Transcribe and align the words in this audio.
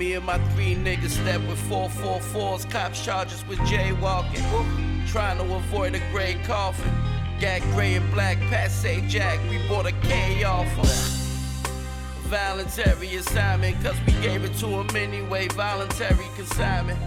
Me 0.00 0.14
and 0.14 0.24
my 0.24 0.38
three 0.54 0.74
niggas 0.74 1.10
step 1.10 1.42
with 1.42 1.58
444s, 1.68 2.70
cops 2.70 3.04
charges 3.04 3.46
with 3.46 3.58
jaywalking. 3.58 5.06
Trying 5.06 5.36
to 5.36 5.54
avoid 5.54 5.94
a 5.94 5.98
gray 6.10 6.40
coffin. 6.44 6.90
Got 7.38 7.60
gray 7.72 7.96
and 7.96 8.10
black 8.10 8.38
passe 8.48 9.02
jack, 9.08 9.38
we 9.50 9.58
bought 9.68 9.84
a 9.84 9.92
K 9.92 10.42
off 10.42 10.66
him. 10.68 11.70
Voluntary 12.30 13.14
assignment, 13.16 13.76
cause 13.84 13.96
we 14.06 14.14
gave 14.22 14.42
it 14.42 14.54
to 14.60 14.68
him 14.68 14.88
anyway. 14.96 15.48
Voluntary 15.48 16.28
consignment. 16.34 16.98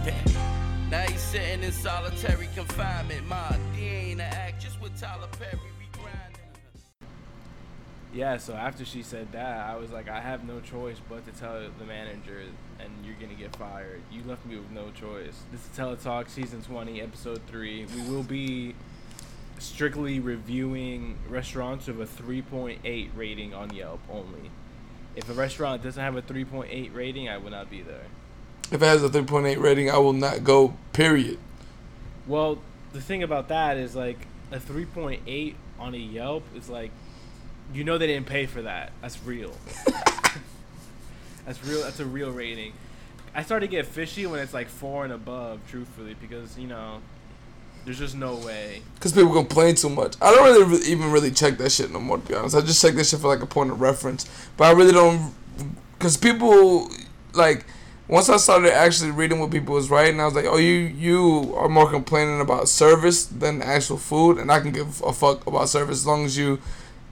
Now 0.88 1.00
he's 1.00 1.20
sitting 1.20 1.64
in 1.64 1.72
solitary 1.72 2.48
confinement. 2.54 3.26
Ma, 3.26 3.56
D 3.74 3.88
ain't 3.88 4.20
an 4.20 4.32
act, 4.32 4.62
just 4.62 4.80
with 4.80 4.96
Tyler 5.00 5.26
Perry. 5.40 5.73
Yeah, 8.14 8.36
so 8.36 8.54
after 8.54 8.84
she 8.84 9.02
said 9.02 9.32
that, 9.32 9.68
I 9.68 9.74
was 9.74 9.90
like, 9.90 10.08
I 10.08 10.20
have 10.20 10.46
no 10.46 10.60
choice 10.60 10.98
but 11.08 11.26
to 11.26 11.32
tell 11.32 11.60
the 11.76 11.84
manager, 11.84 12.42
and 12.78 12.90
you're 13.04 13.16
gonna 13.20 13.34
get 13.34 13.56
fired. 13.56 14.02
You 14.12 14.22
left 14.24 14.46
me 14.46 14.54
with 14.54 14.70
no 14.70 14.92
choice. 14.92 15.42
This 15.50 15.60
is 15.62 15.68
Teletalk 15.76 16.30
season 16.30 16.62
20, 16.62 17.02
episode 17.02 17.40
3. 17.48 17.86
We 17.86 18.02
will 18.08 18.22
be 18.22 18.76
strictly 19.58 20.20
reviewing 20.20 21.18
restaurants 21.28 21.88
with 21.88 22.00
a 22.00 22.22
3.8 22.22 23.08
rating 23.16 23.52
on 23.52 23.74
Yelp 23.74 24.00
only. 24.08 24.50
If 25.16 25.28
a 25.28 25.32
restaurant 25.32 25.82
doesn't 25.82 26.02
have 26.02 26.16
a 26.16 26.22
3.8 26.22 26.94
rating, 26.94 27.28
I 27.28 27.38
will 27.38 27.50
not 27.50 27.68
be 27.68 27.82
there. 27.82 28.04
If 28.70 28.80
it 28.80 28.86
has 28.86 29.02
a 29.02 29.08
3.8 29.08 29.58
rating, 29.58 29.90
I 29.90 29.98
will 29.98 30.12
not 30.12 30.44
go. 30.44 30.76
Period. 30.92 31.38
Well, 32.28 32.58
the 32.92 33.00
thing 33.00 33.24
about 33.24 33.48
that 33.48 33.76
is 33.76 33.96
like 33.96 34.28
a 34.52 34.60
3.8 34.60 35.54
on 35.80 35.94
a 35.94 35.98
Yelp 35.98 36.44
is 36.54 36.68
like, 36.68 36.92
you 37.72 37.84
know 37.84 37.98
they 37.98 38.06
didn't 38.06 38.26
pay 38.26 38.46
for 38.46 38.62
that. 38.62 38.92
That's 39.00 39.22
real. 39.24 39.52
that's 41.46 41.64
real. 41.64 41.82
That's 41.82 42.00
a 42.00 42.06
real 42.06 42.30
rating. 42.30 42.72
I 43.34 43.42
start 43.42 43.62
to 43.62 43.68
get 43.68 43.86
fishy 43.86 44.26
when 44.26 44.40
it's 44.40 44.54
like 44.54 44.68
four 44.68 45.04
and 45.04 45.12
above, 45.12 45.60
truthfully, 45.68 46.14
because 46.20 46.56
you 46.58 46.68
know, 46.68 47.00
there's 47.84 47.98
just 47.98 48.14
no 48.14 48.36
way. 48.36 48.82
Because 48.94 49.12
people 49.12 49.32
complain 49.32 49.74
too 49.74 49.88
much. 49.88 50.16
I 50.22 50.32
don't 50.32 50.44
really, 50.44 50.78
re- 50.78 50.86
even 50.86 51.10
really 51.10 51.30
check 51.30 51.58
that 51.58 51.72
shit 51.72 51.90
no 51.90 52.00
more, 52.00 52.18
to 52.18 52.26
be 52.26 52.34
honest. 52.34 52.54
I 52.54 52.60
just 52.60 52.80
check 52.80 52.94
that 52.94 53.04
shit 53.04 53.20
for 53.20 53.28
like 53.28 53.42
a 53.42 53.46
point 53.46 53.70
of 53.70 53.80
reference. 53.80 54.28
But 54.56 54.64
I 54.64 54.70
really 54.72 54.92
don't. 54.92 55.34
Because 55.98 56.16
people, 56.16 56.90
like, 57.34 57.66
once 58.06 58.28
I 58.28 58.36
started 58.36 58.72
actually 58.72 59.10
reading 59.10 59.40
what 59.40 59.50
people 59.50 59.74
was 59.74 59.90
writing, 59.90 60.20
I 60.20 60.26
was 60.26 60.34
like, 60.34 60.46
oh, 60.46 60.58
you 60.58 60.72
you 60.72 61.54
are 61.56 61.68
more 61.68 61.90
complaining 61.90 62.40
about 62.40 62.68
service 62.68 63.26
than 63.26 63.62
actual 63.62 63.96
food. 63.96 64.38
And 64.38 64.52
I 64.52 64.60
can 64.60 64.70
give 64.70 65.02
a 65.02 65.12
fuck 65.12 65.46
about 65.46 65.68
service 65.68 65.98
as 65.98 66.06
long 66.06 66.24
as 66.24 66.38
you 66.38 66.60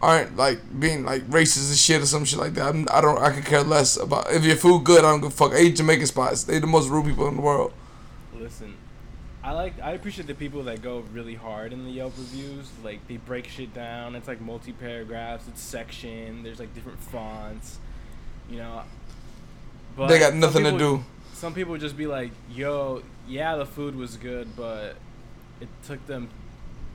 aren't 0.02 0.36
like 0.36 0.58
being 0.78 1.04
like 1.04 1.22
racist 1.30 1.68
and 1.70 1.78
shit 1.78 2.02
or 2.02 2.06
some 2.06 2.24
shit 2.24 2.38
like 2.38 2.54
that. 2.54 2.68
I'm, 2.68 2.86
I 2.90 3.00
don't. 3.00 3.18
I 3.18 3.30
could 3.30 3.44
care 3.44 3.62
less 3.62 3.96
about 3.96 4.30
if 4.32 4.44
your 4.44 4.56
food 4.56 4.84
good. 4.84 5.04
I 5.04 5.10
don't 5.10 5.20
give 5.20 5.30
a 5.30 5.34
fuck. 5.34 5.52
I 5.52 5.60
eat 5.60 5.76
Jamaican 5.76 6.06
spots. 6.06 6.44
They 6.44 6.58
the 6.58 6.66
most 6.66 6.88
rude 6.88 7.06
people 7.06 7.28
in 7.28 7.36
the 7.36 7.42
world. 7.42 7.72
Listen, 8.36 8.74
I 9.42 9.52
like 9.52 9.80
I 9.80 9.92
appreciate 9.92 10.26
the 10.26 10.34
people 10.34 10.64
that 10.64 10.82
go 10.82 11.04
really 11.12 11.36
hard 11.36 11.72
in 11.72 11.84
the 11.84 11.90
Yelp 11.90 12.14
reviews. 12.18 12.68
Like 12.82 13.06
they 13.06 13.16
break 13.16 13.46
shit 13.46 13.72
down. 13.72 14.16
It's 14.16 14.28
like 14.28 14.40
multi 14.40 14.72
paragraphs. 14.72 15.46
It's 15.48 15.62
section. 15.62 16.42
There's 16.42 16.58
like 16.58 16.74
different 16.74 16.98
fonts. 16.98 17.78
You 18.50 18.58
know. 18.58 18.82
But 19.96 20.08
They 20.08 20.18
got 20.18 20.34
nothing 20.34 20.64
to 20.64 20.76
do. 20.76 21.04
Some 21.34 21.54
people 21.54 21.76
just 21.76 21.96
be 21.96 22.06
like, 22.06 22.30
"Yo, 22.50 23.02
yeah, 23.28 23.56
the 23.56 23.66
food 23.66 23.94
was 23.94 24.16
good, 24.16 24.56
but 24.56 24.96
it 25.60 25.68
took 25.86 26.04
them. 26.06 26.28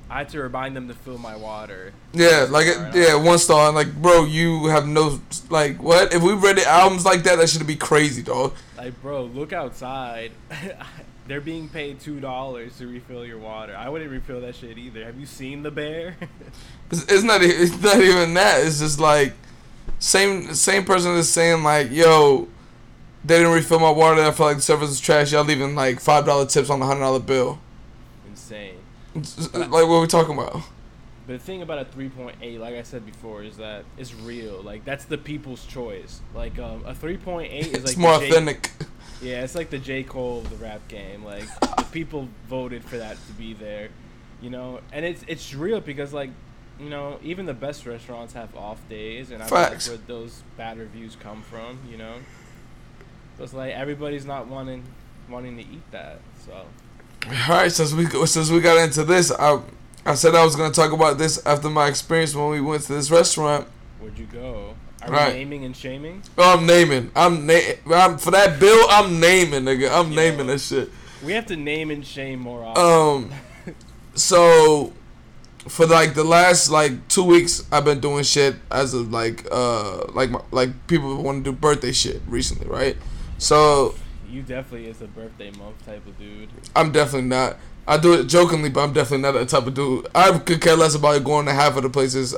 I 0.09 0.19
had 0.19 0.30
to 0.30 0.41
remind 0.41 0.75
them 0.75 0.88
to 0.88 0.94
fill 0.94 1.17
my 1.17 1.36
water." 1.36 1.94
Yeah, 2.13 2.47
like 2.50 2.67
it, 2.67 2.95
yeah, 2.95 3.16
one 3.16 3.38
star. 3.38 3.72
Like, 3.72 3.94
bro, 3.95 4.25
you 4.25 4.67
have 4.67 4.88
no 4.88 5.19
like 5.50 5.81
what? 5.81 6.13
If 6.13 6.22
we 6.22 6.33
read 6.33 6.58
the 6.58 6.67
albums 6.67 7.05
like 7.05 7.23
that, 7.23 7.38
that 7.38 7.50
should 7.50 7.66
be 7.67 7.75
crazy, 7.75 8.23
dog. 8.23 8.53
Like, 8.78 9.02
bro, 9.02 9.23
look 9.23 9.53
outside. 9.53 10.31
They're 11.28 11.41
being 11.41 11.67
paid 11.67 12.00
two 12.00 12.22
dollars 12.22 12.78
to 12.78 12.88
refill 12.88 13.25
your 13.25 13.38
water. 13.38 13.75
I 13.75 13.89
wouldn't 13.89 14.09
refill 14.09 14.40
that 14.41 14.56
shit 14.56 14.78
either. 14.78 15.03
Have 15.03 15.19
you 15.19 15.25
seen 15.25 15.63
the 15.63 15.72
bear? 15.72 16.16
It's, 16.90 17.03
it's 17.12 17.23
not. 17.23 17.41
It's 17.44 17.81
not 17.81 17.97
even 17.97 18.34
that. 18.35 18.66
It's 18.66 18.79
just 18.79 18.97
like 18.97 19.34
same 20.00 20.53
same 20.53 20.85
person 20.85 21.12
is 21.16 21.28
saying 21.28 21.63
like, 21.63 21.91
yo, 21.91 22.47
they 23.25 23.40
didn't 23.40 23.51
refill 23.51 23.79
my 23.79 23.90
water. 23.90 24.22
I 24.22 24.31
feel 24.31 24.46
like 24.46 24.57
the 24.57 24.62
service 24.62 24.91
is 24.91 25.00
trash. 25.00 25.34
Y'all 25.34 25.44
leaving 25.44 25.75
like 25.75 26.00
five 26.00 26.25
dollar 26.25 26.46
tips 26.46 26.69
on 26.69 26.79
the 26.79 26.85
hundred 26.85 27.01
dollar 27.01 27.19
bill. 27.19 27.59
Insane. 28.29 28.77
Like 29.53 29.69
what 29.72 29.83
are 29.83 30.01
we 30.01 30.07
talking 30.07 30.38
about? 30.38 30.61
But 31.25 31.33
the 31.33 31.39
thing 31.39 31.61
about 31.61 31.79
a 31.79 31.85
3.8, 31.85 32.57
like 32.59 32.75
I 32.75 32.83
said 32.83 33.05
before, 33.05 33.44
is 33.44 33.57
that 33.57 33.83
it's 33.97 34.16
real. 34.16 34.61
Like 34.61 34.85
that's 34.85 35.03
the 35.05 35.17
people's 35.17 35.66
choice. 35.66 36.22
Like 36.33 36.57
um, 36.57 36.83
a 36.85 36.94
3.8 36.94 37.51
is 37.51 37.72
like 37.72 37.83
It's 37.83 37.97
more 37.97 38.17
J- 38.19 38.29
authentic. 38.29 38.72
Yeah, 39.22 39.44
it's 39.44 39.55
like 39.55 39.69
the 39.69 39.78
J 39.79 40.03
Cole 40.03 40.39
of 40.39 40.50
the 40.50 40.55
rap 40.57 40.88
game. 40.88 41.25
Like 41.25 41.44
the 41.59 41.85
people 41.91 42.29
voted 42.47 42.83
for 42.83 42.97
that 42.97 43.17
to 43.28 43.33
be 43.33 43.53
there, 43.53 43.89
you 44.41 44.50
know. 44.50 44.79
And 44.94 45.05
it's 45.05 45.23
it's 45.28 45.53
real 45.53 45.81
because 45.81 46.13
like, 46.13 46.29
you 46.79 46.89
know, 46.89 47.19
even 47.23 47.45
the 47.45 47.53
best 47.53 47.85
restaurants 47.85 48.34
have 48.34 48.55
off 48.55 48.78
days, 48.88 49.31
and 49.31 49.44
I 49.44 49.47
Facts. 49.47 49.72
that's 49.72 49.89
where 49.89 49.97
those 50.07 50.44
bad 50.55 50.78
reviews 50.78 51.17
come 51.19 51.41
from. 51.41 51.79
You 51.89 51.97
know, 51.97 52.13
so 53.38 53.44
it's 53.44 53.53
like 53.53 53.73
everybody's 53.73 54.25
not 54.25 54.47
wanting 54.47 54.84
wanting 55.28 55.57
to 55.57 55.63
eat 55.63 55.91
that. 55.91 56.19
So 56.45 56.66
All 57.30 57.56
right, 57.56 57.72
since 57.72 57.94
we 57.94 58.06
since 58.26 58.50
we 58.50 58.62
got 58.62 58.78
into 58.78 59.04
this, 59.04 59.32
I 59.32 59.60
I 60.06 60.16
said 60.16 60.36
I 60.36 60.44
was 60.46 60.56
gonna 60.56 60.74
talk 60.74 60.92
about 60.94 61.18
this 61.18 61.46
after 61.46 61.70
my 61.70 61.88
experience 61.88 62.34
when 62.36 62.50
we 62.50 62.62
went 62.62 62.84
to 62.84 62.94
this 62.94 63.12
restaurant. 63.12 63.68
where'd 64.00 64.18
you 64.18 64.26
go? 64.26 64.76
Are 65.02 65.12
Right. 65.12 65.34
we 65.34 65.40
naming 65.40 65.66
and 65.66 65.76
shaming? 65.76 66.22
Oh, 66.38 66.54
I'm 66.58 66.66
naming. 66.66 67.12
I'm 67.16 67.46
na- 67.46 67.76
I'm 67.94 68.18
for 68.18 68.32
that 68.32 68.60
bill. 68.60 68.86
I'm 68.90 69.20
naming, 69.20 69.64
nigga. 69.64 69.92
I'm 69.92 70.12
Yo. 70.12 70.16
naming 70.16 70.48
that 70.48 70.60
shit. 70.60 70.90
We 71.24 71.34
have 71.34 71.46
to 71.48 71.56
name 71.56 71.92
and 71.92 72.06
shame 72.06 72.40
more 72.40 72.64
often. 72.64 73.32
Um, 73.32 73.76
so 74.16 74.94
for 75.68 75.86
like 75.86 76.14
the 76.14 76.24
last 76.24 76.70
like 76.70 77.08
two 77.09 77.24
weeks, 77.24 77.64
I've 77.72 77.84
been 77.86 78.00
doing 78.00 78.24
shit 78.24 78.56
as 78.72 78.94
of 78.94 79.12
like 79.12 79.46
uh 79.52 80.06
like 80.14 80.30
my, 80.30 80.42
like 80.52 80.88
people 80.88 81.22
want 81.22 81.44
to 81.44 81.52
do 81.52 81.58
birthday 81.58 81.92
shit 81.92 82.22
recently, 82.28 82.68
right? 82.68 82.96
So 83.38 83.96
you 84.30 84.42
definitely 84.42 84.88
is 84.88 85.02
a 85.02 85.08
birthday 85.08 85.52
month 85.52 85.86
type 85.86 86.06
of 86.06 86.18
dude. 86.18 86.50
I'm 86.76 86.92
definitely 86.92 87.30
not. 87.30 87.58
I 87.88 87.98
do 87.98 88.14
it 88.14 88.26
jokingly, 88.26 88.70
but 88.70 88.82
I'm 88.82 88.94
definitely 88.94 89.24
not 89.24 89.32
that 89.34 89.50
type 89.50 89.66
of 89.66 89.74
dude. 89.74 90.08
I 90.14 90.38
could 90.40 90.62
care 90.62 90.76
less 90.76 90.96
about 90.96 91.24
going 91.24 91.46
to 91.46 91.54
half 91.54 91.78
of 91.78 91.84
the 91.84 91.90
places. 91.90 92.36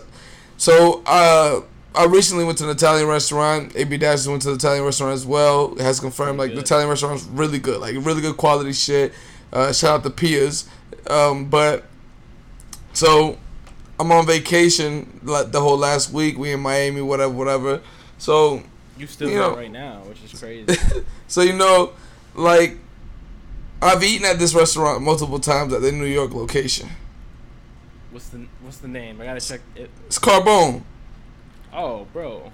So 0.57 1.01
uh, 1.05 1.61
I 1.95 2.05
recently 2.05 2.45
went 2.45 2.59
to 2.59 2.65
an 2.65 2.69
Italian 2.69 3.07
restaurant. 3.07 3.75
AB 3.75 3.97
Dash 3.97 4.27
went 4.27 4.43
to 4.43 4.49
the 4.49 4.55
Italian 4.55 4.83
restaurant 4.83 5.13
as 5.13 5.25
well. 5.25 5.73
It 5.73 5.81
has 5.81 5.99
confirmed 5.99 6.37
like 6.37 6.51
the 6.51 6.57
Good. 6.57 6.65
Italian 6.65 6.89
restaurant's 6.89 7.25
really 7.25 7.59
good, 7.59 7.81
like 7.81 7.95
really 7.95 8.21
good 8.21 8.37
quality 8.37 8.73
shit. 8.73 9.13
Uh, 9.51 9.73
shout 9.73 9.99
out 9.99 10.03
to 10.03 10.09
Pia's. 10.11 10.69
Um, 11.09 11.49
but 11.49 11.85
so 12.93 13.37
I'm 13.99 14.11
on 14.11 14.27
vacation 14.27 15.19
like 15.23 15.51
the 15.51 15.61
whole 15.61 15.77
last 15.77 16.13
week. 16.13 16.37
We 16.37 16.51
in 16.51 16.59
Miami, 16.59 17.01
whatever, 17.01 17.33
whatever. 17.33 17.81
So 18.19 18.63
You 18.99 19.07
still 19.07 19.29
You 19.29 19.37
know- 19.37 19.55
right 19.55 19.71
now, 19.71 20.01
which 20.07 20.21
is 20.23 20.39
crazy. 20.39 20.75
so 21.27 21.41
you 21.41 21.53
know, 21.53 21.91
like 22.35 22.77
I've 23.81 24.03
eaten 24.03 24.25
at 24.25 24.37
this 24.39 24.53
restaurant 24.53 25.01
multiple 25.01 25.39
times 25.39 25.73
at 25.73 25.81
the 25.81 25.91
New 25.91 26.05
York 26.05 26.33
location. 26.33 26.89
what's 28.11 28.27
the 28.29 28.45
what's 28.61 28.77
the 28.77 28.87
name? 28.89 29.21
I 29.21 29.25
gotta 29.25 29.39
check 29.41 29.61
it. 29.75 29.89
It's 30.07 30.19
Carbone. 30.19 30.83
Oh, 31.73 32.05
bro. 32.11 32.51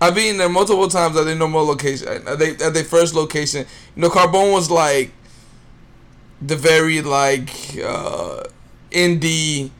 I've 0.00 0.18
eaten 0.18 0.36
there 0.36 0.48
multiple 0.50 0.88
times 0.88 1.16
at 1.16 1.24
their 1.24 1.34
normal 1.34 1.64
location. 1.64 2.06
At 2.08 2.38
they 2.38 2.50
at 2.56 2.74
their 2.74 2.84
first 2.84 3.14
location, 3.14 3.64
you 3.94 4.02
know, 4.02 4.10
Carbone 4.10 4.52
was 4.52 4.70
like 4.70 5.12
the 6.42 6.56
very 6.56 7.00
like 7.00 7.48
uh 7.82 8.42
indie, 8.90 9.70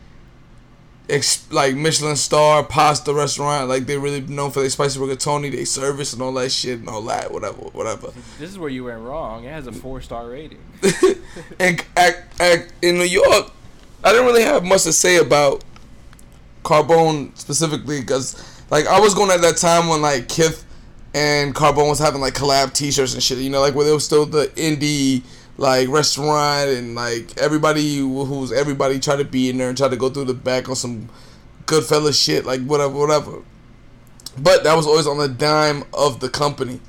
ex- 1.08 1.50
like 1.50 1.74
Michelin 1.74 2.16
star 2.16 2.62
pasta 2.64 3.12
restaurant. 3.12 3.68
Like 3.68 3.86
they 3.86 3.98
really 3.98 4.20
known 4.20 4.50
for 4.50 4.60
their 4.60 4.70
spicy 4.70 4.98
rigatoni, 4.98 5.50
they 5.52 5.64
service 5.64 6.12
and 6.12 6.22
all 6.22 6.32
that 6.34 6.50
shit 6.50 6.80
and 6.80 6.88
all 6.88 7.02
that, 7.02 7.32
whatever, 7.32 7.56
whatever. 7.56 8.12
This 8.38 8.50
is 8.50 8.58
where 8.58 8.68
you 8.68 8.84
went 8.84 9.00
wrong. 9.00 9.44
It 9.44 9.52
has 9.52 9.66
a 9.66 9.72
four 9.72 10.00
star 10.00 10.28
rating. 10.28 10.58
and 11.58 11.84
at, 11.96 12.24
at, 12.40 12.72
in 12.82 12.96
New 12.96 13.04
York, 13.04 13.52
I 14.04 14.12
didn't 14.12 14.26
really 14.26 14.42
have 14.42 14.64
much 14.64 14.84
to 14.84 14.92
say 14.92 15.16
about 15.16 15.64
Carbone 16.64 17.36
specifically 17.38 18.00
because, 18.00 18.62
like, 18.70 18.86
I 18.86 19.00
was 19.00 19.14
going 19.14 19.30
at 19.30 19.40
that 19.42 19.56
time 19.56 19.88
when 19.88 20.02
like 20.02 20.28
Kith 20.28 20.64
and 21.14 21.54
Carbone 21.54 21.88
was 21.88 21.98
having 21.98 22.20
like 22.20 22.34
collab 22.34 22.72
T-shirts 22.72 23.14
and 23.14 23.22
shit. 23.22 23.38
You 23.38 23.50
know, 23.50 23.60
like 23.60 23.74
where 23.74 23.84
there 23.84 23.94
was 23.94 24.04
still 24.04 24.26
the 24.26 24.48
indie 24.48 25.22
like 25.58 25.88
restaurant 25.88 26.70
and 26.70 26.94
like 26.94 27.36
everybody 27.38 27.98
who's 27.98 28.52
everybody 28.52 29.00
try 29.00 29.16
to 29.16 29.24
be 29.24 29.48
in 29.48 29.58
there 29.58 29.68
and 29.68 29.76
try 29.76 29.88
to 29.88 29.96
go 29.96 30.10
through 30.10 30.26
the 30.26 30.34
back 30.34 30.68
on 30.68 30.76
some 30.76 31.08
Goodfellas 31.66 32.22
shit, 32.22 32.44
like 32.44 32.62
whatever, 32.62 32.94
whatever. 32.94 33.42
But 34.38 34.64
that 34.64 34.76
was 34.76 34.86
always 34.86 35.06
on 35.06 35.18
the 35.18 35.28
dime 35.28 35.84
of 35.92 36.20
the 36.20 36.28
company. 36.28 36.80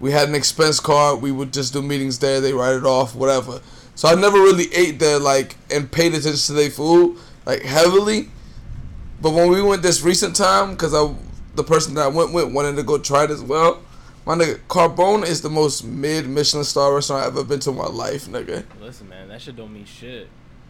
We 0.00 0.12
had 0.12 0.28
an 0.28 0.34
expense 0.34 0.80
card. 0.80 1.22
We 1.22 1.30
would 1.30 1.52
just 1.52 1.72
do 1.72 1.82
meetings 1.82 2.18
there. 2.18 2.40
They 2.40 2.52
write 2.52 2.74
it 2.76 2.84
off, 2.84 3.14
whatever. 3.14 3.60
So 3.94 4.08
I 4.08 4.14
never 4.14 4.38
really 4.38 4.72
ate 4.74 4.98
there, 4.98 5.18
like, 5.18 5.56
and 5.70 5.90
paid 5.90 6.14
attention 6.14 6.36
to 6.36 6.52
their 6.52 6.70
food, 6.70 7.18
like, 7.46 7.62
heavily. 7.62 8.28
But 9.22 9.30
when 9.30 9.48
we 9.48 9.62
went 9.62 9.82
this 9.82 10.02
recent 10.02 10.36
time, 10.36 10.72
because 10.72 10.92
I, 10.92 11.14
the 11.54 11.64
person 11.64 11.94
that 11.94 12.02
I 12.02 12.08
went 12.08 12.32
with 12.32 12.52
wanted 12.52 12.76
to 12.76 12.82
go 12.82 12.98
try 12.98 13.24
it 13.24 13.30
as 13.30 13.42
well, 13.42 13.80
My 14.26 14.34
nigga, 14.34 14.58
Carbone 14.68 15.24
is 15.24 15.40
the 15.40 15.48
most 15.48 15.84
mid 15.84 16.28
Michelin 16.28 16.64
star 16.64 16.92
restaurant 16.92 17.22
I've 17.24 17.32
ever 17.32 17.44
been 17.44 17.60
to 17.60 17.70
in 17.70 17.76
my 17.76 17.86
life, 17.86 18.26
nigga. 18.26 18.64
Listen, 18.80 19.08
man, 19.08 19.28
that 19.28 19.40
shit 19.40 19.54
don't 19.54 19.72
mean 19.72 19.84
shit. 19.84 20.28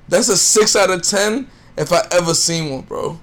That's 0.08 0.28
a 0.28 0.36
six 0.36 0.76
out 0.76 0.90
of 0.90 1.00
ten 1.02 1.48
if 1.76 1.90
I 1.90 2.02
ever 2.12 2.34
seen 2.34 2.70
one, 2.70 2.82
bro. 2.82 3.18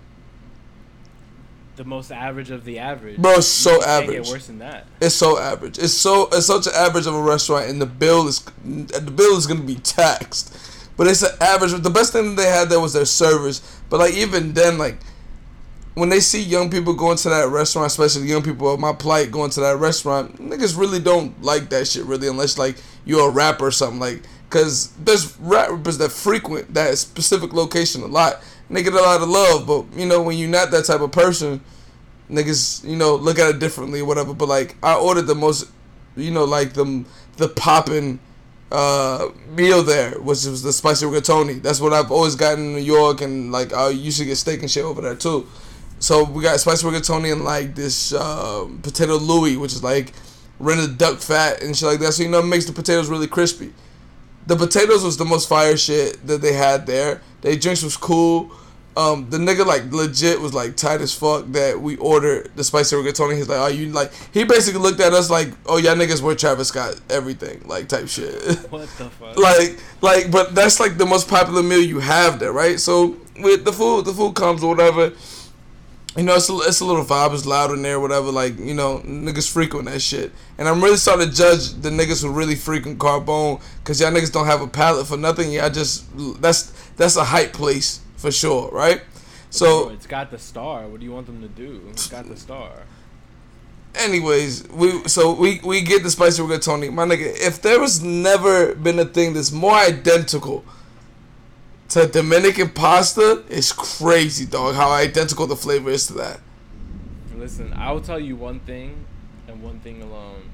The 1.75 1.83
most 1.83 2.11
average 2.11 2.49
of 2.49 2.65
the 2.65 2.79
average. 2.79 3.17
Bro, 3.17 3.33
it's 3.33 3.47
so 3.47 3.73
You 3.73 3.79
can't 3.79 3.89
average. 4.03 4.23
get 4.25 4.31
worse 4.33 4.47
than 4.47 4.59
that. 4.59 4.87
It's 4.99 5.15
so 5.15 5.37
average. 5.39 5.77
It's 5.77 5.93
so 5.93 6.29
it's 6.31 6.47
such 6.47 6.65
an 6.65 6.73
average 6.75 7.05
of 7.05 7.13
a 7.13 7.21
restaurant, 7.21 7.69
and 7.69 7.79
the 7.79 7.85
bill 7.85 8.27
is 8.27 8.39
the 8.65 9.13
bill 9.15 9.37
is 9.37 9.45
gonna 9.45 9.61
be 9.61 9.75
taxed. 9.75 10.55
But 10.97 11.07
it's 11.07 11.21
an 11.21 11.31
average. 11.41 11.73
The 11.81 11.89
best 11.91 12.11
thing 12.11 12.35
that 12.35 12.41
they 12.41 12.49
had 12.49 12.69
there 12.69 12.79
was 12.79 12.93
their 12.93 13.05
servers. 13.05 13.61
But 13.89 13.99
like 13.99 14.13
even 14.13 14.53
then, 14.53 14.79
like 14.79 14.97
when 15.95 16.09
they 16.09 16.19
see 16.19 16.41
young 16.41 16.69
people 16.69 16.93
going 16.93 17.17
to 17.17 17.29
that 17.29 17.49
restaurant, 17.49 17.87
especially 17.87 18.27
young 18.27 18.41
people 18.41 18.73
of 18.73 18.79
my 18.79 18.93
plight 18.93 19.31
going 19.31 19.51
to 19.51 19.59
that 19.61 19.77
restaurant, 19.77 20.37
niggas 20.37 20.77
really 20.77 20.99
don't 20.99 21.41
like 21.43 21.69
that 21.69 21.87
shit 21.87 22.05
really, 22.05 22.27
unless 22.27 22.57
like 22.57 22.77
you're 23.05 23.29
a 23.29 23.31
rapper 23.31 23.67
or 23.67 23.71
something 23.71 23.99
like. 23.99 24.23
Cause 24.49 24.91
there's 24.99 25.35
rappers 25.39 25.97
that 25.97 26.11
frequent 26.11 26.75
that 26.75 26.95
specific 26.99 27.53
location 27.53 28.03
a 28.03 28.05
lot. 28.05 28.43
And 28.67 28.77
they 28.77 28.83
get 28.83 28.93
a 28.93 29.01
lot 29.01 29.19
of 29.19 29.27
love, 29.27 29.65
but 29.65 29.97
you 29.99 30.05
know 30.05 30.21
when 30.21 30.37
you're 30.37 30.47
not 30.47 30.69
that 30.69 30.85
type 30.85 31.01
of 31.01 31.11
person, 31.11 31.59
niggas, 32.29 32.87
you 32.87 32.95
know, 32.95 33.15
look 33.15 33.39
at 33.39 33.49
it 33.49 33.59
differently 33.59 34.01
or 34.01 34.05
whatever. 34.05 34.33
But 34.33 34.49
like, 34.49 34.75
I 34.83 34.95
ordered 34.95 35.23
the 35.23 35.35
most, 35.35 35.71
you 36.15 36.31
know, 36.31 36.43
like 36.43 36.73
the 36.73 37.03
the 37.37 37.49
poppin' 37.49 38.19
uh, 38.71 39.29
meal 39.49 39.83
there, 39.83 40.11
which 40.19 40.45
was 40.45 40.63
the 40.63 40.73
spicy 40.73 41.05
rigatoni. 41.05 41.61
That's 41.61 41.79
what 41.79 41.93
I've 41.93 42.11
always 42.11 42.35
gotten 42.35 42.65
in 42.65 42.73
New 42.75 42.81
York, 42.81 43.21
and 43.21 43.51
like 43.51 43.73
I 43.73 43.89
used 43.89 44.19
to 44.19 44.25
get 44.25 44.35
steak 44.35 44.61
and 44.61 44.69
shit 44.69 44.83
over 44.83 45.01
there 45.01 45.15
too. 45.15 45.47
So 46.03 46.25
we 46.25 46.43
got 46.43 46.59
spicy 46.59 46.85
rigatoni 46.85 47.31
and 47.31 47.45
like 47.45 47.75
this 47.75 48.11
uh, 48.11 48.67
potato 48.81 49.15
Louis, 49.15 49.55
which 49.55 49.71
is 49.71 49.81
like 49.81 50.11
rendered 50.59 50.97
duck 50.97 51.19
fat 51.19 51.63
and 51.63 51.77
shit 51.77 51.87
like 51.87 51.99
that. 52.01 52.11
So 52.11 52.23
you 52.23 52.29
know, 52.29 52.39
it 52.39 52.45
makes 52.45 52.65
the 52.65 52.73
potatoes 52.73 53.07
really 53.07 53.25
crispy. 53.25 53.71
The 54.45 54.57
potatoes 54.57 55.05
was 55.05 55.15
the 55.15 55.23
most 55.23 55.47
fire 55.47 55.77
shit 55.77 56.27
that 56.27 56.41
they 56.41 56.51
had 56.51 56.87
there. 56.87 57.21
They 57.39 57.55
drinks 57.55 57.83
was 57.83 57.95
cool. 57.95 58.51
Um, 58.97 59.29
the 59.29 59.37
nigga 59.37 59.65
like 59.65 59.93
legit 59.93 60.41
was 60.41 60.53
like 60.53 60.75
tight 60.75 60.99
as 60.99 61.13
fuck 61.13 61.45
that 61.53 61.79
we 61.79 61.95
ordered 61.95 62.51
the 62.57 62.65
spicy 62.65 62.97
rigatoni. 62.97 63.37
He's 63.37 63.47
like, 63.47 63.59
"Oh, 63.59 63.67
you 63.67 63.89
like?" 63.93 64.11
He 64.33 64.43
basically 64.43 64.81
looked 64.81 64.99
at 64.99 65.13
us 65.13 65.29
like, 65.29 65.53
"Oh, 65.65 65.77
y'all 65.77 65.95
niggas 65.95 66.21
were 66.21 66.35
Travis 66.35 66.67
Scott 66.67 66.99
everything 67.09 67.63
like 67.65 67.87
type 67.87 68.09
shit." 68.09 68.33
What 68.69 68.89
the 68.97 69.09
fuck? 69.09 69.37
like, 69.37 69.79
like, 70.01 70.31
but 70.31 70.53
that's 70.53 70.81
like 70.81 70.97
the 70.97 71.05
most 71.05 71.29
popular 71.29 71.63
meal 71.63 71.81
you 71.81 71.99
have 71.99 72.39
there, 72.39 72.51
right? 72.51 72.77
So 72.77 73.15
with 73.39 73.63
the 73.63 73.71
food, 73.71 74.03
the 74.03 74.13
food 74.13 74.35
comes 74.35 74.65
or 74.65 74.75
whatever. 74.75 75.13
You 76.15 76.21
know, 76.21 76.35
it's 76.35 76.47
a, 76.49 76.57
it's 76.59 76.79
a 76.79 76.85
little 76.85 77.03
vibe. 77.03 77.33
It's 77.33 77.45
loud 77.45 77.71
in 77.71 77.81
there, 77.81 77.99
whatever. 77.99 78.31
Like, 78.31 78.59
you 78.59 78.75
know, 78.75 78.99
niggas 78.99 79.51
frequent 79.51 79.85
that 79.85 79.99
shit. 80.01 80.31
And 80.59 80.67
I'm 80.67 80.83
really 80.83 80.97
starting 80.97 81.27
to 81.27 81.35
judge 81.35 81.73
the 81.73 81.89
niggas 81.89 82.21
who 82.21 82.31
really 82.31 82.55
frequent 82.55 82.99
Carbone 82.99 83.61
because 83.79 83.99
y'all 83.99 84.11
niggas 84.11 84.31
don't 84.31 84.45
have 84.45 84.61
a 84.61 84.67
palate 84.67 85.07
for 85.07 85.17
nothing. 85.17 85.51
Y'all 85.51 85.71
just, 85.71 86.05
that's 86.39 86.71
that's 86.97 87.15
a 87.15 87.23
hype 87.23 87.53
place 87.53 87.99
for 88.15 88.31
sure, 88.31 88.69
right? 88.71 89.01
So, 89.49 89.89
it's 89.89 90.05
got 90.07 90.29
the 90.29 90.37
star. 90.37 90.87
What 90.87 90.99
do 90.99 91.05
you 91.05 91.11
want 91.11 91.25
them 91.25 91.41
to 91.41 91.47
do? 91.47 91.81
It's 91.89 92.07
got 92.07 92.27
the 92.27 92.37
star. 92.37 92.71
anyways, 93.95 94.67
we 94.69 95.07
so 95.07 95.33
we 95.33 95.59
we 95.63 95.81
get 95.81 96.03
the 96.03 96.09
spicy 96.09 96.41
rigatoni. 96.41 96.91
My 96.91 97.05
nigga, 97.05 97.35
if 97.39 97.61
there 97.61 97.79
was 97.79 98.01
never 98.01 98.75
been 98.75 98.99
a 98.99 99.05
thing 99.05 99.33
that's 99.33 99.51
more 99.51 99.75
identical 99.75 100.63
to 101.93 102.07
Dominican 102.07 102.69
pasta, 102.69 103.43
is 103.49 103.71
crazy, 103.71 104.45
dog. 104.45 104.73
How 104.73 104.89
identical 104.89 105.45
the 105.45 105.55
flavor 105.55 105.91
is 105.91 106.07
to 106.07 106.13
that. 106.13 106.39
Listen, 107.35 107.71
I 107.73 107.91
will 107.91 108.01
tell 108.01 108.19
you 108.19 108.35
one 108.35 108.59
thing, 108.61 109.05
and 109.47 109.61
one 109.61 109.79
thing 109.79 110.01
alone. 110.01 110.49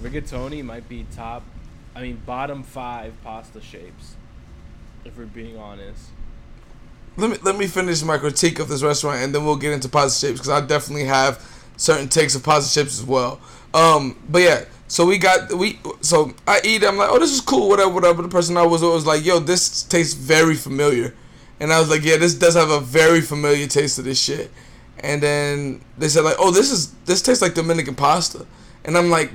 Rigatoni 0.00 0.64
might 0.64 0.88
be 0.88 1.04
top, 1.14 1.42
I 1.94 2.00
mean 2.00 2.22
bottom 2.24 2.62
five 2.62 3.12
pasta 3.22 3.60
shapes. 3.60 4.14
If 5.04 5.16
we're 5.16 5.26
being 5.26 5.56
honest. 5.56 6.08
let 7.16 7.30
me 7.30 7.36
let 7.42 7.56
me 7.56 7.66
finish 7.66 8.02
my 8.02 8.18
critique 8.18 8.58
of 8.58 8.68
this 8.68 8.82
restaurant 8.82 9.22
and 9.22 9.34
then 9.34 9.44
we'll 9.44 9.56
get 9.56 9.72
into 9.72 9.88
pasta 9.88 10.26
shapes 10.26 10.40
because 10.40 10.50
I 10.50 10.64
definitely 10.66 11.04
have 11.04 11.44
certain 11.76 12.08
takes 12.08 12.34
of 12.34 12.42
pasta 12.42 12.72
shapes 12.72 12.98
as 12.98 13.04
well. 13.04 13.40
Um, 13.72 14.18
but 14.28 14.42
yeah, 14.42 14.64
so 14.88 15.04
we 15.04 15.18
got 15.18 15.52
we 15.52 15.78
so 16.00 16.32
I 16.46 16.60
eat. 16.64 16.82
it, 16.82 16.88
I'm 16.88 16.96
like, 16.96 17.10
oh, 17.10 17.18
this 17.18 17.32
is 17.32 17.40
cool, 17.40 17.68
whatever, 17.68 17.90
whatever. 17.90 18.22
The 18.22 18.28
person 18.28 18.56
I 18.56 18.64
was 18.64 18.82
with 18.82 18.92
was 18.92 19.06
like, 19.06 19.24
yo, 19.24 19.40
this 19.40 19.82
tastes 19.82 20.14
very 20.14 20.54
familiar, 20.54 21.14
and 21.58 21.72
I 21.72 21.80
was 21.80 21.90
like, 21.90 22.04
yeah, 22.04 22.16
this 22.16 22.34
does 22.34 22.54
have 22.54 22.70
a 22.70 22.80
very 22.80 23.20
familiar 23.20 23.66
taste 23.66 23.98
of 23.98 24.04
this 24.04 24.20
shit. 24.20 24.50
And 25.00 25.22
then 25.22 25.84
they 25.98 26.08
said 26.08 26.22
like, 26.22 26.36
oh, 26.38 26.50
this 26.50 26.70
is 26.70 26.92
this 27.04 27.20
tastes 27.20 27.42
like 27.42 27.54
Dominican 27.54 27.94
pasta, 27.94 28.46
and 28.84 28.96
I'm 28.96 29.10
like. 29.10 29.30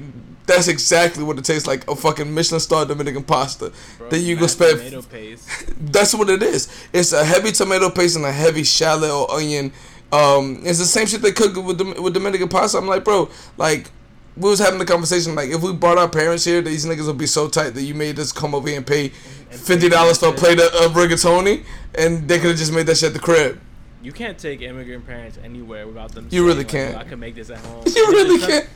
That's 0.48 0.68
exactly 0.68 1.24
what 1.24 1.38
it 1.38 1.46
tastes 1.46 1.68
like 1.68 1.88
a 1.90 1.96
fucking 1.96 2.34
Michelin 2.34 2.60
star 2.60 2.84
Dominican 2.84 3.24
pasta 3.24 3.72
Bro, 4.00 4.10
that 4.10 4.20
you 4.20 4.36
go 4.36 4.48
spend 4.48 4.80
tomato 4.80 5.04
paste. 5.04 5.48
that's 5.94 6.16
what 6.16 6.30
it 6.30 6.42
is. 6.42 6.68
It's 6.92 7.14
a 7.14 7.24
heavy 7.24 7.52
tomato 7.52 7.92
paste 7.92 8.18
and 8.18 8.26
a 8.26 8.32
heavy 8.32 8.64
shallot 8.64 9.12
or 9.12 9.32
onion. 9.32 9.72
Um, 10.12 10.62
it's 10.66 10.80
the 10.80 10.86
same 10.86 11.06
shit 11.06 11.22
they 11.22 11.32
cook 11.32 11.56
with 11.56 11.80
with 11.80 12.14
Dominican 12.16 12.50
pasta. 12.50 12.80
I'm 12.80 12.88
like, 12.88 13.06
bro, 13.06 13.30
like 13.56 13.92
we 14.38 14.50
was 14.50 14.60
having 14.60 14.80
the 14.80 14.86
conversation 14.86 15.36
like 15.36 15.50
if 15.50 15.62
we 15.62 15.74
brought 15.74 15.98
our 15.98 16.10
parents 16.10 16.46
here, 16.46 16.62
these 16.62 16.86
niggas 16.86 17.08
would 17.08 17.18
be 17.18 17.28
so 17.28 17.48
tight 17.50 17.72
that 17.72 17.84
you 17.84 17.94
made 17.94 18.18
us 18.20 18.32
come 18.32 18.56
over 18.56 18.68
here 18.68 18.78
and 18.78 18.88
pay 18.88 19.10
fifty 19.10 19.90
dollars 19.90 20.20
for 20.20 20.30
a 20.30 20.34
plate 20.34 20.60
of, 20.60 20.74
of 20.74 20.92
rigatoni, 20.94 21.64
and 21.96 22.28
they 22.28 22.40
could 22.40 22.50
have 22.52 22.58
just 22.58 22.74
made 22.74 22.88
that 22.88 22.98
shit 22.98 23.08
at 23.08 23.14
the 23.14 23.20
crib. 23.20 23.60
You 24.02 24.12
can't 24.12 24.38
take 24.38 24.62
immigrant 24.62 25.06
parents 25.06 25.38
anywhere 25.44 25.86
without 25.86 26.12
them. 26.14 26.26
You 26.26 26.40
saying, 26.40 26.46
really 26.46 26.58
like, 26.60 26.68
can't. 26.70 26.94
"Yo, 26.94 27.00
I 27.00 27.04
can 27.04 27.20
make 27.20 27.36
this 27.36 27.50
at 27.50 27.58
home. 27.66 27.84
You 27.86 28.06
And 28.06 28.14
really 28.14 28.40
can't. 28.40 28.70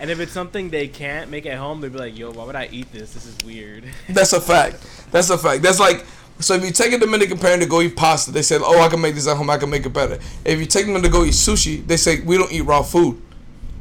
And 0.00 0.10
if 0.10 0.20
it's 0.20 0.30
something 0.30 0.70
they 0.70 0.86
can't 0.86 1.28
make 1.28 1.44
at 1.46 1.58
home, 1.58 1.80
they'd 1.80 1.92
be 1.92 1.98
like, 1.98 2.16
"Yo, 2.16 2.30
why 2.30 2.44
would 2.44 2.54
I 2.54 2.68
eat 2.70 2.92
this? 2.92 3.14
This 3.14 3.26
is 3.26 3.36
weird." 3.44 3.84
That's 4.08 4.32
a 4.32 4.40
fact. 4.40 4.76
That's 5.10 5.30
a 5.30 5.38
fact. 5.38 5.62
That's 5.62 5.80
like 5.80 6.04
so 6.40 6.54
if 6.54 6.64
you 6.64 6.70
take 6.70 6.92
a 6.92 6.98
Dominican 6.98 7.38
parent 7.38 7.62
to 7.62 7.68
go 7.68 7.80
eat 7.80 7.96
pasta, 7.96 8.30
they 8.30 8.42
say, 8.42 8.58
"Oh, 8.60 8.80
I 8.80 8.88
can 8.88 9.00
make 9.00 9.14
this 9.14 9.26
at 9.26 9.36
home. 9.36 9.50
I 9.50 9.56
can 9.56 9.70
make 9.70 9.84
it 9.86 9.92
better." 9.92 10.18
If 10.44 10.60
you 10.60 10.66
take 10.66 10.86
them 10.86 11.02
to 11.02 11.08
go 11.08 11.24
eat 11.24 11.32
sushi, 11.32 11.84
they 11.86 11.96
say, 11.96 12.20
"We 12.20 12.36
don't 12.36 12.52
eat 12.52 12.60
raw 12.60 12.82
food." 12.82 13.20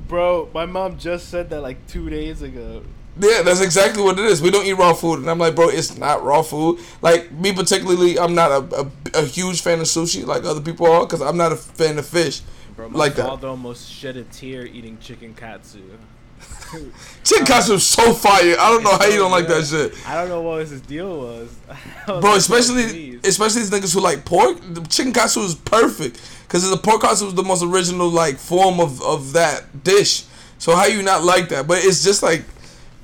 Bro, 0.07 0.49
my 0.53 0.65
mom 0.65 0.97
just 0.97 1.29
said 1.29 1.49
that 1.49 1.61
like 1.61 1.85
two 1.87 2.09
days 2.09 2.41
ago. 2.41 2.83
Yeah, 3.19 3.41
that's 3.41 3.61
exactly 3.61 4.03
what 4.03 4.19
it 4.19 4.25
is. 4.25 4.41
We 4.41 4.51
don't 4.51 4.65
eat 4.65 4.73
raw 4.73 4.93
food, 4.93 5.19
and 5.19 5.29
I'm 5.29 5.39
like, 5.39 5.55
bro, 5.55 5.69
it's 5.69 5.97
not 5.97 6.23
raw 6.23 6.43
food. 6.43 6.79
Like 7.01 7.31
me 7.31 7.51
particularly, 7.51 8.19
I'm 8.19 8.35
not 8.35 8.51
a, 8.51 8.89
a, 9.15 9.21
a 9.21 9.25
huge 9.25 9.61
fan 9.61 9.79
of 9.79 9.85
sushi 9.87 10.25
like 10.25 10.43
other 10.43 10.61
people 10.61 10.85
are, 10.85 11.05
because 11.05 11.21
I'm 11.21 11.37
not 11.37 11.51
a 11.51 11.55
fan 11.55 11.97
of 11.97 12.05
fish. 12.05 12.41
Bro, 12.75 12.89
my 12.89 12.99
Like 12.99 13.15
that. 13.15 13.43
almost 13.43 13.91
shed 13.91 14.17
a 14.17 14.23
tear 14.23 14.65
eating 14.67 14.99
chicken 14.99 15.33
katsu. 15.33 15.81
Chicken 17.23 17.45
katsu 17.45 17.73
is 17.73 17.85
so 17.85 18.13
fire. 18.13 18.55
I 18.59 18.69
don't 18.69 18.83
know 18.83 18.97
how 18.97 19.05
you 19.05 19.17
don't 19.17 19.31
like 19.31 19.47
that 19.47 19.65
shit, 19.65 19.93
I 20.07 20.15
don't 20.15 20.29
know 20.29 20.41
what 20.41 20.67
his 20.67 20.81
deal 20.81 21.17
was. 21.17 21.55
Was 22.07 22.21
bro. 22.21 22.29
like, 22.31 22.37
Especially 22.37 22.83
"Please." 22.83 23.19
especially 23.25 23.61
these 23.61 23.71
niggas 23.71 23.93
who 23.93 23.99
like 24.01 24.23
pork. 24.25 24.57
The 24.73 24.81
chicken 24.81 25.11
katsu 25.13 25.41
is 25.41 25.55
perfect 25.55 26.21
because 26.47 26.69
the 26.69 26.77
pork 26.77 27.01
katsu 27.01 27.27
is 27.27 27.33
the 27.33 27.43
most 27.43 27.63
original 27.63 28.09
like 28.09 28.37
form 28.37 28.79
of 28.79 29.01
of 29.01 29.33
that 29.33 29.83
dish. 29.83 30.23
So 30.57 30.75
how 30.75 30.85
you 30.85 31.03
not 31.03 31.23
like 31.23 31.49
that? 31.49 31.67
But 31.67 31.83
it's 31.83 32.03
just 32.03 32.23
like. 32.23 32.43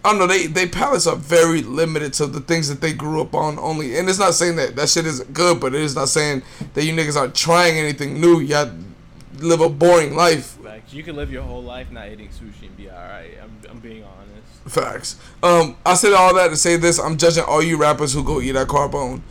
I 0.06 0.10
don't 0.10 0.20
know. 0.20 0.28
They 0.28 0.48
they 0.48 0.68
palates 0.68 1.08
are 1.08 1.16
very 1.16 1.62
limited 1.62 2.12
to 2.16 2.26
the 2.28 2.42
things 2.42 2.68
that 2.68 2.82
they 2.82 2.92
grew 2.92 3.22
up 3.22 3.34
on 3.34 3.58
only, 3.58 3.98
and 3.98 4.10
it's 4.10 4.20
not 4.20 4.34
saying 4.34 4.58
that 4.58 4.76
that 4.76 4.90
shit 4.90 5.06
isn't 5.06 5.34
good, 5.34 5.62
but 5.62 5.74
it 5.74 5.80
is 5.80 5.96
not 5.96 6.10
saying 6.10 6.42
that 6.74 6.84
you 6.84 6.92
niggas 6.92 7.16
aren't 7.16 7.34
trying 7.34 7.78
anything 7.78 8.20
new. 8.20 8.42
Y'all 8.42 8.70
live 9.44 9.62
a 9.62 9.70
boring 9.70 10.16
life. 10.16 10.58
Like 10.64 10.94
you 10.94 11.04
can 11.04 11.16
live 11.16 11.32
your 11.32 11.44
whole 11.44 11.64
life 11.64 11.92
not 11.92 12.10
eating 12.10 12.30
sushi 12.30 12.68
and 12.68 12.78
be 12.78 12.90
alright. 12.90 13.38
I'm, 13.42 13.58
I'm 13.70 13.80
being 13.80 14.04
honest. 14.04 14.74
Facts. 14.74 15.20
Um, 15.42 15.76
I 15.86 15.94
said 15.96 16.14
all 16.14 16.34
that 16.36 16.50
to 16.50 16.56
say 16.56 16.78
this. 16.78 17.00
I'm 17.00 17.18
judging 17.18 17.44
all 17.44 17.62
you 17.62 17.78
rappers 17.78 18.14
who 18.14 18.24
go 18.24 18.42
eat 18.42 18.56
at 18.56 18.68
Carbone. 18.68 19.22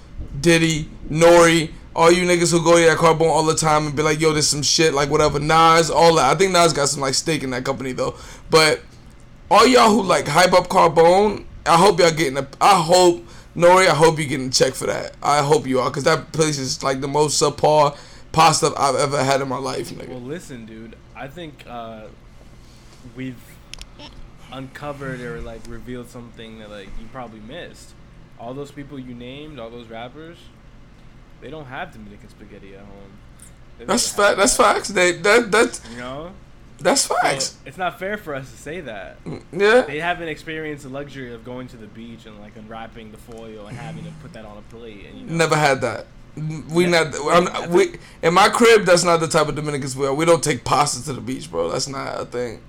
Diddy, 0.40 0.88
Nori, 1.10 1.72
all 1.94 2.10
you 2.10 2.24
niggas 2.24 2.52
who 2.52 2.62
go 2.62 2.78
eat 2.78 2.88
at 2.88 2.98
Carbone 2.98 3.30
all 3.30 3.44
the 3.44 3.54
time 3.54 3.86
and 3.86 3.96
be 3.96 4.02
like, 4.02 4.20
yo, 4.20 4.32
this 4.32 4.48
some 4.48 4.62
shit, 4.62 4.94
like 4.94 5.10
whatever. 5.10 5.38
Nas, 5.38 5.90
all 5.90 6.14
that. 6.16 6.34
I 6.34 6.38
think 6.38 6.52
Nas 6.52 6.72
got 6.72 6.88
some 6.88 7.00
like 7.00 7.14
stake 7.14 7.42
in 7.42 7.50
that 7.50 7.64
company 7.64 7.92
though. 7.92 8.14
But 8.50 8.82
all 9.50 9.66
y'all 9.66 9.90
who 9.90 10.02
like 10.02 10.26
hype 10.28 10.52
up 10.52 10.68
Carbone, 10.68 11.44
I 11.66 11.76
hope 11.76 11.98
y'all 11.98 12.10
getting 12.12 12.38
a. 12.38 12.46
I 12.60 12.80
hope 12.80 13.24
Nori, 13.56 13.86
I 13.86 13.94
hope 13.94 14.18
you 14.18 14.26
getting 14.26 14.48
a 14.48 14.50
check 14.50 14.74
for 14.74 14.86
that. 14.86 15.14
I 15.22 15.42
hope 15.42 15.66
you 15.66 15.80
are, 15.80 15.90
cause 15.90 16.04
that 16.04 16.32
place 16.32 16.58
is 16.58 16.82
like 16.82 17.00
the 17.00 17.08
most 17.08 17.40
subpar 17.40 17.96
pasta 18.32 18.72
I've 18.76 18.96
ever 18.96 19.22
had 19.22 19.40
in 19.40 19.48
my 19.48 19.58
life, 19.58 19.90
nigga. 19.90 20.08
Well, 20.08 20.20
listen, 20.20 20.66
dude. 20.66 20.96
I 21.14 21.28
think 21.28 21.64
uh, 21.68 22.06
we've 23.14 23.36
uncovered 24.50 25.20
or 25.20 25.40
like 25.40 25.60
revealed 25.68 26.08
something 26.08 26.58
that 26.58 26.70
like 26.70 26.88
you 27.00 27.06
probably 27.12 27.40
missed. 27.40 27.92
All 28.38 28.54
those 28.54 28.70
people 28.70 28.98
you 28.98 29.14
named, 29.14 29.58
all 29.58 29.70
those 29.70 29.86
rappers, 29.88 30.36
they 31.40 31.50
don't 31.50 31.66
have 31.66 31.92
Dominican 31.92 32.28
spaghetti 32.28 32.74
at 32.74 32.80
home. 32.80 33.12
They 33.78 33.84
That's 33.84 34.10
fact. 34.12 34.38
That's 34.38 34.56
facts. 34.56 34.88
They 34.88 35.12
that 35.12 35.50
that's 35.50 35.78
that, 35.80 35.90
You 35.92 35.98
know, 35.98 36.32
that's 36.80 37.02
So, 37.02 37.14
facts. 37.22 37.56
it's 37.64 37.78
not 37.78 37.98
fair 37.98 38.16
for 38.16 38.34
us 38.34 38.50
to 38.50 38.56
say 38.56 38.80
that. 38.80 39.16
Yeah. 39.52 39.82
They 39.82 40.00
haven't 40.00 40.28
experienced 40.28 40.82
the 40.84 40.90
luxury 40.90 41.32
of 41.32 41.44
going 41.44 41.68
to 41.68 41.76
the 41.76 41.86
beach 41.86 42.26
and 42.26 42.40
like 42.40 42.56
unwrapping 42.56 43.12
the 43.12 43.18
foil 43.18 43.66
and 43.66 43.76
having 43.76 44.04
to 44.04 44.10
put 44.22 44.32
that 44.32 44.44
on 44.44 44.58
a 44.58 44.62
plate. 44.74 45.06
And 45.08 45.20
you 45.20 45.26
know, 45.26 45.34
Never 45.36 45.56
had 45.56 45.80
that. 45.82 46.06
We 46.36 46.84
Yeah. 46.84 47.10
not. 47.10 47.14
I'm, 47.30 47.70
we 47.70 47.96
in 48.22 48.32
my 48.34 48.48
crib. 48.48 48.84
That's 48.84 49.04
not 49.04 49.20
the 49.20 49.28
type 49.28 49.48
of 49.48 49.54
Dominicans 49.54 49.94
we 49.96 50.06
are. 50.06 50.14
We 50.14 50.24
don't 50.24 50.42
take 50.42 50.64
pasta 50.64 51.04
to 51.04 51.12
the 51.12 51.20
beach, 51.20 51.50
bro. 51.50 51.70
That's 51.70 51.88
not 51.88 52.20
a 52.20 52.24
thing. 52.24 52.60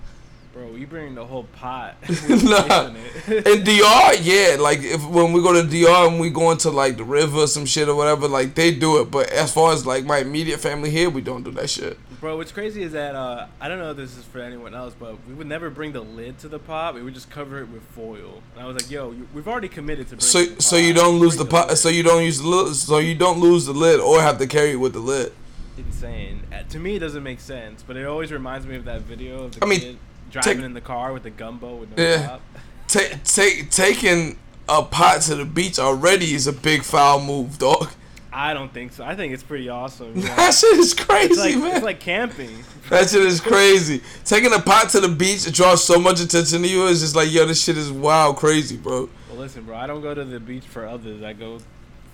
Bro, 0.53 0.75
you 0.75 0.85
bring 0.85 1.15
the 1.15 1.25
whole 1.25 1.45
pot. 1.45 1.95
nah. 2.29 2.87
In 3.27 3.63
DR, 3.63 4.13
yeah, 4.21 4.57
like 4.59 4.79
if 4.83 5.03
when 5.07 5.31
we 5.33 5.41
go 5.41 5.53
to 5.53 5.67
DR 5.67 6.07
and 6.09 6.19
we 6.19 6.29
go 6.29 6.51
into 6.51 6.69
like 6.69 6.97
the 6.97 7.03
river 7.03 7.39
or 7.39 7.47
some 7.47 7.65
shit 7.65 7.87
or 7.89 7.95
whatever, 7.95 8.27
like 8.27 8.53
they 8.53 8.71
do 8.71 8.99
it. 9.01 9.09
But 9.09 9.31
as 9.31 9.51
far 9.53 9.73
as 9.73 9.85
like 9.85 10.05
my 10.05 10.17
immediate 10.19 10.59
family 10.59 10.89
here, 10.91 11.09
we 11.09 11.21
don't 11.21 11.43
do 11.43 11.51
that 11.51 11.69
shit. 11.69 11.97
Bro, 12.23 12.37
what's 12.37 12.53
crazy 12.53 12.83
is 12.83 12.93
that 12.93 13.15
uh, 13.15 13.47
I 13.59 13.67
don't 13.67 13.79
know 13.79 13.91
if 13.91 13.97
this 13.97 14.15
is 14.17 14.23
for 14.23 14.39
anyone 14.39 14.73
else, 14.73 14.95
but 14.97 15.17
we 15.27 15.33
would 15.33 15.45
never 15.45 15.69
bring 15.69 15.91
the 15.91 15.99
lid 15.99 16.39
to 16.39 16.47
the 16.47 16.57
pot. 16.57 16.95
We 16.95 17.03
would 17.03 17.13
just 17.13 17.29
cover 17.29 17.59
it 17.59 17.67
with 17.67 17.83
foil. 17.83 18.41
And 18.53 18.63
I 18.63 18.65
was 18.65 18.77
like, 18.77 18.89
"Yo, 18.89 19.11
you, 19.11 19.27
we've 19.33 19.45
already 19.45 19.67
committed 19.67 20.07
to." 20.07 20.21
So, 20.21 20.45
so 20.57 20.77
you 20.77 20.93
don't 20.93 21.19
lose 21.19 21.35
the 21.35 21.43
pot. 21.43 21.77
So 21.77 21.89
you 21.89 22.01
don't 22.01 22.23
use 22.23 22.39
the 22.39 22.47
lid. 22.47 22.75
So 22.75 22.99
you 22.99 23.13
don't 23.13 23.41
lose 23.41 23.65
the 23.65 23.73
lid 23.73 23.99
or 23.99 24.21
have 24.21 24.37
to 24.37 24.47
carry 24.47 24.71
it 24.71 24.75
with 24.77 24.93
the 24.93 25.01
lid. 25.01 25.33
Insane. 25.77 26.43
Uh, 26.49 26.63
to 26.69 26.79
me, 26.79 26.95
it 26.95 26.99
doesn't 26.99 27.23
make 27.23 27.41
sense, 27.41 27.83
but 27.85 27.97
it 27.97 28.05
always 28.05 28.31
reminds 28.31 28.65
me 28.65 28.77
of 28.77 28.85
that 28.85 29.01
video 29.01 29.43
of 29.43 29.59
the 29.59 29.65
I 29.65 29.67
mean, 29.67 29.79
kid 29.81 29.97
driving 30.31 30.57
take, 30.59 30.65
in 30.65 30.73
the 30.73 30.79
car 30.79 31.11
with 31.11 31.23
the 31.23 31.29
gumbo 31.29 31.75
with 31.75 31.97
no 31.97 32.01
yeah. 32.01 32.25
top. 32.25 32.41
Take 32.87 33.23
take 33.25 33.69
taking 33.69 34.37
a 34.69 34.81
pot 34.81 35.23
to 35.23 35.35
the 35.35 35.43
beach 35.43 35.77
already 35.77 36.33
is 36.33 36.47
a 36.47 36.53
big 36.53 36.83
foul 36.83 37.19
move, 37.19 37.57
dog. 37.57 37.89
I 38.33 38.53
don't 38.53 38.73
think 38.73 38.93
so. 38.93 39.03
I 39.03 39.15
think 39.15 39.33
it's 39.33 39.43
pretty 39.43 39.69
awesome. 39.69 40.13
That 40.21 40.53
shit 40.53 40.77
is 40.77 40.93
crazy, 40.93 41.33
it's 41.33 41.39
like, 41.39 41.57
man. 41.57 41.75
It's 41.75 41.85
like 41.85 41.99
camping. 41.99 42.49
That 42.89 43.09
shit 43.09 43.21
is 43.21 43.39
crazy. 43.39 44.01
Taking 44.25 44.53
a 44.53 44.59
pot 44.59 44.89
to 44.89 44.99
the 44.99 45.07
beach 45.07 45.49
draws 45.51 45.83
so 45.83 45.99
much 45.99 46.19
attention 46.19 46.63
to 46.63 46.67
you. 46.67 46.87
It's 46.87 47.01
just 47.01 47.15
like, 47.15 47.31
yo, 47.31 47.45
this 47.45 47.63
shit 47.63 47.77
is 47.77 47.91
wild, 47.91 48.37
crazy, 48.37 48.77
bro. 48.77 49.09
Well, 49.29 49.37
listen, 49.37 49.63
bro. 49.63 49.75
I 49.75 49.87
don't 49.87 50.01
go 50.01 50.13
to 50.13 50.25
the 50.25 50.39
beach 50.39 50.65
for 50.65 50.85
others. 50.87 51.21
I 51.23 51.33
go 51.33 51.59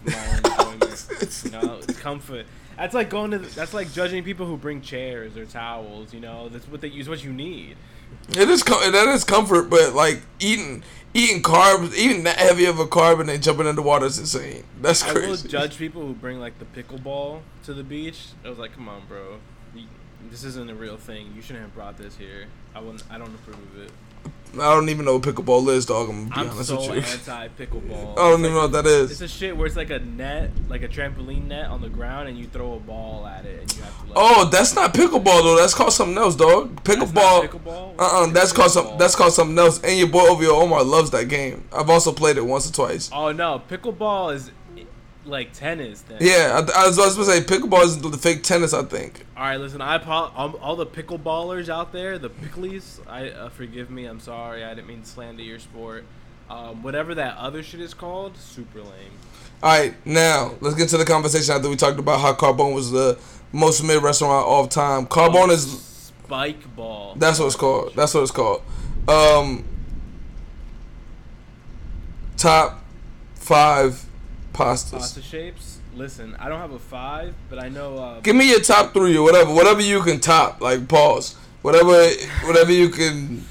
my 0.06 0.14
own 0.60 0.74
enjoyment. 0.74 1.42
you 1.44 1.52
know, 1.52 1.80
it's 1.82 2.00
comfort. 2.00 2.46
That's 2.78 2.94
like 2.94 3.10
going 3.10 3.32
to. 3.32 3.40
That's 3.40 3.74
like 3.74 3.92
judging 3.92 4.24
people 4.24 4.46
who 4.46 4.58
bring 4.58 4.82
chairs 4.82 5.36
or 5.36 5.46
towels. 5.46 6.14
You 6.14 6.20
know, 6.22 6.50
that's 6.50 6.68
what 6.68 6.82
they 6.82 6.88
use. 6.88 7.10
What 7.10 7.24
you 7.24 7.34
need. 7.34 7.76
It 8.30 8.50
is 8.50 8.64
that 8.64 9.08
is 9.14 9.24
comfort, 9.24 9.70
but 9.70 9.94
like 9.94 10.22
eating 10.40 10.84
eating 11.14 11.42
carbs, 11.42 11.96
eating 11.96 12.24
that 12.24 12.38
heavy 12.38 12.66
of 12.66 12.80
a 12.80 12.86
carb 12.86 13.20
and 13.20 13.30
then 13.30 13.42
jumping 13.42 13.66
in 13.66 13.76
the 13.76 13.82
water 13.82 14.06
is 14.06 14.20
insane. 14.20 14.64
That's 14.82 15.02
crazy. 15.02 15.26
I 15.26 15.30
will 15.30 15.38
judge 15.38 15.78
people 15.78 16.06
who 16.06 16.14
bring 16.14 16.40
like 16.40 16.54
the 16.60 16.66
pickleball 16.66 17.42
to 17.64 17.74
the 17.74 17.84
beach. 17.84 18.28
I 18.46 18.50
was 18.50 18.60
like, 18.60 18.74
come 18.74 18.88
on, 18.88 19.04
bro, 19.08 19.40
this 20.30 20.44
isn't 20.44 20.70
a 20.70 20.76
real 20.76 20.98
thing. 20.98 21.34
You 21.36 21.42
shouldn't 21.42 21.66
have 21.66 21.74
brought 21.74 21.98
this 21.98 22.16
here. 22.18 22.46
I 22.76 22.80
wouldn't. 22.80 23.04
I 23.10 23.18
don't 23.18 23.34
approve 23.34 23.58
of 23.58 23.82
it. 23.82 23.92
I 24.54 24.74
don't 24.74 24.90
even 24.90 25.06
know 25.06 25.18
what 25.18 25.24
pickleball 25.24 25.70
is, 25.70 25.86
dog. 25.86 26.10
I'm 26.10 26.30
gonna 26.30 26.44
be 26.44 26.50
I'm 26.50 26.50
honest 26.56 26.70
so 26.70 26.78
with 26.78 26.88
you. 26.88 27.02
anti 27.02 27.48
pickleball. 27.50 28.14
I 28.18 28.30
don't 28.30 28.40
even 28.40 28.54
know 28.54 28.62
what 28.62 28.72
that 28.72 28.88
is. 28.88 29.12
It's 29.12 29.22
a 29.22 29.28
shit 29.28 29.56
where 29.56 29.68
it's 29.68 29.76
like 29.76 29.92
a 29.92 30.00
net, 30.00 30.50
like 30.68 30.82
a 30.82 30.88
trampoline 30.88 31.46
net 31.48 31.70
on 31.70 31.82
the 31.82 31.90
ground, 31.90 32.30
and 32.30 32.38
you 32.38 32.48
throw 32.48 32.74
a 32.74 32.80
ball 32.80 33.28
at 33.28 33.46
it, 33.46 33.62
and 33.62 33.76
you 33.76 33.84
have 33.84 34.00
to. 34.00 34.06
Like, 34.08 34.14
oh, 34.16 34.50
that's 34.50 34.74
not 34.74 34.94
pickleball 34.94 35.44
though. 35.44 35.56
That's 35.56 35.76
called 35.76 35.94
something 35.94 36.18
else, 36.18 36.36
dog. 36.36 36.84
Pickleball. 36.84 37.48
pickleball. 37.48 38.00
Uh 38.00 38.02
uh-uh, 38.02 38.24
uh. 38.24 38.32
That's 38.32 38.52
called 38.52 38.72
some. 38.72 38.98
That's 38.98 39.16
called 39.16 39.34
something 39.34 39.58
else. 39.58 39.82
And 39.84 39.98
your 39.98 40.08
boy 40.08 40.28
over 40.28 40.42
here, 40.42 40.52
Omar, 40.52 40.84
loves 40.84 41.12
that 41.12 41.26
game. 41.26 41.66
I've 41.72 41.90
also 41.90 42.12
played 42.12 42.38
it 42.38 42.46
once 42.46 42.68
or 42.68 42.74
twice. 42.74 43.12
Oh 43.14 43.32
no, 43.32 43.62
pickleball 43.70 44.34
is 44.34 44.50
like 45.30 45.54
tennis. 45.54 46.02
Then. 46.02 46.18
Yeah, 46.22 46.62
I, 46.76 46.84
I, 46.84 46.88
was, 46.88 47.00
I 47.00 47.06
was 47.06 47.16
gonna 47.16 47.26
say 47.26 47.42
pickleball 47.42 47.84
is 47.84 47.98
the 48.00 48.18
fake 48.18 48.44
tennis. 48.44 48.74
I 48.74 48.84
think. 48.84 49.26
All 49.38 49.44
right, 49.44 49.58
listen. 49.58 49.82
I 49.82 49.98
all, 50.04 50.56
all 50.58 50.76
the 50.76 50.86
pickleballers 50.86 51.70
out 51.70 51.92
there, 51.92 52.18
the 52.18 52.30
picklies. 52.30 53.00
I 53.08 53.30
uh, 53.30 53.50
forgive 53.50 53.90
me. 53.90 54.06
I'm 54.06 54.20
sorry. 54.20 54.64
I 54.64 54.74
didn't 54.74 54.88
mean 54.88 55.02
to 55.02 55.08
slander 55.08 55.44
your 55.44 55.60
sport. 55.60 56.06
Um, 56.50 56.82
whatever 56.82 57.14
that 57.16 57.38
other 57.38 57.62
shit 57.62 57.80
is 57.80 57.94
called, 57.94 58.36
super 58.36 58.80
lame. 58.80 59.12
All 59.62 59.78
right, 59.78 59.94
now 60.06 60.54
let's 60.62 60.76
get 60.76 60.90
to 60.90 60.98
the 60.98 61.06
conversation 61.06 61.54
after 61.54 61.70
we 61.70 61.76
talked 61.76 62.00
about 62.00 62.22
how 62.22 62.34
Carbone 62.34 62.74
was 62.74 62.92
the 62.92 63.20
most 63.52 63.84
mid 63.84 64.02
restaurant 64.02 64.48
of 64.48 64.70
time. 64.70 65.06
Carbone 65.06 65.50
oh, 65.50 65.52
is 65.52 65.82
spike 66.30 66.76
ball. 66.76 67.14
That's 67.18 67.40
what 67.40 67.48
it's 67.48 67.56
called. 67.56 67.94
That's 67.96 68.14
what 68.14 68.22
it's 68.22 68.32
called. 68.32 68.62
Um, 69.08 69.64
top 72.38 72.84
five 73.36 74.06
pastas. 74.54 74.92
Pasta 74.92 75.22
shapes. 75.22 75.80
Listen, 75.96 76.36
I 76.40 76.50
don't 76.50 76.60
have 76.60 76.72
a 76.72 76.80
five, 76.80 77.34
but 77.50 77.60
I 77.60 77.70
know. 77.70 77.98
Uh, 77.98 78.20
Give 78.22 78.36
me 78.36 78.50
your 78.50 78.60
top 78.60 78.94
three 78.94 79.18
or 79.18 79.24
whatever, 79.24 79.54
whatever 79.54 79.82
you 79.82 80.02
can 80.02 80.20
top. 80.20 80.62
Like 80.62 80.88
pause. 80.88 81.36
Whatever, 81.62 82.08
whatever 82.46 82.72
you 82.72 82.90
can. 82.90 83.46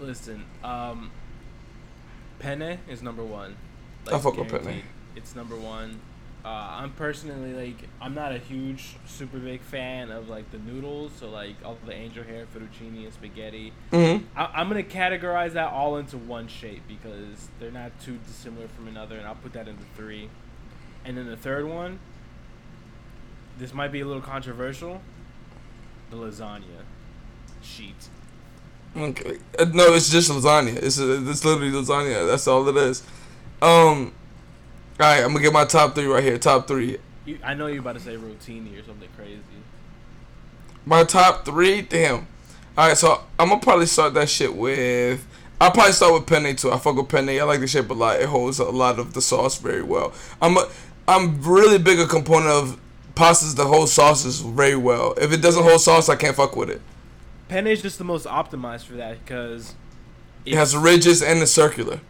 Listen, 0.00 0.44
um, 0.64 1.10
penne 2.38 2.78
is 2.88 3.02
number 3.02 3.24
one. 3.24 3.56
Like, 4.04 4.14
I 4.16 4.18
fuck 4.18 4.36
with 4.36 4.48
penne. 4.48 4.82
It's 5.14 5.34
number 5.34 5.56
one. 5.56 6.00
Uh, 6.46 6.76
I'm 6.80 6.92
personally 6.92 7.52
like 7.54 7.88
I'm 8.00 8.14
not 8.14 8.30
a 8.30 8.38
huge 8.38 8.94
super 9.04 9.38
big 9.38 9.62
fan 9.62 10.12
of 10.12 10.28
like 10.28 10.48
the 10.52 10.58
noodles, 10.58 11.10
so 11.18 11.28
like 11.28 11.56
all 11.64 11.76
the 11.84 11.92
angel 11.92 12.22
hair, 12.22 12.46
fettuccine, 12.54 13.02
and 13.02 13.12
spaghetti. 13.12 13.72
Mm-hmm. 13.90 14.24
I, 14.38 14.60
am 14.60 14.68
gonna 14.68 14.84
categorize 14.84 15.54
that 15.54 15.72
all 15.72 15.96
into 15.96 16.16
one 16.16 16.46
shape 16.46 16.84
because 16.86 17.48
they're 17.58 17.72
not 17.72 18.00
too 18.00 18.20
dissimilar 18.24 18.68
from 18.68 18.86
another, 18.86 19.16
and 19.16 19.26
I'll 19.26 19.34
put 19.34 19.54
that 19.54 19.66
into 19.66 19.82
three. 19.96 20.30
And 21.04 21.18
then 21.18 21.26
the 21.26 21.36
third 21.36 21.66
one, 21.66 21.98
this 23.58 23.74
might 23.74 23.90
be 23.90 24.02
a 24.02 24.06
little 24.06 24.22
controversial. 24.22 25.00
The 26.10 26.16
lasagna 26.16 26.84
sheet. 27.60 28.08
Okay. 28.96 29.38
Uh, 29.58 29.64
no, 29.64 29.94
it's 29.94 30.10
just 30.10 30.30
lasagna. 30.30 30.76
It's 30.76 31.00
a, 31.00 31.28
it's 31.28 31.44
literally 31.44 31.72
lasagna. 31.72 32.24
That's 32.24 32.46
all 32.46 32.68
it 32.68 32.76
is. 32.76 33.02
Um, 33.60 34.12
all 34.98 35.06
right, 35.06 35.22
I'm 35.22 35.28
gonna 35.32 35.42
get 35.42 35.52
my 35.52 35.66
top 35.66 35.94
three 35.94 36.06
right 36.06 36.22
here. 36.22 36.38
Top 36.38 36.66
three. 36.66 36.98
You, 37.26 37.38
I 37.44 37.54
know 37.54 37.66
you're 37.66 37.80
about 37.80 37.96
to 37.96 38.00
say 38.00 38.16
rotini 38.16 38.80
or 38.80 38.84
something 38.84 39.08
crazy. 39.16 39.40
My 40.86 41.04
top 41.04 41.44
three, 41.44 41.82
damn. 41.82 42.26
All 42.78 42.88
right, 42.88 42.96
so 42.96 43.22
I'm 43.38 43.50
gonna 43.50 43.60
probably 43.60 43.86
start 43.86 44.14
that 44.14 44.30
shit 44.30 44.56
with. 44.56 45.26
I'll 45.60 45.70
probably 45.70 45.92
start 45.92 46.14
with 46.14 46.26
penne 46.26 46.56
too. 46.56 46.72
I 46.72 46.78
fuck 46.78 46.96
with 46.96 47.08
penne. 47.08 47.28
I 47.28 47.42
like 47.42 47.60
the 47.60 47.66
shape 47.66 47.90
a 47.90 47.94
lot. 47.94 48.20
It 48.20 48.26
holds 48.26 48.58
a 48.58 48.64
lot 48.64 48.98
of 48.98 49.12
the 49.12 49.20
sauce 49.20 49.58
very 49.58 49.82
well. 49.82 50.14
I'm 50.40 50.56
a, 50.56 50.68
I'm 51.08 51.42
really 51.42 51.78
big 51.78 51.98
a 51.98 52.06
component 52.06 52.50
of 52.50 52.80
pastas 53.14 53.54
that 53.56 53.66
hold 53.66 53.90
sauces 53.90 54.40
very 54.40 54.76
well. 54.76 55.14
If 55.20 55.32
it 55.32 55.42
doesn't 55.42 55.62
hold 55.62 55.80
sauce, 55.80 56.08
I 56.08 56.16
can't 56.16 56.36
fuck 56.36 56.56
with 56.56 56.70
it. 56.70 56.80
Penne 57.48 57.66
is 57.66 57.82
just 57.82 57.98
the 57.98 58.04
most 58.04 58.26
optimized 58.26 58.84
for 58.84 58.94
that 58.94 59.24
because 59.24 59.74
it 60.44 60.54
has 60.54 60.76
ridges 60.76 61.22
and 61.22 61.42
the 61.42 61.46
circular 61.46 62.00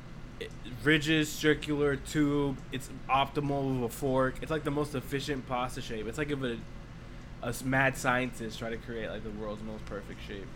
ridges, 0.86 1.28
circular 1.28 1.96
tube. 1.96 2.56
It's 2.72 2.88
optimal 3.10 3.80
with 3.80 3.90
a 3.90 3.94
fork. 3.94 4.36
It's 4.40 4.50
like 4.50 4.64
the 4.64 4.70
most 4.70 4.94
efficient 4.94 5.46
pasta 5.48 5.82
shape. 5.82 6.06
It's 6.06 6.16
like 6.16 6.30
if 6.30 6.42
a, 6.42 6.56
a 7.42 7.54
mad 7.64 7.96
scientist 7.96 8.58
try 8.58 8.70
to 8.70 8.76
create 8.76 9.10
like 9.10 9.24
the 9.24 9.30
world's 9.30 9.62
most 9.62 9.84
perfect 9.86 10.20
shape. 10.26 10.46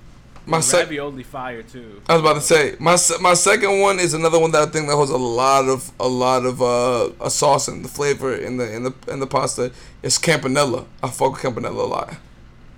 My 0.47 0.61
sec- 0.61 0.85
ravioli 0.85 1.23
fire 1.23 1.63
too. 1.63 2.01
I 2.09 2.15
was 2.15 2.23
about 2.23 2.35
to 2.35 2.41
say 2.41 2.75
my 2.79 2.97
my 3.21 3.35
second 3.35 3.81
one 3.81 4.01
is 4.01 4.15
another 4.15 4.39
one 4.39 4.53
that 4.53 4.69
I 4.69 4.71
think 4.71 4.89
that 4.89 4.95
holds 4.95 5.11
a 5.11 5.19
lot 5.19 5.69
of 5.69 5.93
a 6.01 6.09
lot 6.09 6.47
of 6.47 6.63
uh 6.63 7.11
a 7.21 7.31
sauce 7.31 7.69
and 7.69 7.85
the 7.85 7.89
flavor 7.89 8.35
in 8.35 8.57
the 8.57 8.75
in 8.75 8.85
the 8.85 8.95
in 9.09 9.21
the 9.21 9.27
pasta. 9.27 9.71
It's 10.03 10.17
campanella. 10.17 10.87
I 11.03 11.11
fuck 11.11 11.33
with 11.33 11.43
campanella 11.43 11.85
a 11.85 11.87
lot. 11.87 12.15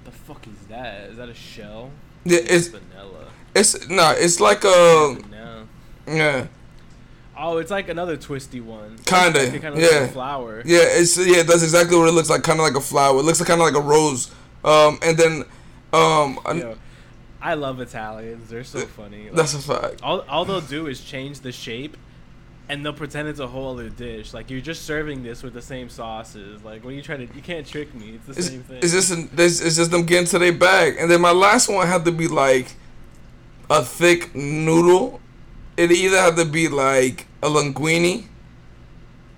The 0.05 0.11
fuck 0.11 0.45
is 0.49 0.67
that? 0.69 1.11
Is 1.11 1.17
that 1.19 1.29
a 1.29 1.35
shell? 1.35 1.91
Yeah, 2.25 2.41
it's 2.43 2.69
vanilla. 2.69 3.27
It's 3.55 3.89
nah. 3.89 4.15
It's 4.17 4.41
like 4.41 4.65
a. 4.65 5.17
Yeah. 6.07 6.47
Oh, 7.45 7.59
it's 7.59 7.73
like 7.73 7.89
another 7.89 8.17
twisty 8.17 8.61
one. 8.61 8.97
Kinda, 9.05 9.51
like 9.51 9.61
kind 9.61 9.75
of 9.75 9.81
yeah. 9.81 10.01
Like 10.03 10.13
flower. 10.13 10.63
Yeah, 10.65 10.79
it's 10.83 11.19
yeah, 11.19 11.43
that's 11.43 11.65
exactly 11.65 11.99
what 11.99 12.09
it 12.09 12.13
looks 12.13 12.31
like. 12.31 12.45
Kind 12.45 12.61
of 12.61 12.65
like 12.65 12.77
a 12.77 12.81
flower. 12.81 13.19
It 13.19 13.25
looks 13.25 13.41
like 13.41 13.49
kind 13.49 13.61
of 13.61 13.67
like 13.67 13.75
a 13.75 13.81
rose. 13.81 14.31
Um, 14.65 15.01
and 15.03 15.19
then, 15.19 15.45
um, 15.93 16.39
Yo, 16.47 16.77
I 17.41 17.55
love 17.55 17.81
Italians. 17.81 18.49
They're 18.49 18.63
so 18.63 18.87
funny. 18.87 19.25
Like, 19.25 19.35
that's 19.35 19.55
a 19.55 19.59
fact. 19.59 20.03
All 20.05 20.21
all 20.29 20.45
they'll 20.45 20.61
do 20.61 20.87
is 20.87 21.01
change 21.01 21.41
the 21.41 21.51
shape, 21.51 21.97
and 22.69 22.87
they'll 22.87 22.93
pretend 22.93 23.27
it's 23.27 23.41
a 23.41 23.49
whole 23.49 23.73
other 23.73 23.89
dish. 23.89 24.33
Like 24.33 24.49
you're 24.49 24.61
just 24.61 24.85
serving 24.85 25.25
this 25.25 25.43
with 25.43 25.53
the 25.53 25.63
same 25.63 25.89
sauces. 25.89 26.63
Like 26.63 26.85
when 26.85 26.95
you 26.95 27.03
try 27.03 27.17
to, 27.17 27.35
you 27.35 27.43
can't 27.43 27.67
trick 27.67 27.93
me. 27.93 28.15
It's 28.15 28.27
the 28.27 28.33
it's, 28.35 28.47
same 28.51 28.63
thing. 28.63 28.79
It's 28.81 28.93
just 28.93 29.11
it's 29.11 29.77
just 29.77 29.91
them 29.91 30.07
getting 30.07 30.29
to 30.29 30.39
their 30.39 30.53
bag. 30.53 30.95
And 30.97 31.11
then 31.11 31.21
my 31.21 31.33
last 31.33 31.69
one 31.69 31.89
had 31.89 32.05
to 32.05 32.13
be 32.13 32.29
like 32.29 32.77
a 33.69 33.85
thick 33.85 34.33
noodle 34.33 35.21
it 35.83 35.91
either 35.91 36.17
had 36.17 36.37
to 36.37 36.45
be 36.45 36.69
like 36.69 37.27
a 37.43 37.49
linguine 37.49 38.27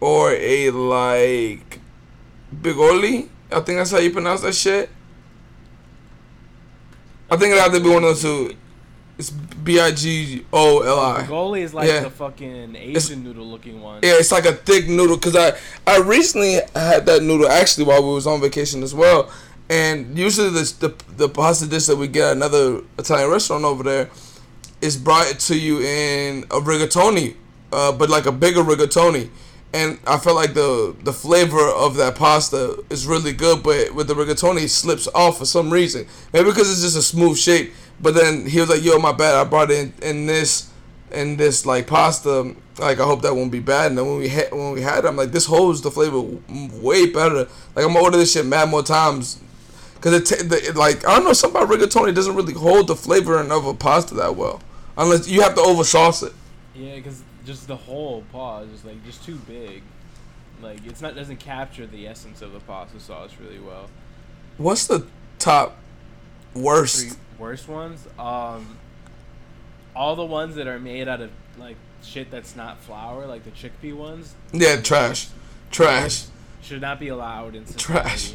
or 0.01 0.33
a 0.33 0.71
like 0.71 1.81
bigoli. 2.55 3.29
I 3.51 3.61
think 3.61 3.79
that's 3.79 3.91
how 3.91 3.99
you 3.99 4.11
pronounce 4.11 4.43
that 4.43 4.55
shit. 4.55 4.91
I 7.31 7.37
think 7.37 7.55
it 7.55 7.61
had 7.61 7.73
to 7.73 7.81
be 7.81 7.89
one 7.89 8.05
of 8.05 8.11
those 8.11 8.23
two. 8.23 8.55
It's 9.17 9.31
B 9.31 9.81
I 9.81 9.93
G 9.93 10.45
O 10.53 10.81
L 10.81 11.01
I. 11.01 11.23
Bigoli 11.23 11.61
is 11.61 11.73
like 11.73 11.89
yeah. 11.89 12.01
the 12.01 12.11
fucking 12.11 12.77
Asian 12.77 12.97
it's, 12.97 13.11
noodle 13.11 13.47
looking 13.47 13.81
one. 13.81 14.01
Yeah, 14.03 14.15
it's 14.15 14.33
like 14.33 14.45
a 14.45 14.53
thick 14.53 14.89
noodle. 14.89 15.17
Cause 15.19 15.37
I 15.37 15.57
I 15.87 15.99
recently 16.01 16.61
had 16.75 17.07
that 17.07 17.23
noodle 17.23 17.49
actually 17.49 17.85
while 17.85 18.07
we 18.07 18.13
was 18.13 18.27
on 18.27 18.41
vacation 18.41 18.83
as 18.83 18.95
well. 18.95 19.31
And 19.71 20.19
usually 20.19 20.51
the 20.51 20.75
the, 20.81 21.15
the 21.17 21.29
pasta 21.29 21.67
dish 21.67 21.87
that 21.87 21.97
we 21.97 22.09
get 22.09 22.31
at 22.31 22.37
another 22.37 22.83
Italian 22.99 23.31
restaurant 23.31 23.65
over 23.65 23.83
there 23.83 24.11
is 24.85 24.99
brought 24.99 25.39
to 25.39 25.59
you 25.59 25.81
in 25.81 26.45
a 26.45 26.61
rigatoni, 26.61 27.35
uh, 27.73 27.91
but 27.91 28.11
like 28.11 28.27
a 28.27 28.33
bigger 28.33 28.63
rigatoni. 28.63 29.31
And 29.73 29.99
I 30.07 30.19
felt 30.19 30.37
like 30.37 30.55
the 30.55 30.95
the 31.03 31.13
flavor 31.13 31.67
of 31.67 31.97
that 31.97 32.15
pasta 32.15 32.85
is 32.91 33.07
really 33.07 33.33
good, 33.33 33.63
but 33.63 33.95
with 33.95 34.07
the 34.09 34.15
rigatoni, 34.15 34.65
it 34.65 34.69
slips 34.69 35.09
off 35.15 35.39
for 35.39 35.47
some 35.47 35.71
reason. 35.73 36.07
Maybe 36.33 36.51
because 36.51 36.71
it's 36.71 36.83
just 36.83 36.97
a 36.97 37.03
smooth 37.03 37.39
shape. 37.39 37.73
But 38.01 38.15
then 38.15 38.47
he 38.47 38.61
was 38.61 38.69
like, 38.69 38.85
"Yo, 38.85 38.99
my 38.99 39.13
bad. 39.13 39.35
I 39.35 39.45
brought 39.45 39.71
in 39.71 39.95
in 40.03 40.27
this 40.27 40.71
in 41.11 41.39
this 41.39 41.65
like 41.65 41.87
pasta. 41.87 42.55
Like 42.79 43.01
I 43.01 43.05
hope 43.05 43.23
that 43.23 43.35
won't 43.35 43.51
be 43.51 43.61
bad." 43.61 43.87
And 43.89 43.99
then 43.99 44.07
when 44.07 44.19
we 44.19 44.29
had 44.29 44.53
when 44.53 44.73
we 44.73 44.83
had 44.83 45.05
it, 45.05 45.09
I'm 45.09 45.17
like, 45.17 45.33
"This 45.33 45.47
holds 45.47 45.81
the 45.81 45.91
flavor 45.91 46.21
way 46.21 47.07
better. 47.07 47.49
Like 47.75 47.85
I'm 47.85 47.95
gonna 47.95 48.01
order 48.01 48.19
this 48.19 48.33
shit 48.33 48.47
mad 48.47 48.69
more 48.69 48.83
times." 48.83 49.41
Cause 50.05 50.13
it, 50.13 50.27
ta- 50.27 50.45
the, 50.47 50.69
it 50.69 50.77
like 50.77 51.07
I 51.07 51.17
don't 51.17 51.25
know 51.25 51.33
something 51.33 51.63
about 51.63 51.75
rigatoni 51.75 52.15
doesn't 52.15 52.37
really 52.37 52.53
hold 52.53 52.89
the 52.89 52.95
flavor 52.95 53.39
of 53.39 53.67
a 53.67 53.73
pasta 53.73 54.15
that 54.17 54.37
well, 54.37 54.61
unless 54.97 55.29
you 55.29 55.41
have 55.43 55.55
to 55.55 55.61
over 55.61 55.85
sauce 55.85 56.23
it. 56.23 56.33
Yeah, 56.75 56.97
because 56.97 57.23
just 57.47 57.67
the 57.69 57.77
whole 57.77 58.25
paw 58.33 58.61
is 58.61 58.71
just 58.73 58.85
like 58.85 59.05
just 59.05 59.25
too 59.25 59.37
big. 59.47 59.83
Like 60.63 60.85
it's 60.87 61.01
not 61.03 61.15
doesn't 61.15 61.39
capture 61.39 61.87
the 61.87 62.07
essence 62.07 62.43
of 62.43 62.53
the 62.53 62.61
pasta 62.61 62.99
sauce 63.01 63.31
really 63.41 63.59
well. 63.61 63.89
What's 64.57 64.87
the 64.87 65.07
top 65.39 65.77
worst? 66.55 67.01
Three 67.09 67.17
worst 67.39 67.69
ones, 67.69 68.07
um, 68.19 68.79
all 69.97 70.17
the 70.17 70.25
ones 70.25 70.55
that 70.55 70.67
are 70.69 70.79
made 70.79 71.09
out 71.09 71.21
of 71.21 71.31
like 71.59 71.77
shit 72.03 72.31
that's 72.31 72.55
not 72.57 72.79
flour, 72.81 73.27
like 73.27 73.43
the 73.45 73.51
chickpea 73.51 73.95
ones, 73.95 74.35
Yeah, 74.53 74.81
trash, 74.81 75.29
trash. 75.71 76.27
should 76.63 76.81
not 76.81 76.99
be 77.01 77.09
allowed 77.09 77.55
in 77.55 77.67
society. 77.67 77.83
Trash. 77.83 78.33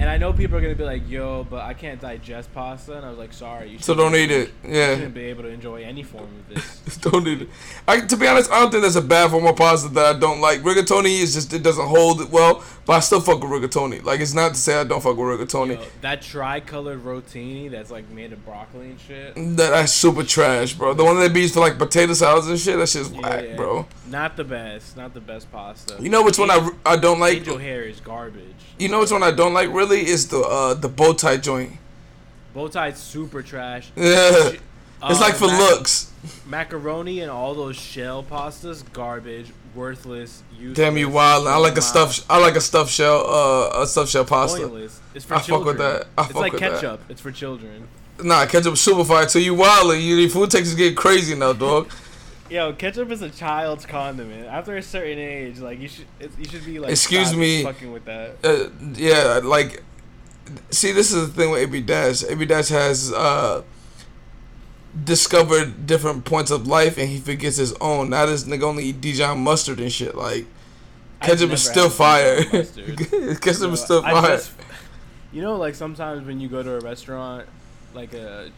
And 0.00 0.08
I 0.08 0.16
know 0.16 0.32
people 0.32 0.56
are 0.56 0.62
gonna 0.62 0.74
be 0.74 0.82
like, 0.82 1.02
"Yo, 1.10 1.44
but 1.44 1.62
I 1.62 1.74
can't 1.74 2.00
digest 2.00 2.52
pasta," 2.54 2.96
and 2.96 3.04
I 3.04 3.10
was 3.10 3.18
like, 3.18 3.34
"Sorry, 3.34 3.68
you 3.68 3.78
So 3.80 3.94
don't 3.94 4.14
eat 4.16 4.30
it. 4.30 4.50
You 4.64 4.70
Yeah. 4.74 4.94
shouldn't 4.94 5.12
be 5.14 5.24
able 5.26 5.42
to 5.42 5.50
enjoy 5.50 5.82
any 5.84 6.02
form 6.02 6.24
of 6.24 6.54
this." 6.54 6.96
don't 7.02 7.22
need 7.22 7.42
it. 7.42 7.48
I, 7.86 8.00
to 8.00 8.16
be 8.16 8.26
honest, 8.26 8.50
I 8.50 8.60
don't 8.60 8.70
think 8.70 8.82
that's 8.82 8.96
a 8.96 9.02
bad 9.02 9.30
form 9.30 9.46
of 9.46 9.56
pasta 9.56 9.90
that 9.90 10.16
I 10.16 10.18
don't 10.18 10.40
like. 10.40 10.62
Rigatoni 10.62 11.20
is 11.20 11.34
just 11.34 11.52
it 11.52 11.62
doesn't 11.62 11.86
hold 11.86 12.22
it 12.22 12.30
well, 12.30 12.64
but 12.86 12.94
I 12.94 13.00
still 13.00 13.20
fuck 13.20 13.42
with 13.42 13.50
rigatoni. 13.50 14.02
Like 14.02 14.20
it's 14.20 14.32
not 14.32 14.54
to 14.54 14.58
say 14.58 14.80
I 14.80 14.84
don't 14.84 15.02
fuck 15.02 15.18
with 15.18 15.38
rigatoni. 15.38 15.74
Yo, 15.74 15.82
that 16.00 16.22
tri-colored 16.22 17.04
rotini 17.04 17.70
that's 17.70 17.90
like 17.90 18.08
made 18.08 18.32
of 18.32 18.42
broccoli 18.46 18.86
and 18.86 18.98
shit. 19.06 19.34
That 19.34 19.70
that's 19.70 19.92
super 19.92 20.22
trash, 20.24 20.72
bro. 20.72 20.94
The 20.94 21.04
one 21.04 21.18
that 21.20 21.34
they 21.34 21.40
use 21.40 21.52
for 21.52 21.60
like 21.60 21.76
potato 21.76 22.14
salads 22.14 22.46
and 22.46 22.58
shit. 22.58 22.78
That 22.78 22.88
shit's 22.88 23.10
whack, 23.10 23.44
Yeah, 23.50 23.56
bro. 23.56 23.86
Not 24.08 24.38
the 24.38 24.44
best. 24.44 24.96
Not 24.96 25.12
the 25.12 25.20
best 25.20 25.52
pasta. 25.52 25.96
You 26.00 26.08
know 26.08 26.22
which 26.22 26.38
one 26.38 26.50
I, 26.50 26.70
I 26.86 26.96
don't 26.96 27.20
like. 27.20 27.36
Angel 27.38 27.58
hair 27.58 27.82
is 27.82 28.00
garbage. 28.00 28.44
You 28.78 28.88
know 28.88 29.00
which 29.00 29.10
one 29.12 29.22
I 29.22 29.30
don't 29.30 29.52
like 29.52 29.68
really 29.70 29.89
is 29.98 30.28
the 30.28 30.38
uh 30.40 30.74
the 30.74 30.88
bow 30.88 31.12
tie 31.12 31.36
joint. 31.36 31.72
Bow 32.54 32.68
tie's 32.68 32.98
super 32.98 33.42
trash. 33.42 33.90
Yeah, 33.96 34.50
it's 34.52 34.60
Uh, 35.02 35.18
like 35.20 35.34
for 35.34 35.46
mac- 35.46 35.58
looks. 35.58 36.12
Macaroni 36.46 37.20
and 37.20 37.30
all 37.30 37.54
those 37.54 37.76
shell 37.76 38.22
pastas, 38.22 38.84
garbage, 38.92 39.50
worthless, 39.74 40.42
useless. 40.58 40.76
Damn 40.76 40.96
you 40.98 41.08
wild. 41.08 41.46
I 41.46 41.56
like 41.56 41.78
a 41.78 41.82
stuffed 41.82 42.26
I 42.28 42.38
like 42.38 42.56
a 42.56 42.60
stuffed 42.60 42.90
shell 42.92 43.24
uh 43.26 43.82
a 43.82 43.86
stuffed 43.86 44.10
shell 44.10 44.24
pasta. 44.24 44.58
Pointless. 44.60 45.00
It's 45.14 45.24
for 45.24 45.34
I 45.36 45.40
fuck 45.40 45.64
with 45.64 45.78
that. 45.78 46.06
I 46.18 46.22
it's 46.24 46.32
fuck 46.32 46.42
like 46.42 46.52
with 46.52 46.60
that. 46.60 46.72
ketchup. 46.72 47.00
It's 47.08 47.20
for 47.20 47.32
children. 47.32 47.88
Nah, 48.22 48.44
ketchup 48.46 48.76
super 48.76 49.04
fire. 49.04 49.26
So 49.28 49.38
you 49.38 49.54
wild. 49.54 49.94
You 49.94 50.16
your 50.16 50.28
food 50.28 50.50
takes 50.50 50.68
is 50.68 50.74
getting 50.74 50.94
crazy 50.96 51.34
now, 51.34 51.52
dog. 51.54 51.88
Yo, 52.50 52.72
ketchup 52.72 53.10
is 53.12 53.22
a 53.22 53.30
child's 53.30 53.86
condiment. 53.86 54.46
After 54.46 54.76
a 54.76 54.82
certain 54.82 55.18
age, 55.18 55.60
like 55.60 55.78
you 55.78 55.86
should, 55.88 56.06
you 56.36 56.44
should 56.44 56.64
be 56.64 56.78
like. 56.80 56.90
Excuse 56.90 57.34
me. 57.34 57.62
Fucking 57.62 57.92
with 57.92 58.04
that. 58.06 58.36
uh, 58.42 58.68
yeah, 58.94 59.40
like, 59.42 59.84
see, 60.70 60.90
this 60.92 61.12
is 61.12 61.28
the 61.32 61.32
thing 61.40 61.52
with 61.52 61.62
AB 61.62 61.80
Dash. 61.82 62.24
AB 62.24 62.44
Dash 62.46 62.68
has 62.70 63.12
uh, 63.12 63.62
discovered 65.04 65.86
different 65.86 66.24
points 66.24 66.50
of 66.50 66.66
life, 66.66 66.98
and 66.98 67.08
he 67.08 67.18
forgets 67.18 67.56
his 67.56 67.72
own. 67.74 68.10
Now 68.10 68.26
this 68.26 68.44
nigga 68.44 68.62
only 68.64 68.84
eat 68.84 69.00
Dijon 69.00 69.38
mustard 69.40 69.78
and 69.78 69.92
shit. 69.92 70.14
Like, 70.16 70.46
ketchup 71.22 71.50
is 71.52 71.62
still 71.64 71.88
fire. 71.90 72.42
Ketchup 72.44 73.60
No, 73.62 73.70
is 73.72 73.80
still 73.82 74.04
I 74.04 74.10
fire. 74.12 74.36
just- 74.38 74.52
you 75.32 75.40
know, 75.42 75.56
like 75.56 75.76
sometimes 75.76 76.26
when 76.26 76.40
you 76.40 76.48
go 76.48 76.60
to 76.64 76.74
a 76.74 76.80
restaurant, 76.80 77.46
like 77.94 78.12
a 78.14 78.50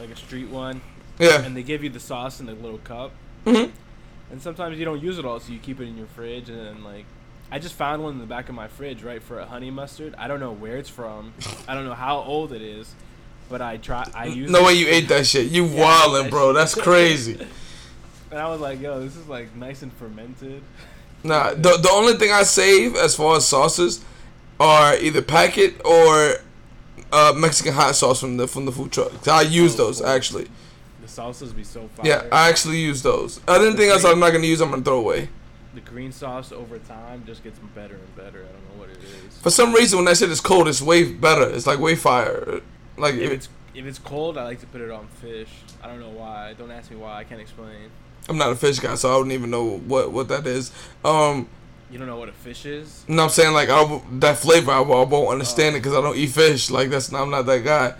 like 0.00 0.08
a 0.08 0.16
street 0.16 0.48
one, 0.48 0.80
yeah. 1.18 1.42
and 1.42 1.56
they 1.56 1.62
give 1.62 1.82
you 1.84 1.90
the 1.90 2.00
sauce 2.00 2.40
in 2.40 2.48
a 2.48 2.52
little 2.54 2.78
cup, 2.78 3.12
hmm 3.44 3.64
and 4.28 4.42
sometimes 4.42 4.76
you 4.76 4.84
don't 4.84 5.00
use 5.00 5.18
it 5.18 5.24
all, 5.24 5.38
so 5.38 5.52
you 5.52 5.58
keep 5.60 5.80
it 5.80 5.84
in 5.86 5.96
your 5.96 6.08
fridge, 6.08 6.48
and 6.48 6.58
then 6.58 6.84
like. 6.84 7.04
I 7.48 7.60
just 7.60 7.76
found 7.76 8.02
one 8.02 8.14
in 8.14 8.18
the 8.18 8.26
back 8.26 8.48
of 8.48 8.56
my 8.56 8.66
fridge, 8.66 9.04
right, 9.04 9.22
for 9.22 9.38
a 9.38 9.46
honey 9.46 9.70
mustard. 9.70 10.16
I 10.18 10.26
don't 10.26 10.40
know 10.40 10.50
where 10.50 10.78
it's 10.78 10.88
from. 10.88 11.32
I 11.68 11.74
don't 11.74 11.84
know 11.84 11.94
how 11.94 12.16
old 12.18 12.52
it 12.52 12.60
is, 12.60 12.92
but 13.48 13.62
I 13.62 13.76
try. 13.76 14.04
I 14.16 14.24
use. 14.26 14.50
No 14.50 14.62
it, 14.62 14.66
way 14.66 14.72
you 14.72 14.88
ate 14.88 15.06
that 15.10 15.26
shit. 15.28 15.46
You 15.52 15.64
Yeah, 15.68 15.84
wildin', 15.84 16.22
that 16.24 16.30
bro. 16.32 16.48
shit. 16.48 16.54
That's 16.56 16.74
crazy. 16.74 17.38
And 18.32 18.40
I 18.40 18.48
was 18.48 18.60
like, 18.60 18.80
"Yo, 18.80 18.98
this 19.00 19.14
is 19.14 19.28
like 19.28 19.54
nice 19.54 19.82
and 19.82 19.92
fermented." 19.92 20.60
Nah, 21.22 21.50
the 21.54 21.76
the 21.80 21.88
only 21.92 22.14
thing 22.14 22.32
I 22.32 22.42
save 22.42 22.96
as 22.96 23.14
far 23.14 23.36
as 23.36 23.46
sauces 23.46 24.04
are 24.58 24.96
either 24.96 25.22
packet 25.22 25.80
or 25.84 26.38
uh, 27.12 27.32
Mexican 27.36 27.74
hot 27.74 27.94
sauce 27.94 28.18
from 28.18 28.36
the 28.38 28.48
from 28.48 28.64
the 28.64 28.72
food 28.72 28.90
truck. 28.90 29.12
I 29.28 29.42
use 29.42 29.74
Oh, 29.74 29.84
those 29.84 30.02
actually. 30.02 30.48
Salsas 31.16 31.54
be 31.54 31.64
so 31.64 31.88
fire. 31.94 32.06
Yeah, 32.06 32.24
I 32.30 32.48
actually 32.48 32.78
use 32.78 33.02
those. 33.02 33.40
Anything 33.48 33.88
else 33.90 34.04
I'm 34.04 34.20
not 34.20 34.30
gonna 34.32 34.46
use, 34.46 34.60
I'm 34.60 34.70
gonna 34.70 34.82
throw 34.82 34.98
away. 34.98 35.28
the 35.74 35.80
green 35.82 36.10
sauce 36.12 36.52
over 36.52 36.78
time 36.78 37.22
just 37.26 37.44
gets 37.44 37.58
better 37.74 37.94
and 37.96 38.16
better. 38.16 38.44
I 38.48 38.52
don't 38.52 38.64
know 38.70 38.80
what 38.80 38.88
it 38.90 38.96
is. 38.98 39.36
For 39.38 39.50
some 39.50 39.72
reason, 39.74 39.98
when 39.98 40.06
that 40.06 40.16
shit 40.16 40.30
is 40.30 40.40
cold, 40.40 40.68
it's 40.68 40.80
way 40.80 41.12
better. 41.12 41.48
It's 41.50 41.66
like 41.66 41.78
way 41.78 41.94
fire. 41.96 42.60
Like 42.96 43.14
if 43.14 43.30
it's 43.30 43.48
if 43.74 43.84
it's 43.84 43.98
cold, 43.98 44.38
I 44.38 44.44
like 44.44 44.60
to 44.60 44.66
put 44.66 44.80
it 44.80 44.90
on 44.90 45.06
fish. 45.20 45.50
I 45.82 45.88
don't 45.88 46.00
know 46.00 46.08
why. 46.10 46.54
Don't 46.58 46.70
ask 46.70 46.90
me 46.90 46.96
why. 46.96 47.18
I 47.18 47.24
can't 47.24 47.40
explain. 47.42 47.90
I'm 48.28 48.38
not 48.38 48.50
a 48.50 48.56
fish 48.56 48.78
guy, 48.80 48.94
so 48.96 49.10
I 49.10 49.18
don't 49.18 49.32
even 49.32 49.50
know 49.50 49.78
what 49.78 50.12
what 50.12 50.28
that 50.28 50.46
is. 50.46 50.72
Um, 51.04 51.46
You 51.90 51.98
don't 51.98 52.08
know 52.08 52.16
what 52.16 52.28
a 52.30 52.32
fish 52.32 52.64
is? 52.66 53.04
what 53.06 53.20
I'm 53.20 53.28
saying? 53.28 53.52
Like 53.52 53.68
I, 53.68 54.00
that 54.18 54.38
flavor, 54.38 54.72
I, 54.72 54.80
won't- 54.80 55.08
I 55.08 55.10
won't 55.12 55.28
understand 55.28 55.76
it 55.76 55.80
because 55.80 55.94
I 55.96 56.00
don't 56.00 56.16
eat 56.16 56.30
fish. 56.30 56.70
Like 56.70 56.88
that's 56.90 57.12
not, 57.12 57.22
I'm 57.22 57.30
not 57.30 57.44
that 57.46 57.62
guy. 57.64 57.94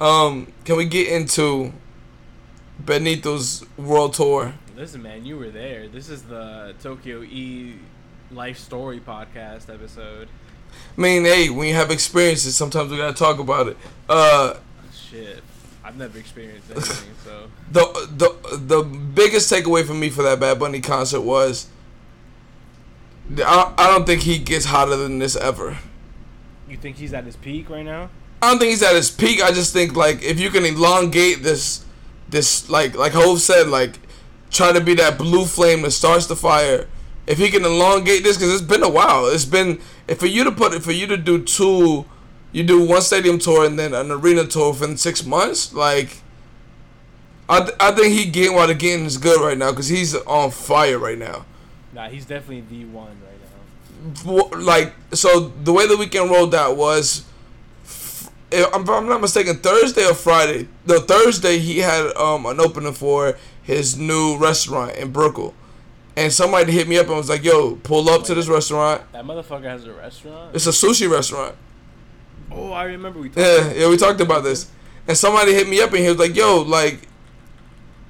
Um, 0.00 0.52
can 0.64 0.76
we 0.76 0.84
get 0.86 1.08
into 1.08 1.72
Benito's 2.80 3.64
world 3.76 4.14
tour? 4.14 4.54
Listen, 4.76 5.02
man, 5.02 5.24
you 5.24 5.38
were 5.38 5.50
there. 5.50 5.88
This 5.88 6.08
is 6.08 6.22
the 6.24 6.74
Tokyo 6.82 7.22
E 7.22 7.76
life 8.30 8.58
story 8.58 9.00
podcast 9.00 9.72
episode. 9.72 10.28
I 10.96 11.00
mean, 11.00 11.24
hey, 11.24 11.48
when 11.48 11.68
you 11.68 11.74
have 11.74 11.90
experiences, 11.90 12.56
sometimes 12.56 12.90
we 12.90 12.98
gotta 12.98 13.14
talk 13.14 13.38
about 13.38 13.68
it. 13.68 13.76
Uh, 14.08 14.54
Shit, 14.92 15.42
I've 15.82 15.96
never 15.96 16.18
experienced 16.18 16.70
anything, 16.74 17.14
so 17.24 17.48
the 17.72 18.08
the 18.16 18.56
the 18.58 18.82
biggest 18.82 19.50
takeaway 19.50 19.84
for 19.86 19.94
me 19.94 20.10
for 20.10 20.22
that 20.24 20.38
Bad 20.40 20.58
Bunny 20.58 20.80
concert 20.80 21.22
was 21.22 21.68
I, 23.38 23.72
I 23.78 23.86
don't 23.86 24.04
think 24.04 24.22
he 24.22 24.38
gets 24.38 24.66
hotter 24.66 24.96
than 24.96 25.18
this 25.18 25.36
ever. 25.36 25.78
you 26.68 26.76
think 26.76 26.96
he's 26.96 27.14
at 27.14 27.24
his 27.24 27.36
peak 27.36 27.70
right 27.70 27.84
now? 27.84 28.10
I 28.42 28.50
don't 28.50 28.58
think 28.58 28.70
he's 28.70 28.82
at 28.82 28.94
his 28.94 29.10
peak. 29.10 29.40
I 29.42 29.52
just 29.52 29.72
think 29.72 29.96
like 29.96 30.22
if 30.22 30.38
you 30.38 30.50
can 30.50 30.66
elongate 30.66 31.42
this 31.42 31.85
this 32.28 32.68
like 32.68 32.94
like 32.94 33.12
Hove 33.12 33.40
said 33.40 33.68
like 33.68 33.98
try 34.50 34.72
to 34.72 34.80
be 34.80 34.94
that 34.94 35.18
blue 35.18 35.44
flame 35.44 35.82
that 35.82 35.92
starts 35.92 36.26
the 36.26 36.36
fire. 36.36 36.86
If 37.26 37.38
he 37.38 37.50
can 37.50 37.64
elongate 37.64 38.22
this 38.22 38.36
because 38.36 38.52
it's 38.54 38.62
been 38.62 38.82
a 38.82 38.88
while. 38.88 39.26
It's 39.26 39.44
been 39.44 39.80
if 40.06 40.18
for 40.18 40.26
you 40.26 40.44
to 40.44 40.52
put 40.52 40.72
it 40.72 40.82
for 40.82 40.92
you 40.92 41.06
to 41.06 41.16
do 41.16 41.42
two 41.42 42.04
you 42.52 42.62
do 42.62 42.82
one 42.86 43.02
stadium 43.02 43.38
tour 43.38 43.66
and 43.66 43.78
then 43.78 43.92
an 43.92 44.10
arena 44.10 44.46
tour 44.46 44.70
within 44.70 44.96
six 44.96 45.26
months 45.26 45.74
like 45.74 46.22
I, 47.48 47.60
th- 47.60 47.76
I 47.78 47.92
think 47.92 48.14
he 48.14 48.26
getting 48.26 48.56
while 48.56 48.66
the 48.66 48.74
getting 48.74 49.04
is 49.06 49.18
good 49.18 49.40
right 49.40 49.56
now 49.56 49.70
because 49.70 49.88
he's 49.88 50.14
on 50.14 50.50
fire 50.50 50.98
right 50.98 51.18
now. 51.18 51.44
Nah, 51.92 52.08
he's 52.08 52.26
definitely 52.26 52.62
the 52.62 52.84
one 52.86 53.16
right 53.24 54.22
now. 54.24 54.58
like 54.58 54.94
so 55.12 55.52
the 55.62 55.72
way 55.72 55.86
the 55.86 55.96
weekend 55.96 56.30
rolled 56.30 56.54
out 56.54 56.76
was 56.76 57.24
if 58.50 58.74
I'm, 58.74 58.82
if 58.82 58.88
I'm 58.88 59.08
not 59.08 59.20
mistaken 59.20 59.56
Thursday 59.56 60.04
or 60.04 60.14
Friday 60.14 60.68
the 60.86 61.00
Thursday 61.00 61.58
he 61.58 61.78
had 61.78 62.14
um 62.16 62.46
an 62.46 62.60
opening 62.60 62.92
for 62.92 63.36
his 63.62 63.98
new 63.98 64.36
restaurant 64.38 64.94
in 64.96 65.10
Brooklyn. 65.12 65.52
and 66.16 66.32
somebody 66.32 66.72
hit 66.72 66.86
me 66.88 66.98
up 66.98 67.06
and 67.08 67.16
was 67.16 67.28
like 67.28 67.42
yo 67.44 67.76
pull 67.76 68.08
up 68.08 68.22
to 68.24 68.34
this 68.34 68.48
restaurant 68.48 69.02
That 69.12 69.24
motherfucker 69.24 69.64
has 69.64 69.84
a 69.84 69.92
restaurant. 69.92 70.54
it's 70.54 70.66
a 70.66 70.70
sushi 70.70 71.10
restaurant 71.10 71.54
Oh, 72.52 72.70
I 72.72 72.84
remember 72.84 73.18
we 73.20 73.28
talked. 73.28 73.38
yeah 73.38 73.72
yeah 73.72 73.88
we 73.88 73.96
talked 73.96 74.20
about 74.20 74.44
this 74.44 74.70
and 75.08 75.16
somebody 75.16 75.52
hit 75.52 75.68
me 75.68 75.80
up 75.80 75.90
and 75.90 75.98
he 76.00 76.08
was 76.08 76.18
like 76.18 76.34
yo 76.36 76.62
like 76.62 77.08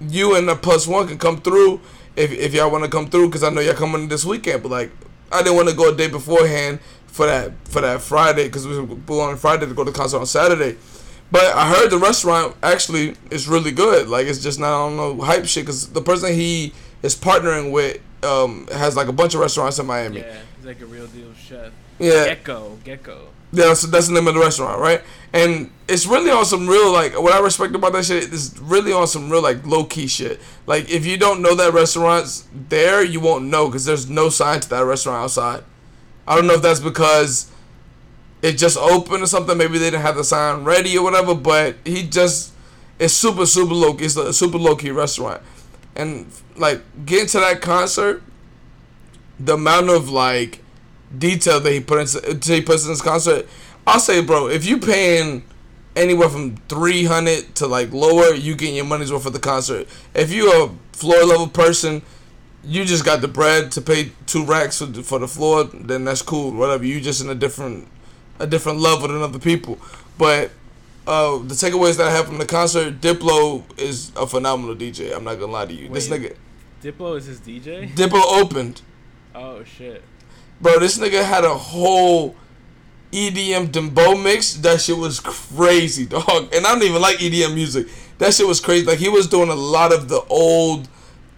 you 0.01 0.37
and 0.37 0.47
the 0.49 0.55
plus 0.55 0.87
one 0.87 1.09
can 1.09 1.19
come 1.19 1.41
through 1.41 1.81
if, 2.17 2.31
if 2.31 2.53
y'all 2.55 2.71
want 2.71 2.85
to 2.85 2.91
come 2.91 3.07
through 3.09 3.27
because 3.29 3.43
I 3.43 3.49
know 3.51 3.61
y'all 3.63 3.75
coming 3.75 4.09
this 4.09 4.25
weekend 4.25 4.63
but 4.63 4.71
like 4.71 4.91
I 5.33 5.43
didn't 5.43 5.57
want 5.57 5.69
to 5.71 5.75
go 5.75 5.89
a 5.93 5.97
day 5.97 6.09
beforehand 6.09 6.81
for 7.17 7.25
that 7.25 7.53
for 7.65 7.81
that 7.81 8.03
Friday 8.03 8.45
because 8.45 8.67
we 8.67 8.79
were 8.79 9.23
on 9.23 9.37
Friday 9.39 9.65
to 9.67 9.75
go 9.75 9.85
to 9.85 9.91
the 9.91 9.97
concert 9.97 10.19
on 10.19 10.27
Saturday. 10.27 10.77
But 11.33 11.45
I 11.57 11.69
heard 11.69 11.91
the 11.91 11.99
restaurant 11.99 12.55
actually 12.63 13.17
is 13.31 13.49
really 13.49 13.73
good. 13.73 14.09
Like 14.09 14.27
it's 14.27 14.43
just 14.43 14.61
not 14.61 14.69
I 14.69 14.89
don't 14.89 14.97
know 14.97 15.25
hype 15.25 15.47
shit 15.47 15.65
because 15.65 15.89
the 15.89 16.03
person 16.03 16.35
he 16.35 16.75
is 17.03 17.17
partnering 17.17 17.73
with 17.73 18.01
um, 18.23 18.69
has 18.69 18.97
like 18.97 19.09
a 19.09 19.13
bunch 19.13 19.35
of 19.35 19.41
restaurants 19.41 19.79
in 19.79 19.87
Miami. 19.87 20.19
Yeah, 20.19 20.37
he's 20.57 20.67
like 20.67 20.81
a 20.83 20.87
real 20.87 21.07
deal 21.07 21.33
chef. 21.35 21.73
Yeah, 21.99 22.35
Gekkō, 22.35 22.77
Gekkō. 22.85 23.19
yeah, 23.53 23.69
that's, 23.69 23.83
that's 23.83 24.09
the 24.09 24.13
name 24.13 24.29
of 24.29 24.35
the 24.35 24.41
restaurant, 24.41 24.79
right? 24.79 25.03
And 25.33 25.71
it's 25.89 26.05
really 26.07 26.31
on 26.31 26.45
some 26.45 26.69
real 26.69 26.93
like 26.93 27.19
what 27.19 27.33
I 27.33 27.41
respect 27.41 27.75
about 27.75 27.95
that 27.95 28.05
shit 28.05 28.25
is 28.25 28.59
really 28.61 28.93
on 28.93 29.07
some 29.07 29.31
real 29.31 29.43
like 29.43 29.67
low 29.67 29.85
key 29.85 30.07
shit. 30.07 30.39
Like 30.67 30.91
if 30.91 31.07
you 31.07 31.17
don't 31.17 31.41
know 31.41 31.55
that 31.55 31.73
restaurant's 31.73 32.47
there, 32.69 33.03
you 33.03 33.21
won't 33.21 33.47
know 33.47 33.69
because 33.69 33.87
there's 33.87 34.09
no 34.11 34.29
sign 34.29 34.61
to 34.61 34.69
that 34.69 34.85
restaurant 34.85 35.25
outside. 35.25 35.65
I 36.27 36.35
don't 36.35 36.47
know 36.47 36.55
if 36.55 36.63
that's 36.63 36.81
because 36.81 37.51
it 38.43 38.53
just 38.59 38.77
opened 38.77 39.23
or 39.23 39.27
something. 39.27 39.57
Maybe 39.57 39.79
they 39.79 39.91
didn't 39.91 40.03
have 40.03 40.17
the 40.17 40.25
sign 40.25 40.65
ready 40.65 40.97
or 40.99 41.05
whatever. 41.05 41.35
But 41.35 41.77
he 41.85 42.03
just 42.03 42.53
It's 42.99 43.13
super 43.13 43.45
super 43.45 43.75
low. 43.75 43.97
It's 43.99 44.17
a 44.17 44.33
super 44.33 44.59
low 44.59 44.75
key 44.75 44.91
restaurant, 44.91 45.43
and 45.95 46.27
like 46.57 46.81
getting 47.05 47.27
to 47.29 47.41
that 47.41 47.61
concert, 47.61 48.23
the 49.39 49.55
amount 49.55 49.91
of 49.91 50.09
like 50.09 50.63
detail 51.17 51.61
that 51.61 51.73
he 51.73 51.81
put 51.81 52.01
into 52.01 52.55
he 52.55 52.63
puts 52.63 52.85
in 52.85 52.91
his 52.91 53.03
concert, 53.03 53.47
I'll 53.87 54.01
say, 54.01 54.23
bro, 54.23 54.49
if 54.49 54.65
you 54.65 54.79
paying 54.79 55.45
anywhere 55.95 56.31
from 56.31 56.57
three 56.69 57.05
hundred 57.05 57.55
to 57.57 57.67
like 57.67 57.93
lower, 57.93 58.35
you 58.35 58.57
getting 58.57 58.77
your 58.77 58.87
money's 58.87 59.13
worth 59.13 59.25
for 59.25 59.31
the 59.31 59.39
concert. 59.39 59.89
If 60.15 60.33
you're 60.33 60.69
a 60.69 60.71
floor 60.93 61.23
level 61.25 61.49
person, 61.49 62.01
you 62.67 62.85
just 62.85 63.05
got 63.05 63.21
the 63.21 63.29
bread 63.29 63.71
to 63.73 63.81
pay 63.81 64.13
two 64.27 64.45
racks 64.45 64.79
for 64.79 64.87
the, 64.87 65.03
for 65.03 65.19
the 65.19 65.29
floor, 65.29 65.65
then 65.65 66.05
that's 66.05 66.23
cool. 66.23 66.53
Whatever. 66.53 66.85
You 66.85 67.01
just 67.01 67.23
in 67.23 67.31
a 67.31 67.35
different 67.35 67.89
a 68.39 68.47
different 68.47 68.81
level 68.81 69.09
than 69.09 69.23
other 69.23 69.39
people. 69.39 69.79
But 70.19 70.51
uh, 71.07 71.39
the 71.39 71.55
takeaways 71.55 71.97
that 71.99 72.09
I 72.09 72.11
have 72.11 72.27
from 72.27 72.39
the 72.39 72.47
concert, 72.47 73.01
Diplo 73.01 73.63
is 73.79 74.13
a 74.17 74.27
phenomenal 74.27 74.75
DJ. 74.75 75.15
I'm 75.15 75.25
not 75.25 75.39
gonna 75.39 75.53
lie 75.53 75.67
to 75.67 75.75
you. 75.75 75.89
this 75.89 76.09
nigga 76.09 76.37
Diplo 76.83 77.17
is 77.17 77.27
his 77.27 77.41
DJ. 77.41 77.89
Diplo 77.95 78.23
opened. 78.41 78.83
Oh 79.35 79.63
shit. 79.65 80.03
Bro, 80.61 80.79
this 80.81 80.99
nigga 80.99 81.25
had 81.25 81.45
a 81.45 81.55
whole 81.55 82.35
EDM 83.13 83.69
dembow 83.69 84.23
mix. 84.23 84.55
That 84.55 84.81
shit 84.81 84.97
was 84.97 85.21
crazy, 85.21 86.07
dog. 86.07 86.53
And 86.55 86.67
I 86.67 86.73
don't 86.73 86.83
even 86.83 87.03
like 87.03 87.19
EDM 87.19 87.55
music. 87.55 87.89
That 88.19 88.35
shit 88.35 88.47
was 88.47 88.61
crazy. 88.61 88.87
Like 88.87 88.99
he 88.99 89.09
was 89.09 89.27
doing 89.27 89.51
a 89.51 89.55
lot 89.55 89.93
of 89.93 90.09
the 90.09 90.21
old, 90.29 90.89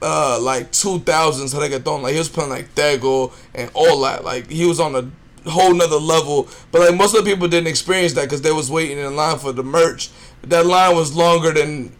uh, 0.02 0.38
like 0.40 0.70
two 0.72 1.00
thousands 1.00 1.54
reggaeton. 1.54 2.02
Like 2.02 2.12
he 2.12 2.18
was 2.18 2.28
playing 2.28 2.50
like 2.50 2.74
Tego 2.74 3.32
and 3.54 3.70
all 3.74 4.00
that. 4.02 4.24
Like 4.24 4.50
he 4.50 4.64
was 4.66 4.78
on 4.80 4.94
a 4.94 5.50
whole 5.50 5.74
nother 5.74 5.96
level. 5.96 6.48
But 6.70 6.82
like 6.82 6.94
most 6.96 7.16
of 7.16 7.24
the 7.24 7.30
people 7.30 7.48
didn't 7.48 7.68
experience 7.68 8.12
that 8.14 8.22
because 8.24 8.42
they 8.42 8.52
was 8.52 8.70
waiting 8.70 8.98
in 8.98 9.16
line 9.16 9.38
for 9.38 9.52
the 9.52 9.62
merch. 9.64 10.10
That 10.42 10.66
line 10.66 10.94
was 10.94 11.14
longer 11.16 11.52
than 11.52 11.92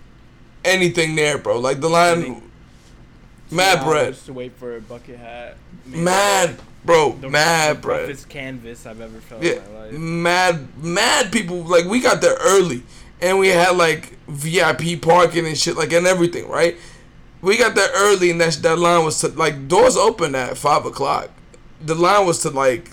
anything 0.64 1.16
there, 1.16 1.38
bro. 1.38 1.58
Like 1.58 1.80
the 1.80 1.88
line, 1.88 2.42
mad 3.50 3.84
bread, 3.84 4.14
To 4.14 4.32
wait 4.32 4.52
for 4.56 4.76
a 4.76 4.80
bucket 4.80 5.18
hat. 5.18 5.56
mad, 5.86 6.56
bro, 6.84 7.12
The, 7.12 7.28
mad 7.28 7.78
the 7.78 7.80
bread. 7.80 8.28
canvas 8.28 8.86
I've 8.86 9.00
ever 9.00 9.18
felt 9.20 9.42
Yeah, 9.42 9.52
in 9.54 9.72
my 9.72 9.78
life. 9.80 9.92
mad, 9.92 10.84
mad 10.84 11.32
people. 11.32 11.62
Like 11.64 11.86
we 11.86 12.00
got 12.00 12.20
there 12.20 12.36
early, 12.40 12.82
and 13.20 13.38
we 13.38 13.48
had 13.48 13.76
like 13.76 14.16
VIP 14.28 15.00
parking 15.02 15.46
and 15.46 15.56
shit, 15.58 15.76
like 15.76 15.92
and 15.92 16.06
everything, 16.06 16.48
right? 16.48 16.76
We 17.40 17.56
got 17.56 17.74
there 17.74 17.88
early, 17.94 18.30
and 18.30 18.40
that 18.40 18.54
that 18.62 18.78
line 18.78 19.04
was 19.04 19.20
to 19.20 19.28
like 19.28 19.68
doors 19.68 19.96
open 19.96 20.34
at 20.34 20.56
five 20.56 20.84
o'clock. 20.84 21.30
The 21.80 21.94
line 21.94 22.26
was 22.26 22.40
to 22.40 22.50
like 22.50 22.90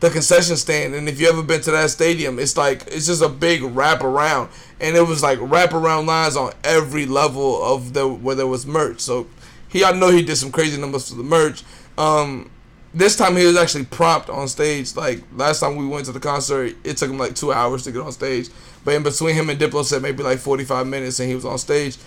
the 0.00 0.10
concession 0.10 0.56
stand, 0.56 0.94
and 0.94 1.08
if 1.08 1.20
you 1.20 1.28
ever 1.28 1.42
been 1.42 1.60
to 1.62 1.70
that 1.70 1.90
stadium, 1.90 2.38
it's 2.38 2.56
like 2.56 2.86
it's 2.88 3.06
just 3.06 3.22
a 3.22 3.28
big 3.28 3.62
wrap 3.62 4.02
around, 4.02 4.48
and 4.80 4.96
it 4.96 5.02
was 5.02 5.22
like 5.22 5.38
wrap 5.40 5.72
around 5.72 6.06
lines 6.06 6.36
on 6.36 6.52
every 6.64 7.06
level 7.06 7.62
of 7.62 7.92
the 7.92 8.08
where 8.08 8.34
there 8.34 8.46
was 8.46 8.66
merch. 8.66 9.00
So 9.00 9.28
he, 9.68 9.84
I 9.84 9.92
know 9.92 10.10
he 10.10 10.22
did 10.22 10.36
some 10.36 10.50
crazy 10.50 10.80
numbers 10.80 11.08
for 11.08 11.16
the 11.16 11.22
merch. 11.22 11.62
Um, 11.96 12.50
this 12.92 13.14
time 13.14 13.36
he 13.36 13.46
was 13.46 13.56
actually 13.56 13.84
prompt 13.84 14.30
on 14.30 14.48
stage. 14.48 14.96
Like 14.96 15.22
last 15.36 15.60
time 15.60 15.76
we 15.76 15.86
went 15.86 16.06
to 16.06 16.12
the 16.12 16.18
concert, 16.18 16.74
it 16.82 16.96
took 16.96 17.10
him 17.10 17.18
like 17.18 17.36
two 17.36 17.52
hours 17.52 17.84
to 17.84 17.92
get 17.92 18.00
on 18.00 18.10
stage. 18.10 18.48
But 18.84 18.94
in 18.94 19.02
between 19.04 19.34
him 19.36 19.48
and 19.50 19.60
Diplo 19.60 19.84
said 19.84 20.02
maybe 20.02 20.24
like 20.24 20.38
forty 20.38 20.64
five 20.64 20.86
minutes, 20.88 21.20
and 21.20 21.28
he 21.28 21.34
was 21.34 21.44
on 21.44 21.58
stage. 21.58 21.98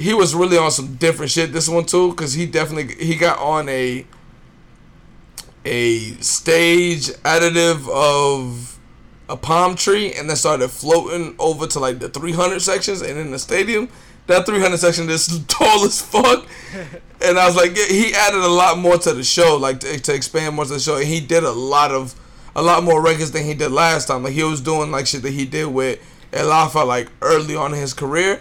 He 0.00 0.14
was 0.14 0.34
really 0.34 0.56
on 0.56 0.70
some 0.70 0.94
different 0.94 1.30
shit 1.30 1.52
this 1.52 1.68
one 1.68 1.84
too, 1.84 2.14
cause 2.14 2.32
he 2.32 2.46
definitely 2.46 2.94
he 3.04 3.16
got 3.16 3.38
on 3.38 3.68
a 3.68 4.06
a 5.64 6.12
stage 6.22 7.08
additive 7.08 7.86
of 7.90 8.78
a 9.28 9.36
palm 9.36 9.76
tree, 9.76 10.12
and 10.14 10.28
then 10.28 10.36
started 10.36 10.68
floating 10.70 11.34
over 11.38 11.66
to 11.66 11.78
like 11.78 11.98
the 11.98 12.08
three 12.08 12.32
hundred 12.32 12.60
sections, 12.60 13.02
and 13.02 13.18
in 13.18 13.30
the 13.30 13.38
stadium. 13.38 13.88
That 14.26 14.46
300 14.46 14.78
section 14.78 15.10
is 15.10 15.44
tall 15.48 15.84
as 15.84 16.00
fuck. 16.00 16.46
And 17.22 17.38
I 17.38 17.46
was 17.46 17.54
like, 17.54 17.76
yeah, 17.76 17.84
he 17.84 18.14
added 18.14 18.40
a 18.40 18.48
lot 18.48 18.78
more 18.78 18.96
to 18.96 19.12
the 19.12 19.22
show, 19.22 19.58
like 19.58 19.80
to, 19.80 20.00
to 20.00 20.14
expand 20.14 20.56
more 20.56 20.64
to 20.64 20.72
the 20.72 20.80
show. 20.80 20.96
And 20.96 21.06
he 21.06 21.20
did 21.20 21.44
a 21.44 21.50
lot 21.50 21.90
of, 21.90 22.14
a 22.56 22.62
lot 22.62 22.82
more 22.82 23.02
records 23.02 23.32
than 23.32 23.44
he 23.44 23.52
did 23.52 23.70
last 23.72 24.06
time. 24.06 24.22
Like 24.22 24.32
he 24.32 24.42
was 24.42 24.62
doing 24.62 24.90
like 24.90 25.06
shit 25.06 25.20
that 25.22 25.32
he 25.32 25.44
did 25.44 25.66
with 25.66 25.98
Elafa 26.32 26.86
like 26.86 27.08
early 27.20 27.54
on 27.54 27.74
in 27.74 27.80
his 27.80 27.92
career. 27.92 28.40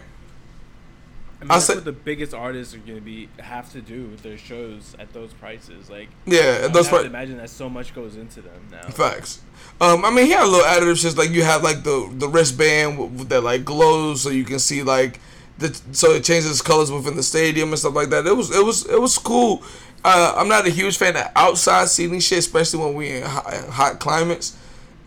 I 1.42 1.44
mean, 1.46 1.52
I 1.52 1.56
that's 1.56 1.66
said- 1.66 1.76
what 1.76 1.86
the 1.86 1.92
biggest 1.94 2.34
artists 2.34 2.74
are 2.76 2.80
gonna 2.80 3.00
be 3.02 3.30
have 3.40 3.72
to 3.72 3.82
do 3.82 4.08
with 4.08 4.22
their 4.24 4.38
shows 4.38 4.96
at 5.00 5.14
those 5.14 5.32
prices. 5.34 5.90
Like, 5.90 6.10
Yeah, 6.26 6.62
I 6.66 6.68
those 6.68 6.88
to 6.90 6.96
pri- 6.98 7.06
imagine 7.06 7.38
that 7.38 7.50
so 7.50 7.70
much 7.70 7.96
goes 7.96 8.18
into 8.18 8.42
them 8.42 8.68
now. 8.72 8.90
Facts. 8.90 9.40
Um, 9.80 10.04
I 10.04 10.12
mean, 10.12 10.26
he 10.26 10.32
had 10.32 10.44
a 10.44 10.48
little 10.48 10.66
additive 10.66 11.00
shit 11.02 11.18
like 11.18 11.30
you 11.30 11.44
have 11.44 11.64
like 11.64 11.84
the 11.84 12.10
the 12.18 12.28
wristband 12.28 13.20
that 13.30 13.42
like 13.42 13.64
glows 13.64 14.22
so 14.22 14.30
you 14.30 14.44
can 14.44 14.60
see 14.60 14.84
like 14.84 15.20
the 15.58 15.78
so 15.94 16.12
it 16.12 16.24
changes 16.26 16.62
colors 16.62 16.92
within 16.92 17.16
the 17.16 17.24
stadium 17.24 17.70
and 17.70 17.80
stuff 17.80 17.94
like 17.96 18.10
that. 18.10 18.26
It 18.28 18.36
was 18.36 18.52
it 18.54 18.64
was 18.66 18.86
it 18.88 19.00
was 19.02 19.18
cool. 19.18 19.64
Uh, 20.04 20.34
I'm 20.38 20.48
not 20.48 20.66
a 20.66 20.70
huge 20.70 20.98
fan 20.98 21.16
of 21.18 21.26
outside 21.36 21.90
seating 21.90 22.20
shit, 22.22 22.40
especially 22.40 22.80
when 22.84 22.94
we 22.96 23.10
in 23.18 23.24
hot, 23.24 23.54
in 23.54 23.72
hot 23.72 24.00
climates. 24.00 24.56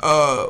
Uh, 0.00 0.48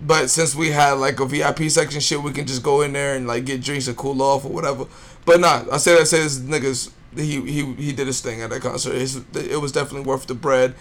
but 0.00 0.28
since 0.28 0.54
we 0.54 0.70
had 0.70 0.92
like 0.92 1.20
a 1.20 1.26
VIP 1.26 1.70
section 1.70 2.00
shit, 2.00 2.22
we 2.22 2.32
can 2.32 2.46
just 2.46 2.62
go 2.62 2.82
in 2.82 2.92
there 2.92 3.16
and 3.16 3.26
like 3.26 3.44
get 3.44 3.62
drinks 3.62 3.88
and 3.88 3.96
cool 3.96 4.20
off 4.22 4.44
or 4.44 4.52
whatever. 4.52 4.86
But 5.24 5.40
nah, 5.40 5.64
I 5.72 5.78
said 5.78 6.00
I 6.00 6.04
said 6.04 6.20
this 6.22 6.38
niggas 6.38 6.92
he 7.16 7.40
he 7.40 7.74
he 7.74 7.92
did 7.92 8.06
his 8.06 8.20
thing 8.20 8.42
at 8.42 8.50
that 8.50 8.60
concert. 8.62 8.94
It 8.94 9.60
was 9.60 9.72
definitely 9.72 10.06
worth 10.06 10.26
the 10.26 10.34
bread 10.34 10.74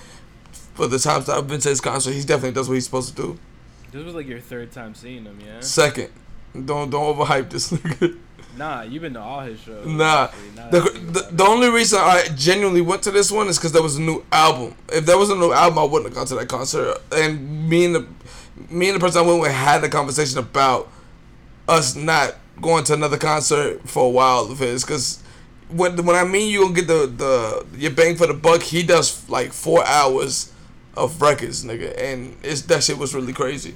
for 0.73 0.87
the 0.87 0.99
times 0.99 1.27
that 1.27 1.37
I've 1.37 1.47
been 1.47 1.61
to 1.61 1.69
his 1.69 1.81
concert. 1.81 2.13
He 2.13 2.21
definitely 2.21 2.51
does 2.51 2.67
what 2.67 2.75
he's 2.75 2.85
supposed 2.85 3.15
to 3.15 3.21
do. 3.21 3.39
This 3.91 4.03
was 4.03 4.15
like 4.15 4.27
your 4.27 4.41
third 4.41 4.71
time 4.71 4.93
seeing 4.93 5.23
him, 5.23 5.39
yeah? 5.45 5.61
Second, 5.61 6.09
don't 6.53 6.89
don't 6.89 7.15
overhype 7.15 7.49
this 7.49 7.71
nigga. 7.71 8.17
Nah, 8.57 8.83
you've 8.83 9.01
been 9.01 9.13
to 9.13 9.21
all 9.21 9.41
his 9.41 9.59
shows. 9.59 9.85
Nah, 9.85 10.27
the, 10.27 10.55
that 10.55 10.73
I 10.73 10.79
think 10.79 11.13
the, 11.13 11.27
the 11.31 11.43
only 11.43 11.69
reason 11.69 11.99
I 12.01 12.27
genuinely 12.35 12.81
went 12.81 13.03
to 13.03 13.11
this 13.11 13.29
one 13.29 13.47
is 13.47 13.57
because 13.57 13.73
there 13.73 13.81
was 13.81 13.97
a 13.97 14.01
new 14.01 14.23
album. 14.31 14.75
If 14.89 15.05
there 15.05 15.17
was 15.17 15.29
a 15.29 15.35
new 15.35 15.51
album, 15.51 15.79
I 15.79 15.83
wouldn't 15.83 16.05
have 16.05 16.15
gone 16.15 16.27
to 16.27 16.35
that 16.35 16.47
concert. 16.47 16.97
And 17.11 17.69
me 17.69 17.85
and 17.85 17.95
the 17.95 18.07
me 18.69 18.89
and 18.89 18.95
the 18.95 18.99
person 18.99 19.23
I 19.23 19.27
went 19.27 19.41
with 19.41 19.51
had 19.51 19.83
a 19.83 19.89
conversation 19.89 20.39
about 20.39 20.89
us 21.67 21.95
not 21.95 22.35
going 22.61 22.83
to 22.85 22.93
another 22.93 23.17
concert 23.17 23.87
for 23.87 24.05
a 24.05 24.09
while 24.09 24.51
of 24.51 24.59
his 24.59 24.83
because. 24.83 25.21
When, 25.67 26.05
when 26.05 26.15
I 26.15 26.23
mean 26.23 26.51
you 26.51 26.61
gonna 26.61 26.75
get 26.75 26.85
the, 26.85 27.07
the 27.07 27.65
your 27.75 27.89
bang 27.89 28.15
for 28.17 28.27
the 28.27 28.35
buck, 28.35 28.61
he 28.61 28.83
does 28.83 29.27
like 29.27 29.51
four 29.51 29.83
hours 29.83 30.53
of 30.95 31.21
records, 31.21 31.65
nigga, 31.65 31.99
and 31.99 32.35
it's 32.43 32.61
that 32.63 32.83
shit 32.83 32.97
was 32.97 33.13
really 33.15 33.33
crazy. 33.33 33.75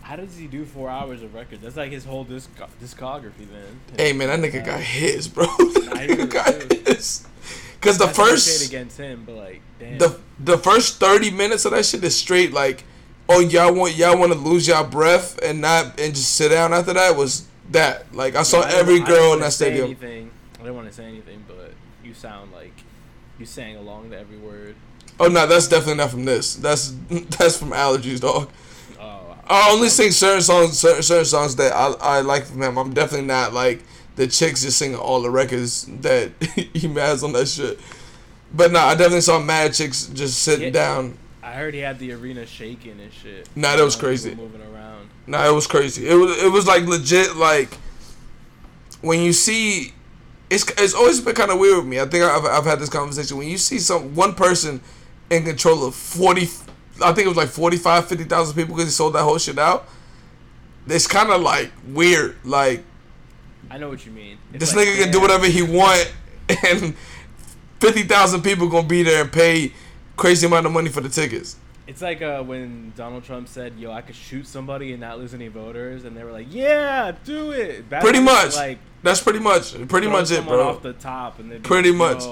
How 0.00 0.16
does 0.16 0.36
he 0.36 0.46
do 0.46 0.64
four 0.64 0.90
hours 0.90 1.22
of 1.22 1.34
records? 1.34 1.62
That's 1.62 1.76
like 1.76 1.90
his 1.92 2.04
whole 2.04 2.24
disc- 2.24 2.50
discography, 2.82 3.50
man. 3.50 3.80
Hey 3.96 4.12
man, 4.12 4.28
that 4.28 4.50
nigga 4.50 4.64
got 4.64 4.80
hits, 4.80 5.28
bro. 5.28 5.44
Nah, 5.58 5.98
nigga 5.98 6.28
got 6.30 6.72
hits. 6.72 7.26
Cause 7.80 7.98
the 7.98 8.06
That's 8.06 8.16
first 8.16 8.68
against 8.68 8.96
him, 8.96 9.24
but 9.24 9.34
like, 9.34 9.60
damn. 9.78 9.98
the 9.98 10.18
the 10.38 10.58
first 10.58 11.00
thirty 11.00 11.30
minutes 11.30 11.64
of 11.64 11.72
that 11.72 11.84
shit 11.84 12.02
is 12.04 12.16
straight 12.16 12.52
like, 12.52 12.84
oh 13.32 13.40
y'all 13.40 13.74
want 13.74 13.96
y'all 13.96 14.18
want 14.18 14.32
to 14.32 14.38
lose 14.38 14.66
y'all 14.68 14.84
breath 14.88 15.38
and 15.42 15.60
not 15.60 15.98
and 16.00 16.14
just 16.14 16.32
sit 16.36 16.50
down 16.50 16.72
after 16.72 16.92
that 16.92 17.16
was 17.16 17.46
that 17.70 18.14
like 18.14 18.34
I 18.36 18.42
saw 18.42 18.60
Yeah, 18.60 18.66
I 18.76 18.78
every 18.80 19.00
girl 19.00 19.32
in 19.34 19.40
that 19.40 19.52
say 19.52 19.66
stadium. 19.66 19.86
Anything. 19.86 20.30
I 20.60 20.64
don't 20.64 20.76
want 20.76 20.88
to 20.88 20.92
say 20.94 21.04
anything, 21.04 21.44
but 21.48 21.72
you 22.04 22.14
sound 22.14 22.52
like 22.52 22.72
you 23.38 23.46
sang 23.46 23.76
along 23.76 24.10
to 24.10 24.18
every 24.18 24.38
word. 24.38 24.76
Oh 25.18 25.26
no, 25.28 25.46
that's 25.46 25.68
definitely 25.68 25.96
not 25.96 26.10
from 26.10 26.24
this. 26.24 26.54
That's 26.56 26.94
that's 27.10 27.56
from 27.56 27.70
allergies, 27.70 28.20
dog. 28.20 28.50
Oh, 29.00 29.36
I 29.48 29.70
only 29.72 29.88
sing 29.88 30.10
certain 30.12 30.42
songs, 30.42 30.78
certain, 30.78 31.02
certain 31.02 31.24
songs 31.24 31.56
that 31.56 31.72
I, 31.72 31.92
I 32.00 32.20
like 32.20 32.44
from 32.44 32.62
him. 32.62 32.76
I'm 32.78 32.92
definitely 32.94 33.26
not 33.26 33.52
like 33.52 33.82
the 34.16 34.26
chicks 34.26 34.62
just 34.62 34.78
singing 34.78 34.96
all 34.96 35.22
the 35.22 35.30
records 35.30 35.86
that 36.00 36.30
he 36.74 36.86
has 36.94 37.24
on 37.24 37.32
that 37.32 37.48
shit. 37.48 37.80
But 38.54 38.70
no, 38.70 38.80
I 38.80 38.94
definitely 38.94 39.22
saw 39.22 39.38
mad 39.40 39.72
chicks 39.74 40.06
just 40.06 40.42
sitting 40.42 40.66
Yeah. 40.66 40.70
down. 40.70 41.18
I 41.42 41.52
heard 41.52 41.74
he 41.74 41.80
had 41.80 41.98
the 41.98 42.12
arena 42.12 42.46
shaking 42.46 43.00
and 43.00 43.12
shit. 43.12 43.48
Nah, 43.56 43.74
that 43.76 43.82
was 43.82 43.96
crazy. 43.96 44.34
Moving 44.34 44.62
around. 44.62 45.10
Nah, 45.26 45.48
it 45.48 45.52
was 45.52 45.66
crazy. 45.66 46.08
It 46.08 46.14
was 46.14 46.42
it 46.42 46.50
was 46.52 46.66
like 46.66 46.84
legit 46.84 47.36
like 47.36 47.74
when 49.00 49.20
you 49.20 49.32
see 49.32 49.92
it's 50.50 50.70
it's 50.78 50.94
always 50.94 51.20
been 51.20 51.34
kind 51.34 51.50
of 51.50 51.58
weird 51.58 51.78
with 51.78 51.86
me. 51.86 52.00
I 52.00 52.06
think 52.06 52.24
I've 52.24 52.44
I've 52.44 52.64
had 52.64 52.78
this 52.78 52.88
conversation 52.88 53.38
when 53.38 53.48
you 53.48 53.58
see 53.58 53.78
some 53.78 54.14
one 54.14 54.34
person 54.34 54.80
in 55.30 55.44
control 55.44 55.84
of 55.84 55.94
40 55.94 56.42
I 57.02 57.12
think 57.12 57.24
it 57.24 57.28
was 57.28 57.36
like 57.36 57.48
45 57.48 58.06
50,000 58.06 58.54
people 58.54 58.76
cuz 58.76 58.84
he 58.84 58.90
sold 58.90 59.14
that 59.14 59.22
whole 59.22 59.38
shit 59.38 59.58
out. 59.58 59.88
It's 60.86 61.06
kind 61.06 61.30
of 61.30 61.40
like 61.40 61.72
weird 61.88 62.36
like 62.44 62.84
I 63.70 63.78
know 63.78 63.88
what 63.88 64.04
you 64.04 64.12
mean. 64.12 64.38
It's 64.52 64.60
this 64.60 64.76
like, 64.76 64.86
nigga 64.86 65.04
can 65.04 65.12
do 65.12 65.20
whatever 65.20 65.46
he 65.46 65.62
want 65.62 66.12
and 66.68 66.94
50,000 67.80 68.42
people 68.42 68.68
going 68.68 68.84
to 68.84 68.88
be 68.88 69.02
there 69.02 69.22
and 69.22 69.32
pay 69.32 69.72
crazy 70.16 70.46
amount 70.46 70.66
of 70.66 70.72
money 70.72 70.88
for 70.88 71.00
the 71.00 71.08
tickets. 71.08 71.56
It's 71.92 72.00
like 72.00 72.22
uh, 72.22 72.42
when 72.42 72.94
Donald 72.96 73.22
Trump 73.22 73.48
said, 73.48 73.74
"Yo, 73.76 73.92
I 73.92 74.00
could 74.00 74.14
shoot 74.14 74.46
somebody 74.46 74.92
and 74.92 75.00
not 75.02 75.18
lose 75.18 75.34
any 75.34 75.48
voters," 75.48 76.06
and 76.06 76.16
they 76.16 76.24
were 76.24 76.32
like, 76.32 76.46
"Yeah, 76.48 77.12
do 77.22 77.50
it." 77.50 77.86
Bad 77.90 78.00
Pretty 78.00 78.18
much. 78.18 78.56
Like 78.56 78.78
That's 79.02 79.20
pretty 79.20 79.40
much 79.40 79.74
pretty 79.88 80.06
much 80.06 80.30
it, 80.30 80.42
bro. 80.46 80.70
Off 80.70 80.80
the 80.80 80.94
top, 80.94 81.38
and 81.38 81.50
be 81.50 81.58
Pretty 81.58 81.90
like, 81.90 82.16
much. 82.16 82.22